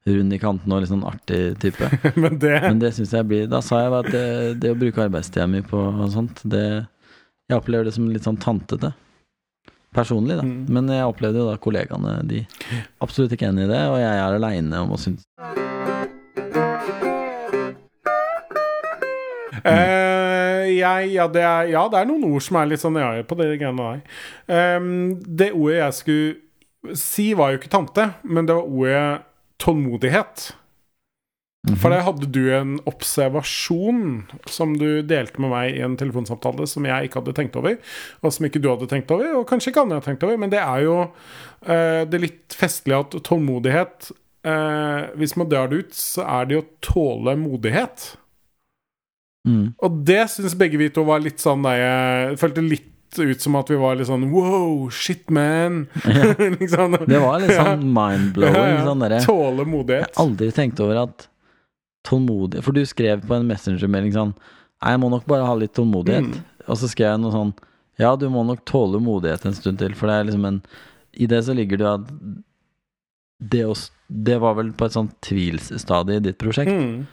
rund 0.07 0.37
i 0.37 0.39
kanten 0.39 0.75
og 0.75 0.85
litt 0.85 0.93
sånn 0.93 1.07
artig 1.09 1.57
type. 1.65 1.89
Men 2.21 2.39
det 2.39 2.61
Men 2.69 2.83
det 2.83 2.93
syns 2.95 3.15
jeg 3.17 3.27
blir 3.27 3.47
Da 3.51 3.63
sa 3.65 3.81
jeg 3.83 3.95
bare 3.95 4.07
at 4.07 4.15
det, 4.15 4.27
det 4.63 4.75
å 4.75 4.79
bruke 4.79 5.07
arbeidstida 5.09 5.49
mi 5.51 5.65
på 5.67 5.81
og 5.81 6.11
sånt, 6.15 6.45
det 6.47 6.85
Jeg 7.45 7.61
opplever 7.61 7.85
det 7.85 7.93
som 7.93 8.07
litt 8.09 8.25
sånn 8.25 8.41
tantete. 8.41 8.95
Personlig, 9.95 10.39
da. 10.41 10.45
Mm. 10.47 10.63
Men 10.73 10.89
jeg 10.91 11.07
opplevde 11.07 11.43
jo 11.43 11.51
da 11.51 11.59
kollegaene 11.61 12.15
De 12.27 12.41
absolutt 13.05 13.35
ikke 13.37 13.51
enig 13.51 13.67
i 13.67 13.71
det, 13.71 13.83
og 13.93 13.99
jeg 14.01 14.11
er 14.11 14.39
aleine 14.39 14.81
om 14.83 14.95
å 14.97 15.01
synes 15.01 15.27
Eh, 19.65 20.67
jeg, 20.75 21.13
ja, 21.15 21.25
det 21.33 21.41
er, 21.41 21.69
ja, 21.73 21.85
det 21.89 21.97
er 21.97 22.09
noen 22.09 22.27
ord 22.27 22.43
som 22.45 22.59
er 22.61 22.67
litt 22.69 22.83
sånn 22.83 22.99
ja, 23.01 23.15
på 23.25 23.37
det 23.39 23.47
greiene 23.61 23.87
der. 23.95 24.03
Um, 24.77 25.15
det 25.25 25.55
ordet 25.55 25.79
jeg 25.79 25.97
skulle 25.97 26.99
si, 27.01 27.31
var 27.39 27.55
jo 27.55 27.61
ikke 27.63 27.73
tante, 27.73 28.11
men 28.29 28.45
det 28.49 28.59
var 28.59 28.69
ordet 28.69 29.07
tålmodighet. 29.65 30.51
For 31.81 31.93
der 31.93 32.05
hadde 32.05 32.29
du 32.29 32.43
en 32.53 32.75
observasjon 32.89 34.27
som 34.53 34.75
du 34.77 35.01
delte 35.07 35.41
med 35.41 35.53
meg 35.55 35.79
i 35.79 35.85
en 35.85 35.95
telefonsamtale 35.97 36.67
som 36.69 36.85
jeg 36.85 37.09
ikke 37.09 37.23
hadde 37.23 37.37
tenkt 37.39 37.57
over, 37.57 37.79
og 38.21 38.35
som 38.37 38.49
ikke 38.49 38.61
du 38.61 38.69
hadde 38.69 38.89
tenkt 38.91 39.15
over, 39.15 39.31
og 39.39 39.47
kanskje 39.49 39.73
ikke 39.73 39.87
andre 39.87 40.01
hadde 40.01 40.11
tenkt 40.11 40.27
over, 40.29 40.37
men 40.43 40.53
det 40.53 40.61
er 40.61 40.85
jo 40.85 40.99
uh, 41.07 42.03
det 42.11 42.21
litt 42.21 42.59
festlige 42.59 43.01
at 43.07 43.17
tålmodighet 43.25 44.11
uh, 44.13 45.09
Hvis 45.17 45.37
man 45.41 45.49
drar 45.49 45.73
det 45.73 45.87
ut, 45.87 45.97
så 45.97 46.29
er 46.29 46.53
det 46.53 46.61
å 46.61 46.69
tåle 46.85 47.39
modighet. 47.41 48.11
mm. 49.49 49.67
Og 49.81 50.01
det 50.05 50.27
syns 50.37 50.59
begge 50.61 50.81
vi 50.81 50.93
to 50.93 51.09
var 51.09 51.25
litt 51.25 51.41
sånn 51.41 51.65
der 51.65 51.81
Jeg 51.81 52.41
følte 52.45 52.69
litt 52.69 52.91
ut 53.15 53.41
som 53.41 53.57
at 53.57 53.69
vi 53.71 53.77
var 53.79 53.97
litt 53.97 54.11
sånn 54.11 54.29
Wow, 54.35 54.91
shit, 54.93 55.31
man! 55.33 55.87
liksom. 56.61 57.01
Det 57.09 57.21
var 57.25 57.41
litt 57.41 57.57
sånn 57.57 57.89
mind-blowing. 57.89 58.83
Sånn 58.85 59.07
Tåle 59.25 59.65
Jeg 59.65 60.11
har 60.11 60.19
aldri 60.21 60.51
tenkt 60.53 60.83
over 60.85 61.07
at 61.09 61.31
tålmodig 62.07 62.63
For 62.65 62.77
du 62.77 62.83
skrev 62.87 63.25
på 63.27 63.37
en 63.37 63.49
messengermelding 63.49 64.15
sånn 64.17 64.35
Nei, 64.35 64.93
jeg 64.93 65.01
må 65.01 65.09
nok 65.09 65.25
bare 65.25 65.47
ha 65.49 65.55
litt 65.57 65.73
tålmodighet. 65.73 66.27
Mm. 66.29 66.65
Og 66.69 66.77
så 66.77 66.91
skrev 66.91 67.15
jeg 67.15 67.23
noe 67.23 67.33
sånn 67.33 67.53
Ja, 68.01 68.15
du 68.21 68.27
må 68.33 68.43
nok 68.45 68.65
tåle 68.69 69.01
modighet 69.03 69.47
en 69.47 69.57
stund 69.57 69.81
til, 69.81 69.95
for 69.97 70.11
det 70.11 70.19
er 70.19 70.29
liksom 70.29 70.49
en 70.51 70.61
I 71.15 71.29
det 71.31 71.45
så 71.47 71.55
ligger 71.57 71.81
det 71.81 71.91
at 71.93 72.11
det, 73.45 73.65
å, 73.67 73.75
det 74.09 74.39
var 74.41 74.57
vel 74.59 74.73
på 74.77 74.87
et 74.87 74.95
sånt 74.95 75.15
tvilsstadie 75.25 76.21
i 76.21 76.23
ditt 76.23 76.39
prosjekt. 76.41 76.71
Mm. 76.71 77.05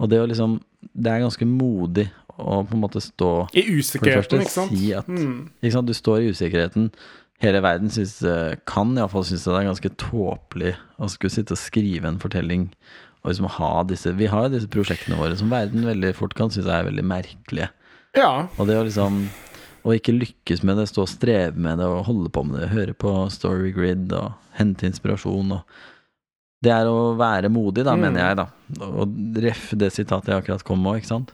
Og 0.00 0.08
det 0.08 0.20
å 0.22 0.28
liksom 0.30 0.58
Det 0.80 1.10
er 1.12 1.24
ganske 1.24 1.46
modig 1.48 2.06
å 2.40 2.62
på 2.64 2.76
en 2.76 2.80
måte 2.80 3.02
stå 3.04 3.50
I 3.52 3.66
usikkerheten, 3.68 4.44
ikke 4.44 4.52
sant? 4.54 4.72
si 4.72 4.94
at 4.96 5.08
Mm. 5.10 5.50
Ikke 5.60 5.74
sant, 5.74 5.90
du 5.90 5.96
står 5.96 6.22
i 6.22 6.30
usikkerheten. 6.32 6.88
Hele 7.40 7.60
verden 7.60 7.90
synes, 7.92 8.22
eh, 8.22 8.56
kan 8.66 8.96
iallfall 8.96 9.24
synes 9.24 9.44
det 9.44 9.54
er 9.58 9.68
ganske 9.68 9.90
tåpelig 10.00 10.74
å 10.98 11.08
skulle 11.08 11.32
sitte 11.32 11.52
og 11.52 11.60
skrive 11.60 12.08
en 12.08 12.20
fortelling. 12.20 12.70
Og 13.22 13.30
liksom 13.32 13.48
ha 13.58 13.82
disse 13.84 14.12
Vi 14.16 14.26
har 14.32 14.46
jo 14.48 14.54
disse 14.54 14.68
prosjektene 14.72 15.18
våre 15.20 15.36
som 15.36 15.50
verden 15.52 15.84
veldig 15.84 16.14
fort 16.16 16.32
kan 16.38 16.48
synes 16.50 16.66
er 16.72 16.86
veldig 16.88 17.04
merkelige. 17.04 17.68
Ja. 18.16 18.48
Og 18.58 18.66
det 18.66 18.78
å 18.80 18.84
liksom 18.86 19.28
Å 19.84 19.94
ikke 19.96 20.12
lykkes 20.12 20.60
med 20.62 20.76
det, 20.76 20.88
stå 20.90 21.06
og 21.06 21.08
streve 21.08 21.56
med 21.56 21.78
det 21.80 21.86
og 21.88 22.04
holde 22.04 22.28
på 22.28 22.42
med 22.44 22.60
det, 22.60 22.66
høre 22.68 22.92
på 22.92 23.12
Storygrid 23.32 24.12
og 24.12 24.34
hente 24.58 24.84
inspirasjon 24.84 25.52
og 25.56 25.62
Det 26.62 26.68
er 26.74 26.84
å 26.84 27.16
være 27.16 27.48
modig, 27.48 27.86
da, 27.86 27.94
Mm. 27.96 28.00
mener 28.02 28.20
jeg, 28.20 28.36
da. 28.36 28.46
Og 28.84 29.14
ref 29.40 29.70
det 29.80 29.88
sitatet 29.94 30.26
jeg 30.28 30.42
akkurat 30.42 30.62
kom 30.68 30.82
med, 30.82 31.00
ikke 31.00 31.06
sant. 31.08 31.32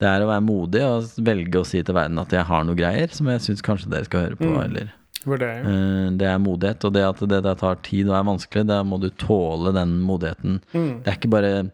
Det 0.00 0.08
er 0.10 0.24
å 0.24 0.26
være 0.26 0.42
modig 0.42 0.82
og 0.82 1.06
velge 1.22 1.60
å 1.60 1.64
si 1.64 1.80
til 1.86 1.94
verden 1.94 2.18
at 2.18 2.28
jeg 2.34 2.42
har 2.44 2.64
noe 2.64 2.74
greier 2.74 3.14
som 3.14 3.26
jeg 3.30 3.38
syns 3.44 3.62
kanskje 3.62 3.88
dere 3.92 4.04
skal 4.08 4.24
høre 4.26 4.36
på, 4.36 4.50
Mm. 4.50 4.64
eller 4.64 4.92
Vurdering. 5.24 5.64
eh, 5.66 6.10
Det 6.20 6.28
er 6.28 6.38
modighet, 6.38 6.84
og 6.84 6.92
det 6.94 7.02
at 7.08 7.20
det 7.28 7.42
der 7.44 7.54
tar 7.54 7.80
tid 7.82 8.08
og 8.08 8.16
er 8.18 8.28
vanskelig, 8.28 8.66
da 8.66 8.82
må 8.82 9.00
du 9.00 9.10
tåle 9.10 9.72
den 9.74 10.00
modigheten. 10.04 10.60
Mm. 10.72 11.02
Det 11.02 11.10
er 11.10 11.18
ikke 11.18 11.32
bare 11.34 11.70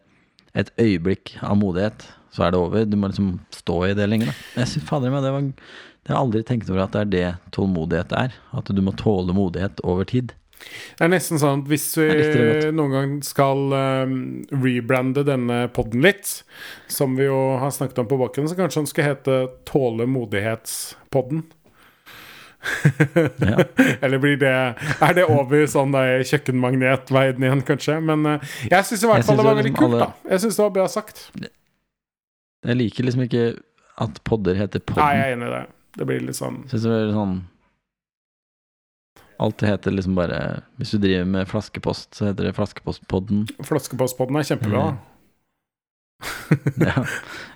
et 0.55 0.71
øyeblikk 0.79 1.37
av 1.43 1.57
modighet, 1.61 2.09
så 2.35 2.47
er 2.47 2.51
det 2.51 2.61
over. 2.61 2.85
Du 2.85 2.97
må 2.97 3.11
liksom 3.11 3.41
stå 3.55 3.91
i 3.91 3.95
det 3.95 4.09
lenge, 4.09 4.27
da. 4.31 4.35
Jeg 4.57 4.69
synes, 4.75 4.89
fader 4.89 5.11
meg, 5.11 5.23
det 5.23 5.33
var 5.33 5.41
Jeg 6.09 6.17
har 6.17 6.25
aldri 6.25 6.43
tenkt 6.43 6.71
over 6.71 6.83
at 6.85 6.93
det 6.93 7.01
er 7.01 7.11
det 7.11 7.53
tålmodighet 7.53 8.13
er. 8.17 8.33
At 8.57 8.65
du 8.73 8.81
må 8.83 8.95
tåle 8.97 9.35
modighet 9.37 9.81
over 9.85 10.05
tid. 10.05 10.33
Det 10.99 11.05
er 11.07 11.09
nesten 11.09 11.39
sånn 11.41 11.63
at 11.63 11.69
hvis 11.71 11.87
vi 11.97 12.07
det 12.09 12.73
noen 12.77 12.93
gang 12.93 13.13
skal 13.25 13.73
um, 13.73 14.45
rebrande 14.53 15.23
denne 15.25 15.69
podden 15.73 16.03
litt, 16.05 16.43
som 16.89 17.15
vi 17.17 17.25
jo 17.25 17.57
har 17.61 17.71
snakket 17.73 18.03
om 18.03 18.09
på 18.11 18.19
bakken, 18.21 18.49
så 18.49 18.59
kanskje 18.59 18.83
den 18.83 18.91
skal 18.91 19.05
hete 19.07 19.39
Tålemodighetspodden. 19.71 21.45
Ja. 23.51 23.65
Eller 24.05 24.21
blir 24.21 24.37
det 24.41 24.51
Er 24.53 25.15
det 25.17 25.25
over 25.33 25.65
sånn 25.71 25.95
der 25.95 26.21
kjøkkenmagnetverden 26.29 27.47
igjen, 27.47 27.63
kanskje? 27.67 27.97
Men 28.05 28.27
eh, 28.29 28.53
jeg 28.69 28.89
syns 28.89 29.05
i 29.07 29.11
hvert 29.11 29.27
fall 29.27 29.41
det 29.41 29.47
var 29.49 29.59
veldig 29.61 29.75
kult, 29.79 29.99
da. 30.03 30.11
Jeg 30.29 30.45
syns 30.45 30.59
det 30.61 30.65
var 30.67 30.75
bra 30.77 30.87
sagt. 30.93 31.23
Jeg 31.41 32.77
liker 32.77 33.09
liksom 33.09 33.25
ikke 33.25 33.45
at 34.01 34.21
podder 34.29 34.59
heter 34.61 34.83
podden. 34.85 35.05
Nei, 35.05 35.15
jeg 35.17 35.31
er 35.31 35.39
enig 35.39 35.49
i 35.49 35.55
det. 35.57 35.63
Det 35.99 36.07
blir 36.07 36.21
litt 36.23 36.39
sånn 36.39 36.61
Synes 36.71 36.85
det 36.87 36.91
blir 36.93 37.09
sånn 37.17 37.33
Alt 39.43 39.57
det 39.59 39.71
heter 39.73 39.95
liksom 39.97 40.15
bare 40.15 40.39
Hvis 40.79 40.93
du 40.95 41.01
driver 41.03 41.27
med 41.33 41.49
flaskepost, 41.51 42.13
så 42.15 42.29
heter 42.29 42.47
det 42.47 42.53
Flaskepostpodden. 42.59 43.47
Flaskepostpodden 43.67 44.39
er 44.39 44.47
kjempebra. 44.47 44.85
Mm. 44.93 45.01
ja. 46.89 47.05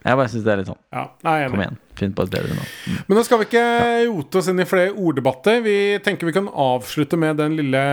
Jeg 0.04 0.18
bare 0.18 0.28
syns 0.28 0.44
det 0.44 0.52
er 0.52 0.60
litt 0.60 0.68
sånn. 0.68 0.80
Ja, 0.92 1.04
nei, 1.24 1.34
Kom 1.52 1.62
igjen, 1.64 1.76
finn 1.98 2.14
på 2.16 2.26
et 2.26 2.32
bedre 2.32 2.56
nå. 2.56 2.64
Mm. 2.64 2.96
Men 3.08 3.18
nå 3.18 3.24
skal 3.26 3.40
vi 3.40 3.46
ikke 3.48 3.64
rote 4.10 4.40
oss 4.40 4.48
inn 4.52 4.60
i 4.60 4.68
flere 4.68 4.92
orddebatter. 4.92 5.60
Vi 5.64 5.76
tenker 6.04 6.28
vi 6.28 6.34
kan 6.36 6.50
avslutte 6.50 7.18
med 7.20 7.38
den 7.40 7.56
lille, 7.60 7.84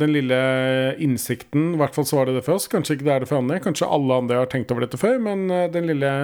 den 0.00 0.14
lille 0.14 0.40
innsikten. 1.04 1.72
I 1.76 1.82
hvert 1.82 1.98
fall 1.98 2.08
så 2.08 2.20
var 2.20 2.30
det 2.30 2.38
det 2.38 2.46
for 2.46 2.58
oss. 2.58 2.70
Kanskje 2.70 2.98
ikke 2.98 3.08
det 3.08 3.14
er 3.14 3.24
det 3.24 3.30
for 3.30 3.42
andre. 3.42 3.60
Kanskje 3.62 3.90
alle 3.98 4.22
andre 4.24 4.42
har 4.42 4.50
tenkt 4.50 4.74
over 4.74 4.86
dette 4.86 5.00
før. 5.00 5.20
Men 5.22 5.46
eh, 5.54 5.68
den 5.74 5.90
lille 5.90 6.14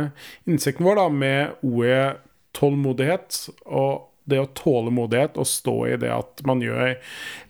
innsikten 0.51 0.87
vår 0.87 0.99
da 1.03 1.07
med 1.15 1.67
ordet 1.67 2.09
tålmodighet 2.55 3.39
og 3.67 4.11
det 4.31 4.41
å 4.41 4.49
tåle 4.57 4.93
modighet 4.95 5.37
og 5.41 5.49
stå 5.49 5.75
i 5.91 5.97
det 6.01 6.09
at 6.15 6.41
man 6.49 6.63
gjør 6.65 6.95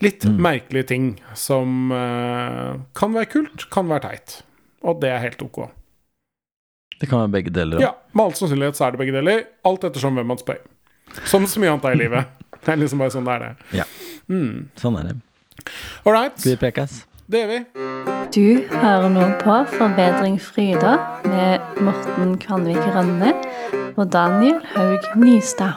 litt 0.02 0.26
merkelige 0.26 0.88
ting 0.90 1.06
som 1.38 1.92
uh, 1.94 2.80
kan 2.98 3.14
være 3.14 3.30
kult, 3.30 3.68
kan 3.70 3.86
være 3.92 4.08
teit. 4.08 4.38
Og 4.82 4.98
det 5.04 5.12
er 5.14 5.22
helt 5.22 5.44
ok. 5.44 5.68
Det 7.00 7.08
kan 7.10 7.24
være 7.24 7.32
begge 7.34 7.52
deler. 7.54 7.78
Da. 7.80 7.88
Ja, 7.88 7.92
med 8.14 8.24
all 8.24 8.36
sannsynlighet 8.38 8.78
så 8.78 8.86
er 8.86 8.94
det 8.94 9.00
begge 9.02 9.14
deler. 9.16 9.44
Alt 9.66 9.84
ettersom 9.88 10.16
hvem 10.18 10.30
man 10.32 10.40
spør. 10.40 10.60
Som 11.28 11.46
så 11.50 11.60
mye 11.62 11.72
annet 11.74 11.88
er 11.90 11.96
i 11.96 12.02
livet. 12.04 12.32
Det 12.64 12.72
er 12.72 12.78
liksom 12.80 13.02
bare 13.02 13.12
sånn 13.12 13.26
det 13.26 13.32
er 13.34 13.42
det. 13.42 13.48
Ja. 13.76 13.84
Mm. 14.32 14.70
Sånn 14.80 14.94
er 14.96 15.10
det. 15.10 15.16
All 16.06 16.14
right. 16.16 16.38
Vi 16.40 16.54
prekes? 16.56 17.02
Det 17.28 17.42
gjør 17.42 17.50
vi. 17.50 17.58
Du 18.32 18.46
hører 18.72 19.10
nå 19.12 19.26
på 19.42 19.58
Forbedring 19.74 20.38
Fryda 20.40 20.94
med 21.28 21.80
Morten 21.84 22.34
Kvanvik 22.40 22.80
Rønne 22.96 23.34
og 23.94 24.08
Daniel 24.16 24.62
Haug 24.72 25.12
Nystad. 25.20 25.76